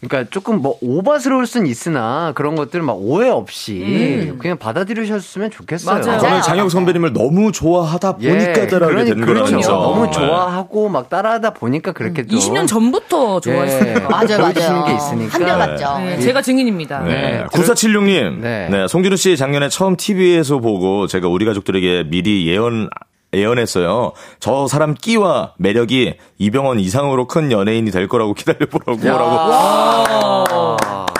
[0.00, 6.00] 그러니까 조금 뭐 오바스러울 순 있으나 그런 것들 막 오해 없이 그냥 받아들이셨으면 좋겠어요.
[6.00, 6.20] 맞아요.
[6.20, 9.70] 저는 장혁 선배님을 너무 좋아하다 예, 보니까 따라하게 된 그러니까, 거라서 그렇죠.
[9.70, 10.10] 너무 네.
[10.12, 13.94] 좋아하고 막 따라하다 보니까 그렇게 또 20년 전부터 좋아했어요.
[13.94, 14.84] 예, 맞아요, 맞아요.
[14.84, 15.34] 게 있으니까.
[15.34, 15.98] 한결 같죠.
[15.98, 17.00] 네, 제가 증인입니다.
[17.00, 17.14] 네.
[17.14, 17.44] 네.
[17.46, 18.40] 9476님.
[18.40, 18.68] 네.
[18.70, 18.88] 네.
[18.88, 22.90] 송진우 씨 작년에 처음 TV에서 보고 제가 우리 가족들에게 미리 예언,
[23.34, 24.12] 예언했어요.
[24.40, 28.96] 저 사람 끼와 매력이 이병헌 이상으로 큰 연예인이 될 거라고 기다려보라고.
[28.98, 30.76] 뭐라고.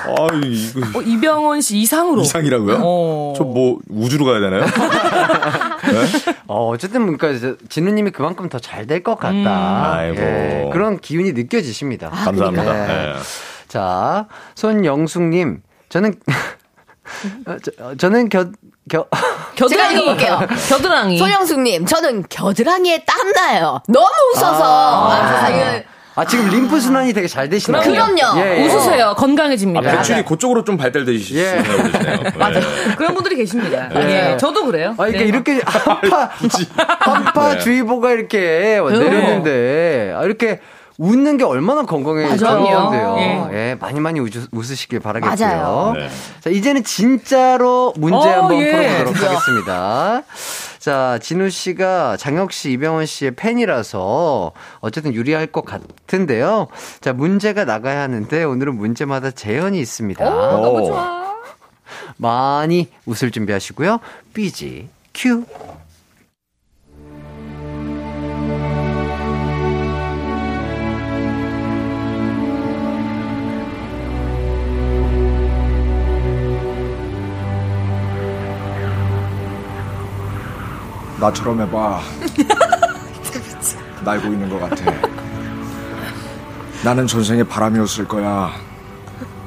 [0.09, 2.22] 아, 이거 어, 이병헌 씨 이상으로.
[2.22, 2.78] 이상이라고요?
[2.80, 3.34] 어.
[3.36, 4.64] 저뭐 우주로 가야 되나요?
[6.46, 9.32] 어, 어쨌든 그러니까 진우님이 그만큼 더 잘 될 것 같다.
[9.32, 9.44] 음.
[9.46, 10.16] 아이고.
[10.20, 12.11] 예, 그런 기운이 느껴지십니다.
[12.11, 12.72] 감사합니다.
[12.72, 12.86] 네.
[12.86, 13.12] 네.
[13.68, 16.14] 자, 손영숙님, 저는
[17.46, 18.46] 어, 저, 어, 저는 겨,
[18.89, 19.07] 겨,
[19.57, 19.95] 제가 겨드랑이.
[19.97, 20.41] 읽어볼게요.
[20.68, 21.18] 겨드랑이.
[21.18, 23.82] 소영숙님, 저는 겨드랑이에 땀나요.
[23.89, 25.11] 너무 웃어서.
[25.11, 25.84] 아, 세상에.
[26.18, 27.82] 아, 지금 림프 순환이 되게 잘 되시나요?
[27.82, 28.41] 그럼요.
[28.41, 28.64] 예, 예.
[28.64, 29.09] 웃으세요.
[29.09, 29.97] 아, 건강해집니다.
[29.97, 31.45] 배출이 그쪽으로 좀 발달되시네요.
[31.45, 31.63] 예.
[32.38, 32.61] 맞아요.
[32.96, 33.91] 그런 분들이 계십니다.
[33.96, 34.33] 예.
[34.33, 34.37] 예.
[34.38, 34.91] 저도 그래요.
[34.92, 35.25] 아, 그러니까 네.
[35.26, 36.30] 이렇게 한파,
[37.00, 37.58] 한파 네.
[37.58, 40.61] 주의보가 이렇게 내렸는데, 아, 이렇게
[40.98, 42.36] 웃는 게 얼마나 건강에.
[42.36, 43.48] 좋은데요.
[43.52, 43.76] 예.
[43.78, 45.92] 많이 많이 웃으, 웃으시길 바라겠고요.
[45.96, 46.08] 네.
[46.40, 48.70] 자, 이제는 진짜로 문제 어, 한번 예.
[48.70, 49.28] 풀어보도록 드디어.
[49.28, 50.22] 하겠습니다.
[50.78, 56.68] 자, 진우 씨가 장혁 씨, 이병헌 씨의 팬이라서 어쨌든 유리할 것 같은데요.
[57.00, 60.24] 자, 문제가 나가야 하는데 오늘은 문제마다 재현이 있습니다.
[60.24, 61.26] 너무 좋아.
[62.16, 63.98] 많이 웃을 준비하시고요.
[64.32, 65.44] 삐지 큐.
[81.21, 82.01] 나처럼 해봐.
[84.05, 84.84] 날고 있는 것 같아.
[86.84, 88.53] 나는 전생에 바람이었을 거야.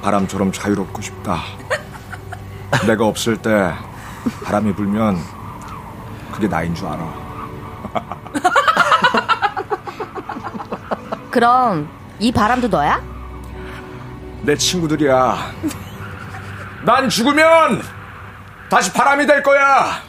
[0.01, 1.39] 바람처럼 자유롭고 싶다.
[2.87, 3.73] 내가 없을 때
[4.43, 5.17] 바람이 불면
[6.31, 7.13] 그게 나인 줄 알아.
[11.31, 11.87] 그럼
[12.17, 13.01] 이 바람도 너야?
[14.41, 15.37] 내 친구들이야.
[16.85, 17.81] 난 죽으면
[18.69, 20.01] 다시 바람이 될 거야.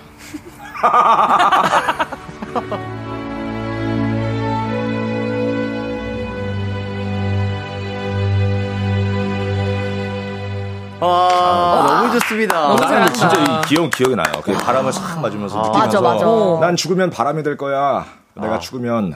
[11.02, 12.60] 아, 너무 좋습니다.
[12.60, 13.12] 너무 나는.
[13.12, 14.32] 진짜 이 기억 기억이 나요.
[14.42, 15.62] 그 바람을 싹 맞으면서 아.
[15.68, 16.60] 느끼면서 맞아, 맞아.
[16.60, 18.04] 난 죽으면 바람이 될 거야.
[18.34, 18.58] 내가 아.
[18.58, 19.14] 죽으면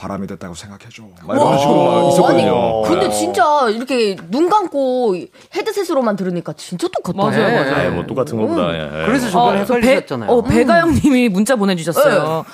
[0.00, 1.02] 바람이 됐다고 생각해줘.
[1.26, 2.84] 막 이런 식으로 막 있었거든요.
[2.86, 5.14] 아니, 근데 진짜 이렇게 눈 감고
[5.54, 7.18] 헤드셋으로만 들으니까 진짜 똑같다.
[7.18, 7.70] 맞아요, 네.
[7.70, 7.86] 맞아요.
[7.86, 8.72] 예, 뭐 똑같은 거보다.
[8.72, 9.06] 예, 예.
[9.06, 10.30] 그래서 저번에 그 헷갈리셨잖아요.
[10.30, 12.46] 어, 배가영님이 문자 보내주셨어요.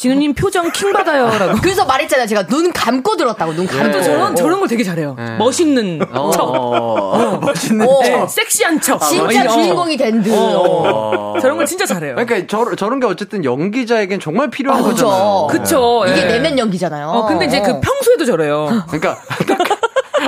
[0.00, 1.58] 진우님 표정 킹 받아요라고.
[1.60, 2.26] 그래서 말했잖아요.
[2.26, 3.52] 제가 눈 감고 들었다고.
[3.52, 3.92] 눈 감고.
[3.92, 5.14] 또 저런 저런 걸 되게 잘해요.
[5.18, 5.36] 네.
[5.36, 8.00] 멋있는 어, 척, 어, 멋있는 어.
[8.02, 8.98] 네, 섹시한 척.
[9.00, 10.32] 진짜 어, 주인공이 된 듯.
[10.32, 11.34] 어.
[11.42, 12.14] 저런 걸 진짜 잘해요.
[12.14, 15.04] 그러니까 저, 저런 게 어쨌든 연기자에겐 정말 필요한 아, 그죠.
[15.04, 15.46] 거잖아요.
[15.50, 16.04] 그쵸.
[16.08, 16.24] 이게 예.
[16.32, 17.06] 내면 연기잖아요.
[17.06, 18.82] 어, 근데 이제 그 평소에도 저래요.
[18.88, 19.18] 그러니까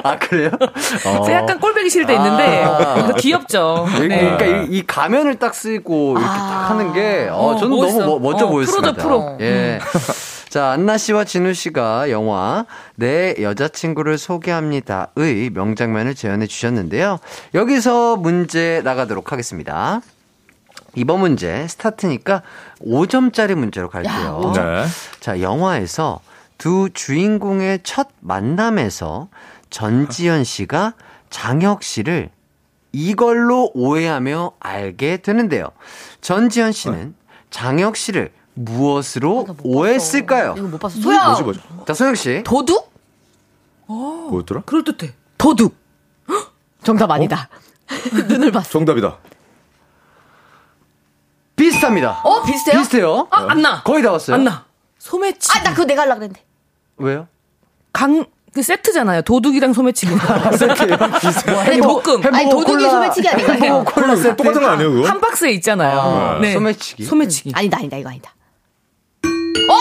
[0.04, 0.50] 아 그래요?
[1.06, 1.30] 어.
[1.30, 2.64] 약간 꼴배기 싫을 때 있는데
[2.94, 3.86] 그래서 귀엽죠.
[3.96, 4.36] 이- 네.
[4.36, 7.98] 그러니까 이, 이 가면을 딱 쓰고 이렇게 딱 하는 게 어, 어, 저는 멋있어.
[8.00, 8.92] 너무 멋- 멋져 어, 보였습니다.
[8.92, 9.36] 프로다, 프로.
[9.40, 9.78] 예.
[10.48, 17.18] 자, 안나 씨와 진우 씨가 영화 내 여자친구를 소개합니다의 명장면을 재현해 주셨는데요.
[17.54, 20.02] 여기서 문제 나가도록 하겠습니다.
[20.94, 22.42] 이번 문제 스타트니까
[22.84, 24.52] 5점짜리 문제로 갈게요.
[24.54, 24.84] 네.
[25.20, 26.20] 자, 영화에서
[26.58, 29.28] 두 주인공의 첫 만남에서
[29.72, 30.92] 전지현 씨가
[31.30, 32.30] 장혁 씨를
[32.92, 35.70] 이걸로 오해하며 알게 되는데요.
[36.20, 37.14] 전지현 씨는
[37.50, 40.54] 장혁 씨를 무엇으로 오해했을까요?
[40.58, 41.00] 이거 못 봤어.
[41.00, 41.24] 소영.
[41.26, 41.60] 뭐지 뭐지?
[41.86, 42.42] 자, 소영 씨.
[42.44, 42.92] 도둑?
[43.86, 44.62] 뭐였더라?
[44.66, 45.14] 그럴듯해.
[45.38, 45.74] 도둑.
[46.84, 47.48] 정답 아니다.
[48.28, 48.68] 눈을 봤어.
[48.70, 49.16] 정답이다.
[51.56, 52.20] 비슷합니다.
[52.24, 52.78] 어, 비슷해요?
[52.78, 53.28] 비슷해요.
[53.30, 53.82] 아, 안 나.
[53.82, 54.36] 거의 다 왔어요.
[54.36, 54.66] 안 나.
[54.98, 55.50] 소매치.
[55.56, 56.44] 아, 나 그거 내가 하려고 그랬는데.
[56.98, 57.26] 왜요?
[57.92, 59.22] 강, 그 세트잖아요.
[59.22, 60.12] 도둑이랑 소매치기.
[61.66, 62.22] 아니, 볶음.
[62.34, 63.84] 아니, 도둑이 소매치기 아닌가요?
[63.84, 64.36] 콜라 세트.
[64.36, 65.08] 똑같은 거 아니에요, 그거?
[65.08, 66.38] 한 박스에 있잖아요.
[66.40, 66.52] 네.
[66.52, 67.04] 소매치기.
[67.04, 67.52] 소매치기.
[67.54, 68.34] 아니다, 아니다, 이거 아니다.
[69.24, 69.74] 어?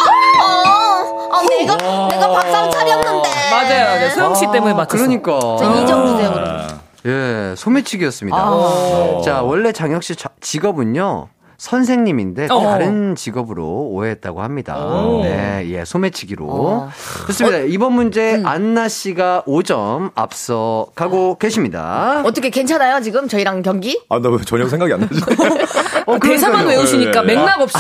[0.44, 1.76] 어, 어 내가,
[2.08, 3.30] 내가 밥상 차렸는데.
[3.52, 3.86] 맞아요.
[3.86, 4.10] 맞아요.
[4.12, 5.04] 소영 씨 때문에 맞췄어.
[5.04, 5.40] 그러니까.
[5.40, 6.82] 저 2점 주세요, 그럼.
[7.08, 8.38] 예, 소매치기였습니다.
[8.38, 9.22] 아.
[9.26, 11.28] 자, 원래 장혁 씨 자- 직업은요.
[11.72, 12.60] 선생님인데 어.
[12.64, 14.76] 다른 직업으로 오해했다고 합니다.
[15.22, 16.46] 네, 예, 소매치기로.
[16.50, 16.90] 어.
[17.28, 17.60] 좋습니다.
[17.60, 18.48] 이번 문제 음.
[18.48, 22.24] 안나 씨가 5점 앞서 가고 계십니다.
[22.26, 23.28] 어떻게 괜찮아요, 지금?
[23.28, 24.02] 저희랑 경기?
[24.10, 25.22] 아, 나 왜 전혀 생각이 안 나지?
[26.08, 26.66] 어, 대사만.
[26.66, 27.36] 외우시니까 네.
[27.36, 27.78] 맥락 없이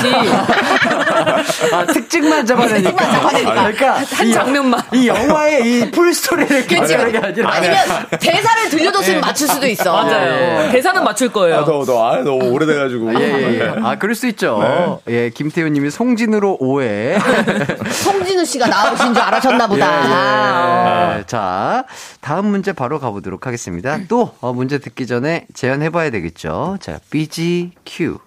[1.73, 2.91] 아, 특징만 잡아내니까.
[2.91, 3.53] 특징만 잡아내니까.
[3.53, 4.81] 그러니까 한 이, 장면만.
[4.93, 7.51] 이 영화의 이 풀스토리를 게 아니라.
[7.51, 7.77] 아니면
[8.19, 9.91] 대사를 들려줬으면 맞출 수도 있어.
[9.91, 10.71] 맞아요.
[10.71, 11.57] 대사는 맞출 거예요.
[11.57, 13.19] 아, 너, 너, 아, 너무 오래돼가지고.
[13.19, 13.70] 예, 예, 예.
[13.83, 15.01] 아, 그럴 수 있죠.
[15.07, 17.17] 예, 김태훈 님이 송진으로 오해.
[17.91, 21.17] 송진우 씨가 나오신 줄 알아셨나 보다.
[21.19, 21.85] 예, 자,
[22.21, 23.99] 다음 문제 바로 가보도록 하겠습니다.
[24.07, 26.77] 또 어, 문제 듣기 전에 재연해봐야 되겠죠.
[26.79, 28.17] 자, BGQ.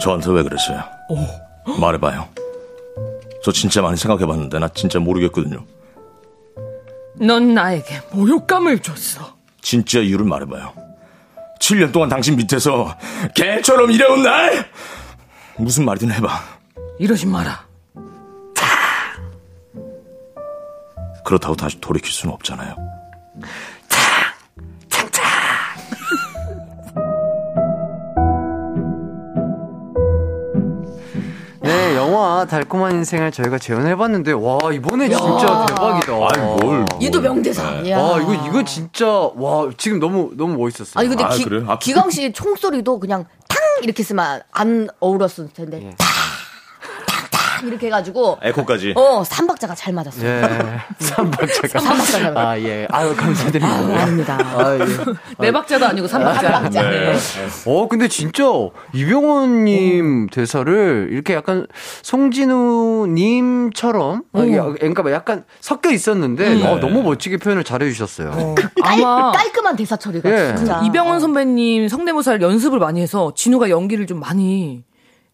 [0.00, 0.82] 저한테 왜 그랬어요?
[1.78, 2.41] 말해봐요.
[3.42, 5.64] 저 진짜 많이 생각해 봤는데 나 진짜 모르겠거든요.
[7.16, 9.36] 넌 나에게 모욕감을 줬어.
[9.60, 10.72] 진짜 이유를 말해봐요.
[11.60, 12.96] 7년 동안 당신 밑에서
[13.34, 14.68] 개처럼 일해온 날
[15.56, 16.40] 무슨 말이든 해봐.
[16.98, 17.66] 이러지 마라.
[21.24, 22.74] 그렇다고 다시 돌이킬 수는 없잖아요.
[31.92, 36.12] 네, 영화 달콤한 인생을 저희가 재연해봤는데, 와, 이번에 진짜 대박이다.
[36.14, 36.86] 아이 뭘?
[36.98, 37.82] 이도 명대사.
[37.82, 37.98] 이야.
[37.98, 40.94] 와, 이거, 이거 진짜, 와, 지금 너무, 너무 멋있었어요.
[40.98, 41.66] 아니 근데 아, 기, 그래요?
[41.68, 45.94] 아, 기광 씨 총소리도 그냥 탕 이렇게 쓰면 안 어울렸을 텐데 예.
[45.98, 46.08] 탕
[47.62, 48.94] 탕 이렇게 해가지고 에코까지.
[48.96, 50.28] 어 삼박자가 잘 맞았어요.
[50.28, 50.42] 예.
[50.98, 51.68] 삼박자가.
[51.80, 52.38] 삼박자가 잘 맞았어요.
[52.38, 52.88] 아, 예.
[52.90, 54.02] 아유, 감사드립니다.
[54.02, 54.38] 아닙니다.
[54.40, 54.80] 아, 예.
[55.38, 56.40] 네 박자도 아니고 삼박자.
[56.52, 56.90] 삼박자.
[56.90, 57.14] 네.
[57.66, 58.42] 어, 근데 진짜
[58.92, 61.66] 이병헌님 대사를 이렇게 약간
[62.92, 68.54] 송진우님처럼 아, 이게 그러니까 약간 섞여 있었는데 어, 너무 멋지게 표현을 잘해주셨어요.
[68.82, 70.54] 아마 깔끔한 대사 처리가 예.
[70.56, 70.82] 진짜.
[70.84, 74.84] 이병헌 선배님 성대모사를 연습을 많이 해서 진우가 연기를 좀 많이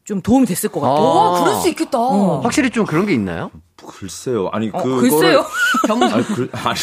[0.09, 1.05] 좀 도움이 됐을 것 같아요.
[1.05, 1.99] 와 그럴 수 있겠다.
[2.43, 3.51] 확실히 좀 그런 게 있나요?
[3.87, 4.49] 글쎄요.
[4.53, 5.45] 아니 어, 그거를 글쎄요.
[5.87, 6.79] 아니, 그, 아니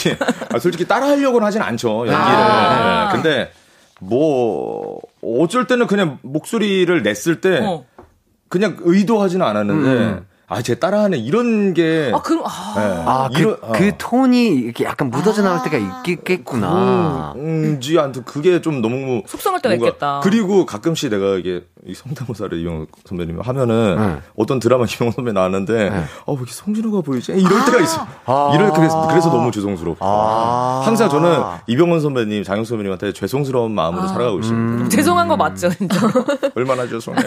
[0.54, 2.16] 아, 솔직히 따라 하려고는 하진 않죠 연기를.
[2.16, 3.08] 아.
[3.08, 3.52] 네, 근데
[4.00, 7.84] 뭐 어쩔 때는 그냥 목소리를 냈을 때 어.
[8.48, 12.74] 그냥 의도하지는 않았는데 아, 쟤 따라하네 이런 게 아, 그럼, 아.
[12.78, 13.72] 네, 아, 그, 이런- 어.
[13.74, 15.78] 그 톤이 이렇게 약간 묻어져 나올 때가
[16.08, 17.34] 있겠구나.
[17.36, 20.20] 음,지 않든 그게 좀 너무 속상할 때가 뭔가- 있겠다.
[20.24, 24.22] 그리고 가끔씩 내가 이게 이 성대모사를 이용 선배님 하면은 네.
[24.36, 26.04] 어떤 드라마 김영 선배 나왔는데 네.
[26.26, 28.06] 어 왜 이렇게 성진호가 보이지 이럴 때가 있어.
[28.26, 28.52] 아.
[28.56, 30.82] 이럴 그래서 그래서 너무 죄송스럽고 아.
[30.86, 34.84] 항상 저는 이병헌 선배님, 장영 선배님한테 죄송스러운 마음으로 살아가고 있습니다.
[34.86, 34.90] 음.
[34.90, 36.00] 죄송한 거 맞죠, 진짜.
[36.56, 37.20] 얼마나 죄송해.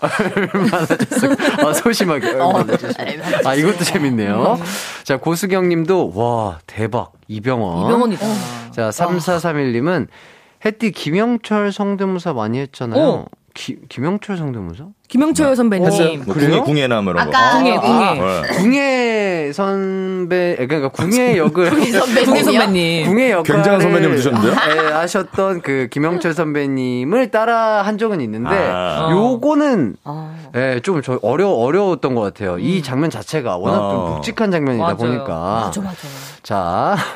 [0.00, 1.34] 얼마나 죄송
[1.64, 2.32] 아, 소심하게.
[2.34, 3.04] 얼마나 죄송
[3.44, 4.58] 아, 이것도 재밌네요.
[5.02, 7.12] 자, 고수경 님도, 와, 대박.
[7.28, 7.86] 이병헌.
[7.86, 8.26] 이병헌이다.
[8.72, 10.08] 자, 3431님은,
[10.64, 13.02] 햇띠 김영철 성대모사 많이 했잖아요.
[13.02, 13.26] 어.
[13.54, 14.86] 기, 김영철 성대모사?
[15.08, 16.24] 김영철 선배님.
[16.24, 16.48] 뭐 그래요?
[16.50, 17.36] 궁예 궁예나 뭐 이런 거.
[17.36, 18.14] 아까 궁예, 궁예.
[18.14, 18.40] 네.
[18.56, 21.70] 궁예 선배, 그러니까 궁예 역을.
[21.70, 21.90] 궁예
[22.42, 23.06] 선배님.
[23.06, 24.54] 궁예 역할을 굉장한 선배님을 두셨는데요?
[24.54, 29.08] 네, 하셨던 그 김영철 선배님을 따라 한 적은 있는데 아.
[29.12, 30.34] 요거는 아.
[30.56, 32.58] 예, 좀 저 어려 어려웠던 것 같아요.
[32.58, 34.14] 이 장면 자체가 워낙 좀 어.
[34.16, 34.96] 묵직한 장면이다 맞아요.
[34.96, 35.64] 보니까.
[35.66, 35.96] 맞아, 맞아.
[36.42, 36.96] 자.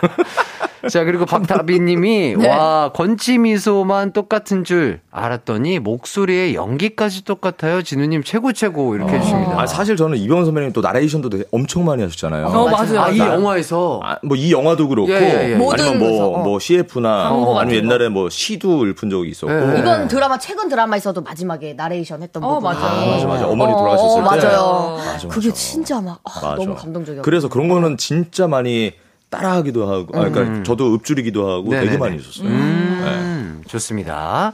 [0.89, 2.49] 자, 그리고 박다비 님이, 네.
[2.49, 7.78] 와, 건치 미소만 똑같은 줄 알았더니, 목소리에 연기까지 똑같아요.
[7.83, 9.61] 진우님 최고 최고, 이렇게 해주십니다.
[9.61, 12.47] 아, 사실 저는 이병헌 선배님 또 나레이션도 되게 엄청 많이 하셨잖아요.
[12.47, 13.01] 어, 맞아요.
[13.01, 14.01] 아, 이 나- 영화에서.
[14.03, 15.57] 아, 뭐이 영화도 그렇고 예, 예, 예.
[15.57, 16.35] 모든 아니면 뭐, 거죠.
[16.35, 16.43] 어.
[16.45, 17.29] 뭐 CF나
[17.61, 19.79] 아니면 옛날에 뭐 시도 읊은 적이 있었고 예.
[19.81, 22.63] 이건 드라마 최근 드라마에서도 마지막에 나레이션 했던 어, 부분.
[22.71, 22.87] 맞아.
[22.87, 24.95] 아, 맞아 맞아 어머니 어, 돌아가셨을 어, 때 맞아요.
[24.99, 25.29] 맞아, 맞아.
[25.29, 26.55] 그게 진짜 막 아, 맞아.
[26.57, 27.23] 너무 감동적이었어요.
[27.23, 28.93] 그래서 그런 거는 진짜 많이
[29.31, 31.85] 따라하기도 하고 아, 그러니까 저도 읊줄이기도 하고 네네네.
[31.87, 32.49] 되게 많이 있었어요.
[32.49, 34.53] 음, 좋습니다.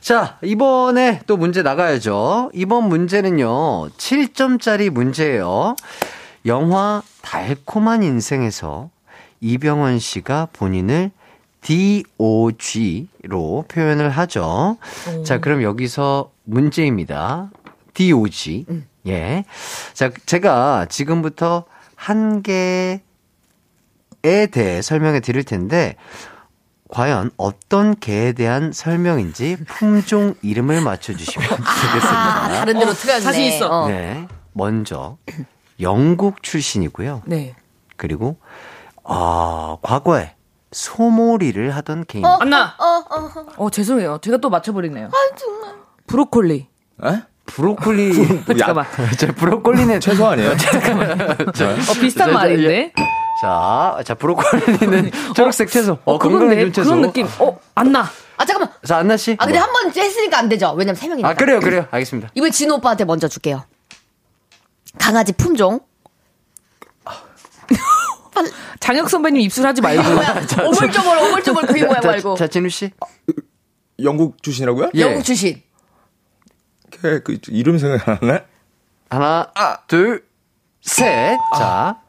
[0.00, 2.50] 자, 이번에 또 문제 나가야죠.
[2.54, 5.76] 이번 문제는요, 7점짜리 문제예요.
[6.46, 8.90] 영화 달콤한 인생에서
[9.40, 11.10] 이병헌 씨가 본인을
[11.60, 12.04] DOG로
[13.68, 14.78] 표현을 하죠.
[15.24, 17.50] 자, 그럼 여기서 문제입니다.
[17.94, 18.66] DOG.
[19.08, 19.44] 예.
[19.92, 21.64] 자, 제가 지금부터
[21.96, 23.00] 한 개에
[24.22, 25.96] 대해 설명해 드릴 텐데,
[26.88, 32.48] 과연 어떤 개에 대한 설명인지 품종 이름을 맞춰주시면 아, 되겠습니다.
[32.48, 33.20] 다른 데로 틀렸네.
[33.20, 33.68] 자신 있어.
[33.68, 33.88] 어.
[33.88, 34.26] 네.
[34.52, 35.18] 먼저,
[35.80, 37.22] 영국 출신이고요.
[37.26, 37.54] 네.
[37.96, 38.38] 그리고,
[39.04, 40.34] 아, 과거에
[40.72, 42.38] 소몰이를 하던 개입니다.
[42.40, 42.74] 안나.
[42.78, 43.46] 어, 어, 어.
[43.66, 44.18] 어, 죄송해요.
[44.22, 45.10] 제가 또 맞춰버리네요.
[46.06, 46.68] 브로콜리.
[47.04, 47.22] 에?
[47.46, 48.44] 브로콜리.
[48.58, 48.86] 잠깐만.
[49.16, 50.50] 자, 브로콜리는 최소 아니에요?
[50.52, 52.92] 어, 비슷한 말인데.
[53.40, 55.98] 자, 자, 브로콜리는 초록색 채소.
[56.04, 56.90] 어, 건강한 그런데 눈 채소.
[56.90, 57.26] 그런 느낌.
[57.38, 58.04] 어, 안나.
[58.36, 58.72] 아 잠깐만.
[58.84, 59.36] 자, 안나 씨.
[59.38, 60.72] 아 근데 한번 했으니까 안 되죠.
[60.72, 61.28] 왜냐면 세 명이니까.
[61.28, 61.86] 아, 그래요, 그래요.
[61.90, 62.30] 알겠습니다.
[62.34, 63.64] 이번 진호 오빠한테 먼저 줄게요.
[64.98, 65.80] 강아지 품종.
[68.80, 70.02] 장혁 선배님 입술하지 말고.
[70.66, 72.34] 오물조물 오물조물 그 모양 자, 말고.
[72.36, 72.90] 자, 진우 씨.
[74.02, 74.90] 영국 출신이라고요?
[74.94, 75.00] 예.
[75.00, 75.60] 영국 출신.
[76.90, 78.44] 걔, 그 이름 생각이 안 나네?
[79.10, 79.50] 하나,
[79.88, 80.24] 둘,
[80.80, 81.36] 셋.
[81.56, 82.00] 자,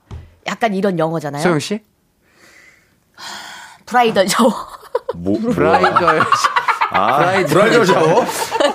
[0.49, 1.41] 약간 이런 영어잖아요.
[1.43, 1.80] 소영 씨.
[3.85, 4.53] 브라이덜 샤워.
[5.15, 6.21] 뭐, 브라이덜.
[6.91, 8.26] 아, 브라이덜 샤워?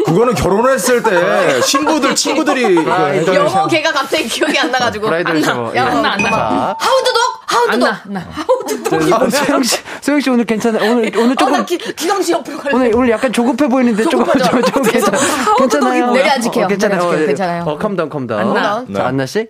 [0.07, 2.77] 그거는 결혼했을 때 신부들, 친구들이.
[2.77, 3.67] 그 bridal 영어 shower.
[3.67, 5.07] 걔가 갑자기 기억이 안 나가지고.
[5.07, 5.69] bridal shower.
[5.71, 5.79] 야, 예.
[5.81, 6.31] 안나, 안나.
[6.31, 7.21] 자, 하우드독?
[7.47, 7.89] 하우드독.
[8.07, 9.31] 안나.
[9.31, 10.93] 자, 소영 씨, 소영 씨 오늘 괜찮아요.
[10.93, 12.75] 오늘 오늘 어, 조금 나 기, 기광씨 옆으로 갈래.
[12.77, 14.51] 오늘 오늘 약간 조급해 보이는데 조금 조급하죠?
[14.63, 15.13] 좀, 좀 괜찮,
[15.59, 16.13] 괜찮아요.
[16.13, 16.65] 내려앉을게요.
[16.65, 17.03] 어, 괜찮아요.
[17.03, 17.63] 어, 괜찮아요.
[17.65, 18.57] 어, calm down calm down.
[18.57, 18.85] 안나.
[18.95, 19.49] 자, 안나 씨.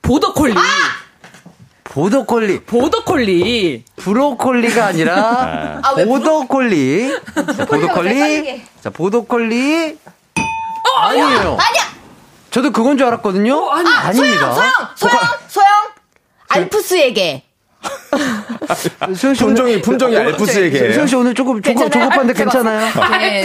[0.00, 0.54] 보더콜리.
[1.94, 2.60] 보더콜리.
[2.64, 3.84] 보더콜리.
[3.96, 7.08] 브로콜리가 아니라 아, 왜 보더콜리.
[7.56, 8.62] 자, 보더콜리.
[8.82, 9.96] 자, 보더콜리.
[10.96, 11.56] 아니에요.
[11.60, 11.84] 아니야.
[12.50, 13.70] 저도 그건 줄 알았거든요.
[13.70, 13.88] 아니.
[13.88, 14.52] 아 닙니다.
[14.54, 15.68] 소영, 소영, 소영.
[16.48, 17.44] 알프스에게.
[19.14, 20.94] 소영 씨 품종이, 품종이 알프스에게.
[20.94, 22.08] 소영 씨 오늘 조금 조급, 괜찮아요?
[22.08, 22.92] 조급한데 괜찮아요?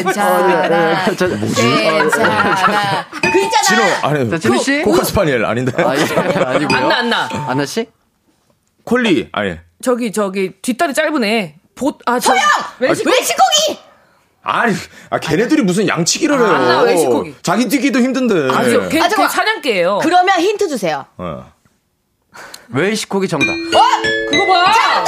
[0.03, 1.03] 괜찮아.
[1.05, 1.39] 자, 괜찮아.
[1.45, 4.07] 그 진호, 있잖아.
[4.07, 4.81] 아니, 자, 진우 씨.
[4.81, 5.71] 코카 스파니엘 아닌데?
[5.83, 6.01] 아, 예,
[6.45, 6.77] 아니고요.
[6.77, 7.29] 안나, 안나.
[7.47, 7.87] 안나 씨?
[8.89, 9.55] 콜리, 아니.
[9.83, 11.57] 저기, 저기, 뒷다리 짧으네.
[11.75, 12.33] 보, 아, 저.
[12.33, 12.41] 소영!
[12.79, 13.79] 외식고기!
[14.41, 14.73] 아니,
[15.11, 16.47] 아, 걔네들이 무슨 양치기를 해요.
[16.47, 17.35] 안나, 외식고기.
[17.43, 18.49] 자기 뛰기도 힘든데.
[18.51, 19.27] 아, 저, 걔, 아, 걔.
[19.27, 19.99] 사냥개예요.
[20.01, 21.05] 그러면 힌트 주세요.
[21.17, 21.51] 어.
[22.69, 23.53] 웰시코기 정답.
[24.31, 25.05] 그거 봐.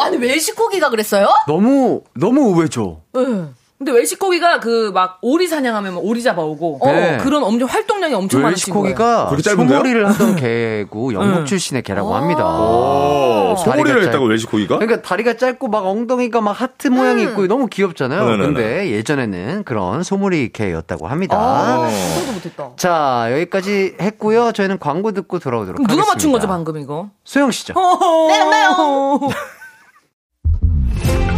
[0.00, 1.28] 아니, 외식고기가 그랬어요?
[1.46, 3.02] 너무 너무 의외죠.
[3.16, 3.54] 응.
[3.78, 7.14] 근데 웰시코기가 그 막 오리 사냥하면 막 오리 잡아오고 네.
[7.14, 8.94] 어, 그런 엄청 활동량이 엄청 많은 친구예요.
[8.96, 9.54] 웰시코기가?
[9.54, 11.44] 소머리를 하던 개고 영국 응.
[11.44, 12.44] 출신의 개라고 합니다.
[12.44, 14.78] 오, 소머리를 다리가 했다고 짧- 웰시코기가?
[14.78, 18.24] 그러니까 다리가 짧고 막 엉덩이가 막 하트 모양이 있고 너무 귀엽잖아요.
[18.24, 18.44] 네네네.
[18.46, 21.36] 근데 예전에는 그런 소머리 개였다고 합니다.
[21.38, 22.70] 아, 생각도 못했다.
[22.76, 24.50] 자, 여기까지 했고요.
[24.52, 26.14] 저희는 광고 듣고 돌아오도록 그럼 누가 하겠습니다.
[26.14, 27.10] 맞춘 거죠 방금 이거?
[27.24, 27.74] 소영 씨죠.
[28.28, 29.20] 네, 네요.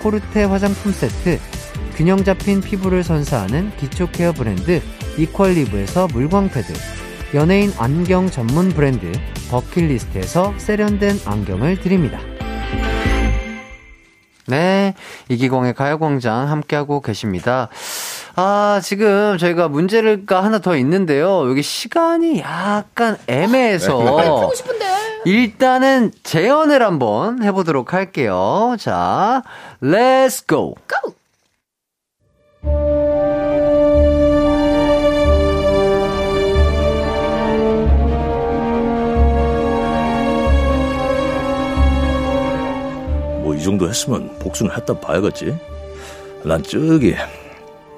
[0.00, 1.38] 코르테 화장품 세트,
[1.94, 4.80] 균형 잡힌 피부를 선사하는 기초 케어 브랜드
[5.18, 6.72] 이퀄리브에서 물광 패드,
[7.34, 9.12] 연예인 안경 전문 브랜드
[9.50, 12.18] 버킷리스트에서 세련된 안경을 드립니다.
[14.46, 14.94] 네,
[15.28, 17.68] 이기광의 가요광장 함께하고 계십니다.
[18.34, 21.48] 아, 지금 저희가 문제가 하나 더 있는데요.
[21.48, 24.18] 여기 시간이 약간 애매해서.
[24.18, 24.99] 하고 싶은데.
[25.24, 28.76] 일단은 재연을 한번 해보도록 할게요.
[28.78, 29.42] 자,
[29.82, 30.74] let's go.
[30.74, 31.14] 고!
[43.42, 45.58] 뭐이 정도 했으면 복수는 했다 봐야겠지.
[46.44, 47.14] 난 저기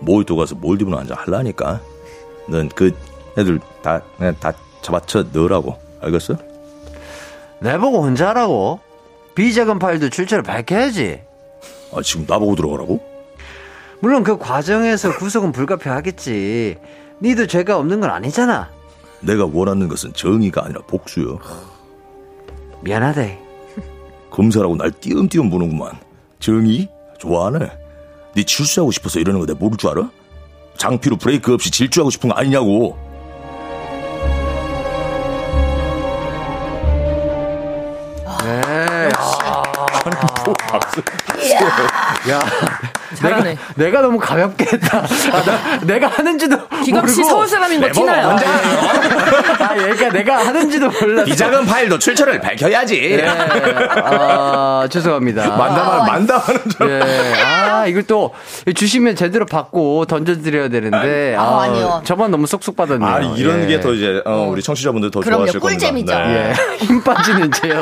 [0.00, 1.80] 모히또 가서 몰디브나 한잔 할라니까.
[2.48, 2.90] 넌 그
[3.38, 5.78] 애들 다 그냥 다 잡아쳐 넣으라고.
[6.00, 6.51] 알겠어?
[7.62, 8.80] 내보고 혼자 하라고.
[9.34, 11.22] 비자금 파일도 출처를 밝혀야지.
[11.94, 13.00] 아 지금 나보고 들어가라고?
[14.00, 16.76] 물론 그 과정에서 구속은 불가피하겠지.
[17.22, 18.68] 니도 죄가 없는 건 아니잖아.
[19.20, 21.38] 내가 원하는 것은 정의가 아니라 복수요.
[22.82, 23.38] 미안하대.
[24.30, 25.92] 검사라고 날 띄엄띄엄 보는구만.
[26.40, 26.88] 정의?
[27.18, 27.70] 좋아하네.
[28.34, 30.10] 네 출세하고 싶어서 이러는 거 내가 모를 줄 알아?
[30.78, 32.98] 장피로 브레이크 없이 질주하고 싶은 거 아니냐고.
[38.60, 39.08] 네.
[40.68, 41.02] 박수.
[42.28, 42.40] 야,
[43.14, 43.42] 잘하네.
[43.50, 44.98] 내가, 내가 너무 가볍게 했다.
[44.98, 47.22] 아, 나, 내가 하는지도 기광 씨.
[47.24, 48.30] 서울 사람인 거 티나요.
[48.30, 51.24] 아, 얘가 내가 하는지도 몰랐어.
[51.24, 53.16] 비자금 파일도 출처를 밝혀야지.
[53.16, 53.26] 네.
[53.26, 55.56] 아, 죄송합니다.
[55.56, 56.90] 만담하는, 만담하는 줄.
[56.90, 57.42] 예.
[57.42, 58.32] 아, 이걸 또
[58.74, 61.34] 주시면 제대로 받고 던져드려야 되는데.
[61.38, 62.02] 아, 아니요.
[62.04, 63.08] 저만 너무 쏙쏙 받았네요.
[63.08, 63.66] 아, 이런 예.
[63.66, 65.86] 게더 이제, 어, 우리 청취자분들 더 그럼요, 좋아하실 겁니다.
[65.86, 66.12] 꿀잼이죠.
[66.12, 66.52] 예,
[66.84, 67.80] 힘 빠지는 제요.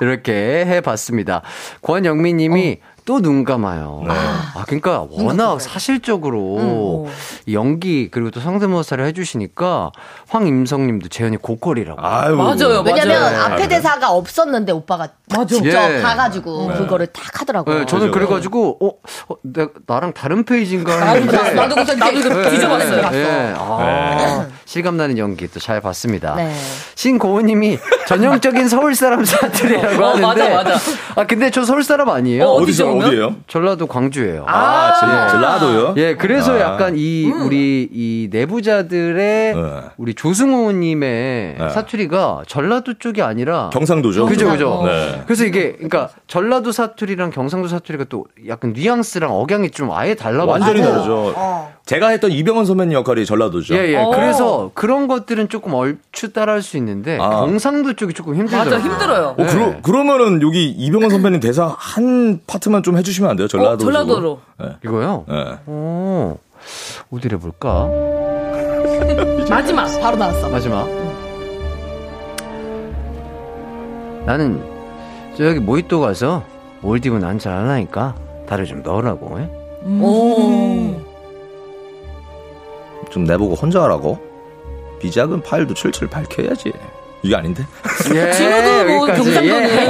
[0.00, 1.42] 이렇게 해봤습니다.
[1.82, 4.02] 권영민 님이 또 눈 감아요.
[4.08, 7.08] 아, 그러니까 워낙 사실적으로
[7.52, 9.92] 연기 그리고 또 성대모사를 해주시니까
[10.28, 12.00] 황임성 님도 재현이 고퀄이라고.
[12.04, 12.34] 아유.
[12.36, 13.42] 맞아요, 왜냐면 맞아요.
[13.42, 15.08] 앞에 대사가 없었는데 오빠가
[15.48, 16.00] 직접 예.
[16.00, 17.80] 가가지고 그거를 딱 하더라고요.
[17.80, 18.10] 네, 저는.
[18.10, 18.88] 그래가지고, 어,
[19.28, 21.54] 어 내, 나랑 다른 페이지인가 나도, 했는데.
[21.54, 23.10] 나도, 그때 나도 이거 뒤져봤어요.
[23.12, 23.54] 예, 예.
[23.56, 26.34] 아, 실감나는 연기 또 잘 봤습니다.
[26.34, 26.52] 네.
[26.94, 30.26] 신고은님이 전형적인 서울 사람 사투리라고 어, 하는데.
[30.26, 30.74] 맞아, 맞아.
[31.14, 32.44] 아, 근데 저 서울 사람 아니에요?
[32.44, 33.36] 어, 어디서, 어디죠, 어디예요?
[33.46, 34.44] 전라도 광주예요.
[34.46, 35.94] 아, 아 젤라도요?
[35.96, 36.60] 예, 그래서 아.
[36.60, 39.80] 약간 이 우리 이 내부자들의 네.
[39.96, 41.68] 우리 조승호님의 네.
[41.70, 44.26] 사투리가 전라도 쪽이 아니라 경상도죠?
[44.26, 44.82] 그죠, 그죠.
[44.84, 45.22] 네.
[45.24, 50.82] 그래서 이게 그러니까 전라도 사투리랑 경상도 사투리가 또 약간 뉘앙스랑 억양이 좀 아예 달라가지고 완전히
[50.82, 51.32] 다르죠.
[51.36, 51.73] 어.
[51.86, 53.74] 제가 했던 이병헌 선배님 역할이 전라도죠.
[53.74, 53.96] 예, 예.
[53.96, 54.08] 어.
[54.10, 57.28] 그래서 그런 것들은 조금 얼추 따라할 수 있는데 아.
[57.40, 58.74] 경상도 쪽이 조금 힘들더라고요.
[58.78, 59.26] 맞아, 힘들어요.
[59.36, 63.48] 어, 그러, 그러면은 여기 이병헌 선배님 대사 한 파트만 좀 해주시면 안 돼요?
[63.48, 63.74] 전라도.
[63.74, 64.40] 어, 전라도로.
[64.82, 65.26] 이거요?
[65.30, 65.58] 예.
[65.70, 66.38] 오.
[67.12, 67.86] 어디를 볼까?
[69.50, 69.86] 마지막.
[70.00, 70.48] 바로 나왔어.
[70.48, 70.88] 마지막.
[74.24, 74.62] 나는
[75.36, 76.42] 저기 모히또 가서
[76.82, 78.14] 올디브 난 잘 하니까
[78.48, 79.38] 다들 좀 넣으라고.
[79.40, 79.50] 예?
[80.00, 81.03] 오.
[83.14, 84.18] 좀 내보고 혼자 하라고?
[84.98, 86.72] 비작은 파일도 출출 밝혀야지.
[87.24, 87.66] 이게 아닌데?
[88.14, 89.06] 예, 진호도 뭐.
[89.06, 89.88] 경상도는 예.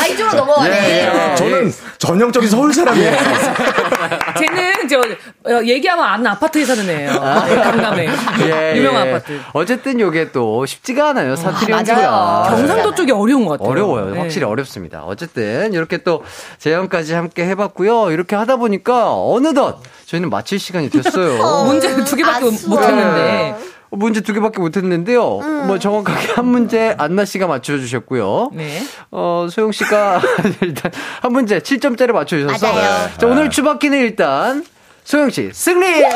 [0.00, 1.30] 아, 이쪽으로 넘어가네.
[1.30, 1.34] 예.
[1.36, 3.12] 저는 전형적인 서울 사람이에요.
[4.36, 7.12] 쟤는 저 어, 얘기하면 아는 아파트에 사는 애예요.
[7.12, 8.08] 네, 강남에
[8.40, 9.10] 예, 유명한 예.
[9.14, 9.40] 아파트.
[9.52, 11.36] 어쨌든 요게 또 쉽지가 않아요.
[11.36, 11.86] 사투리 맞아요.
[11.88, 12.46] 연기가.
[12.50, 13.68] 경상도 쪽이 어려운 것 같아요.
[13.70, 14.10] 어려워요.
[14.10, 14.18] 네.
[14.18, 15.04] 확실히 어렵습니다.
[15.04, 16.24] 어쨌든 이렇게 또
[16.58, 18.10] 재연까지 함께 해봤고요.
[18.10, 21.38] 이렇게 하다 보니까 어느덧 저희는 마칠 시간이 됐어요.
[21.66, 22.76] 문제를 두 개밖에 아쉬워.
[22.76, 23.54] 못했는데.
[23.96, 25.38] 어, 문제 두 개밖에 못했는데요.
[25.38, 25.66] 음.
[25.66, 28.50] 뭐 정확하게 한 문제 안나 씨가 맞춰주셨고요.
[28.52, 28.82] 네.
[29.10, 30.20] 어, 소영 씨가
[30.60, 30.92] 일단
[31.22, 32.72] 한 문제 7점짜리 맞춰주셔서.
[32.72, 33.10] 맞아요.
[33.18, 34.64] 자, 오늘 추바키는 일단
[35.04, 35.86] 소영 씨 승리!
[35.86, 36.12] 드디어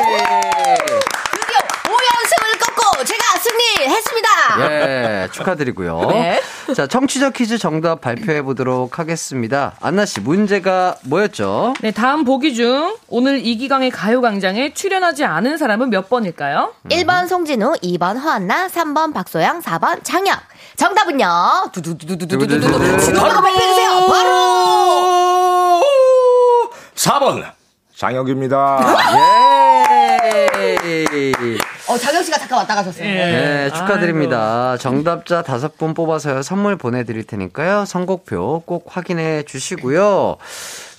[1.83, 4.29] 5연승을 꺾고 제가 승리했습니다.
[4.59, 6.01] 예, 축하드리고요.
[6.11, 6.41] 네.
[6.75, 9.73] 자, 청취자 퀴즈 정답 발표해 보도록 하겠습니다.
[9.81, 11.73] 안나 씨, 문제가 뭐였죠?
[11.81, 16.73] 네, 다음 보기 중 오늘 이기광의 가요광장에 출연하지 않은 사람은 몇 번일까요?
[16.89, 20.39] 1번 송진우, 2번 허한나, 3번 박소영, 4번 장혁.
[20.77, 21.69] 정답은요.
[21.73, 22.99] 두두두두두두두두.
[23.01, 24.05] 진호가 발표해주세요.
[24.07, 25.81] 바로
[26.95, 27.43] 4번
[27.95, 28.95] 장혁입니다.
[29.15, 30.41] 예!
[31.91, 33.03] 어 장혁 씨가 잠깐 왔다 가셨어요.
[33.03, 34.77] 네, 축하드립니다.
[34.77, 36.41] 정답자 다섯 분 뽑아서요.
[36.41, 37.83] 선물 보내드릴 테니까요.
[37.85, 40.37] 선곡표 꼭 확인해 주시고요.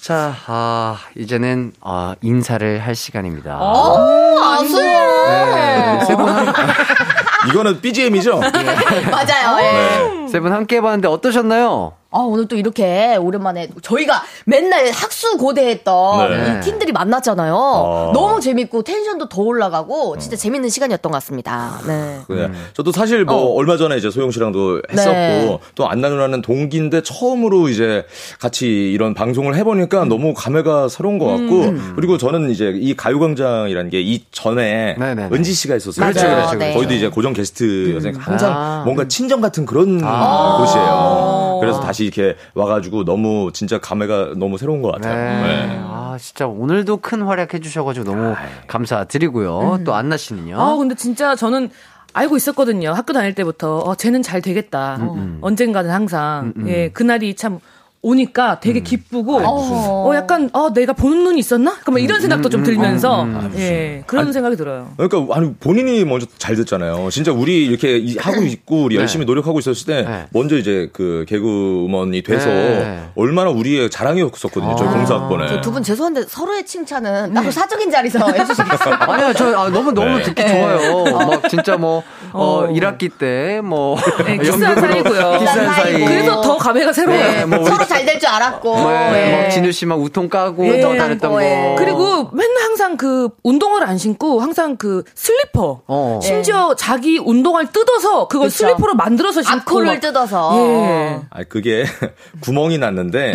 [0.02, 3.56] 자, 아, 이제는, 아, 인사를 할 시간입니다.
[3.58, 4.76] 아수.
[4.82, 6.52] 네, 세분 한,
[7.48, 8.38] 이거는 BGM이죠?
[8.40, 9.58] 맞아요.
[9.62, 10.28] 예.
[10.28, 11.92] 세분 함께 해봤는데 어떠셨나요?
[12.12, 16.58] 아, 오늘 또 이렇게 오랜만에 저희가 맨날 학수 고대했던 네.
[16.58, 18.10] 이 팀들이 만났잖아요.
[18.14, 21.80] 너무 재밌고 텐션도 더 올라가고 진짜 재밌는 시간이었던 것 같습니다.
[21.86, 22.20] 네.
[22.28, 22.50] 네.
[22.74, 25.58] 저도 사실 뭐 얼마 전에 이제 소영 씨랑도 했었고 네.
[25.74, 28.04] 또 안나 누나는 동기인데 처음으로 이제
[28.38, 34.02] 같이 이런 방송을 해보니까 너무 감회가 새로운 것 같고 그리고 저는 이제 이 가요광장이라는 게
[34.02, 35.28] 이 전에 네네네.
[35.34, 36.04] 은지 씨가 있었어요.
[36.04, 36.12] 맞아요.
[36.36, 36.78] 그렇죠, 그렇죠.
[36.78, 38.82] 저희도 이제 고정 게스트여서 항상 아.
[38.84, 41.51] 뭔가 친정 같은 그런 곳이에요.
[41.62, 45.14] 그래서 다시 이렇게 와가지고 너무 진짜 감회가 너무 새로운 것 같아요.
[45.14, 45.66] 네.
[45.66, 45.80] 네.
[45.84, 48.34] 아, 진짜 오늘도 큰 활약 해 주셔가지고 너무
[48.66, 49.80] 감사드리고요.
[49.84, 50.60] 또 안나 씨는요?
[50.60, 51.70] 아, 근데 진짜 저는
[52.14, 52.92] 알고 있었거든요.
[52.92, 53.78] 학교 다닐 때부터.
[53.78, 54.98] 어, 쟤는 잘 되겠다.
[55.40, 56.52] 언젠가는 항상.
[56.66, 57.58] 예, 그날이 참
[58.04, 61.76] 오니까 되게 기쁘고, 어, 약간, 어, 내가 보는 눈이 있었나?
[61.82, 64.90] 그러면 이런 생각도 좀 들면서, 예, 그런 생각이 들어요.
[64.96, 67.10] 그러니까 아니 본인이 먼저 잘 됐잖아요.
[67.10, 70.26] 진짜 우리 이렇게 이- 하고 있고 우리 열심히 노력하고 있었을 때 네.
[70.32, 73.04] 먼저 이제 그 개그우먼이 돼서 네.
[73.14, 74.74] 얼마나 우리의 자랑이었었거든요.
[74.74, 75.60] 저희 공사학번에.
[75.60, 78.94] 두 분 죄송한데 서로의 칭찬은 따로 사적인 자리에서 해주시겠어요?
[78.94, 80.24] 아니요, 저 아, 너무 너무 네.
[80.24, 81.04] 듣기 좋아요.
[81.04, 82.02] 막 진짜 뭐
[82.34, 83.96] 어, 1학기 때뭐
[84.26, 85.38] 네, 키스한 사이고요.
[85.38, 86.04] 키스한 사이.
[86.04, 87.22] 그래서 더 감회가 새로워요.
[87.22, 87.58] 네, 뭐
[87.92, 88.76] 잘 될 줄 알았고.
[88.76, 89.42] 네, 예.
[89.44, 90.80] 막 진우 씨 막 웃통 까고 예.
[90.80, 91.42] 또 다녔던 거.
[91.42, 91.74] 예.
[91.78, 95.80] 그리고 맨날 항상 그 운동화를 안 신고 항상 그 슬리퍼.
[95.86, 96.20] 어.
[96.22, 98.58] 심지어 자기 운동화를 뜯어서 그걸 그쵸.
[98.66, 99.60] 슬리퍼로 만들어서 신고.
[99.60, 100.52] 앞코를 막- 뜯어서.
[100.56, 101.20] 예.
[101.30, 101.84] 아 그게
[102.42, 103.34] 구멍이 났는데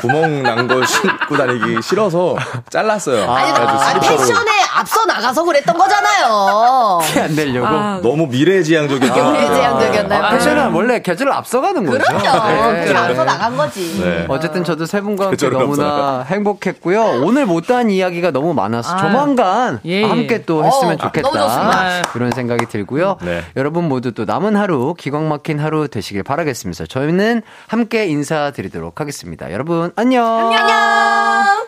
[0.00, 2.36] 구멍 난거 신고 다니기 싫어서
[2.70, 3.30] 잘랐어요.
[3.30, 4.16] 아니, 아, 슬리퍼로.
[4.18, 4.46] 패션에
[4.76, 7.00] 앞서 나가서 그랬던 거잖아요.
[7.22, 7.66] 안 되려고.
[7.66, 9.30] 아, 너무 미래지향적이었죠.
[9.32, 10.24] 미래지향적이었나요?
[10.24, 11.98] 아, 패션은 원래 계절을 앞서가는 거죠.
[12.04, 12.72] 그럼요.
[12.72, 12.94] 네.
[12.94, 13.75] 앞서 나간 거지.
[14.00, 14.26] 네.
[14.28, 17.22] 어쨌든 저도 세 분과 함께 너무나 행복했고요.
[17.24, 20.02] 오늘 못한 이야기가 너무 많아서 아, 조만간 예.
[20.02, 22.02] 함께 또 했으면 어, 좋겠다.
[22.12, 23.18] 그런 생각이 들고요.
[23.22, 23.42] 네.
[23.56, 26.86] 여러분 모두 또 남은 하루 기광 막힌 하루 되시길 바라겠습니다.
[26.86, 29.52] 저희는 함께 인사드리도록 하겠습니다.
[29.52, 30.26] 여러분 안녕.
[30.52, 31.66] 안녕.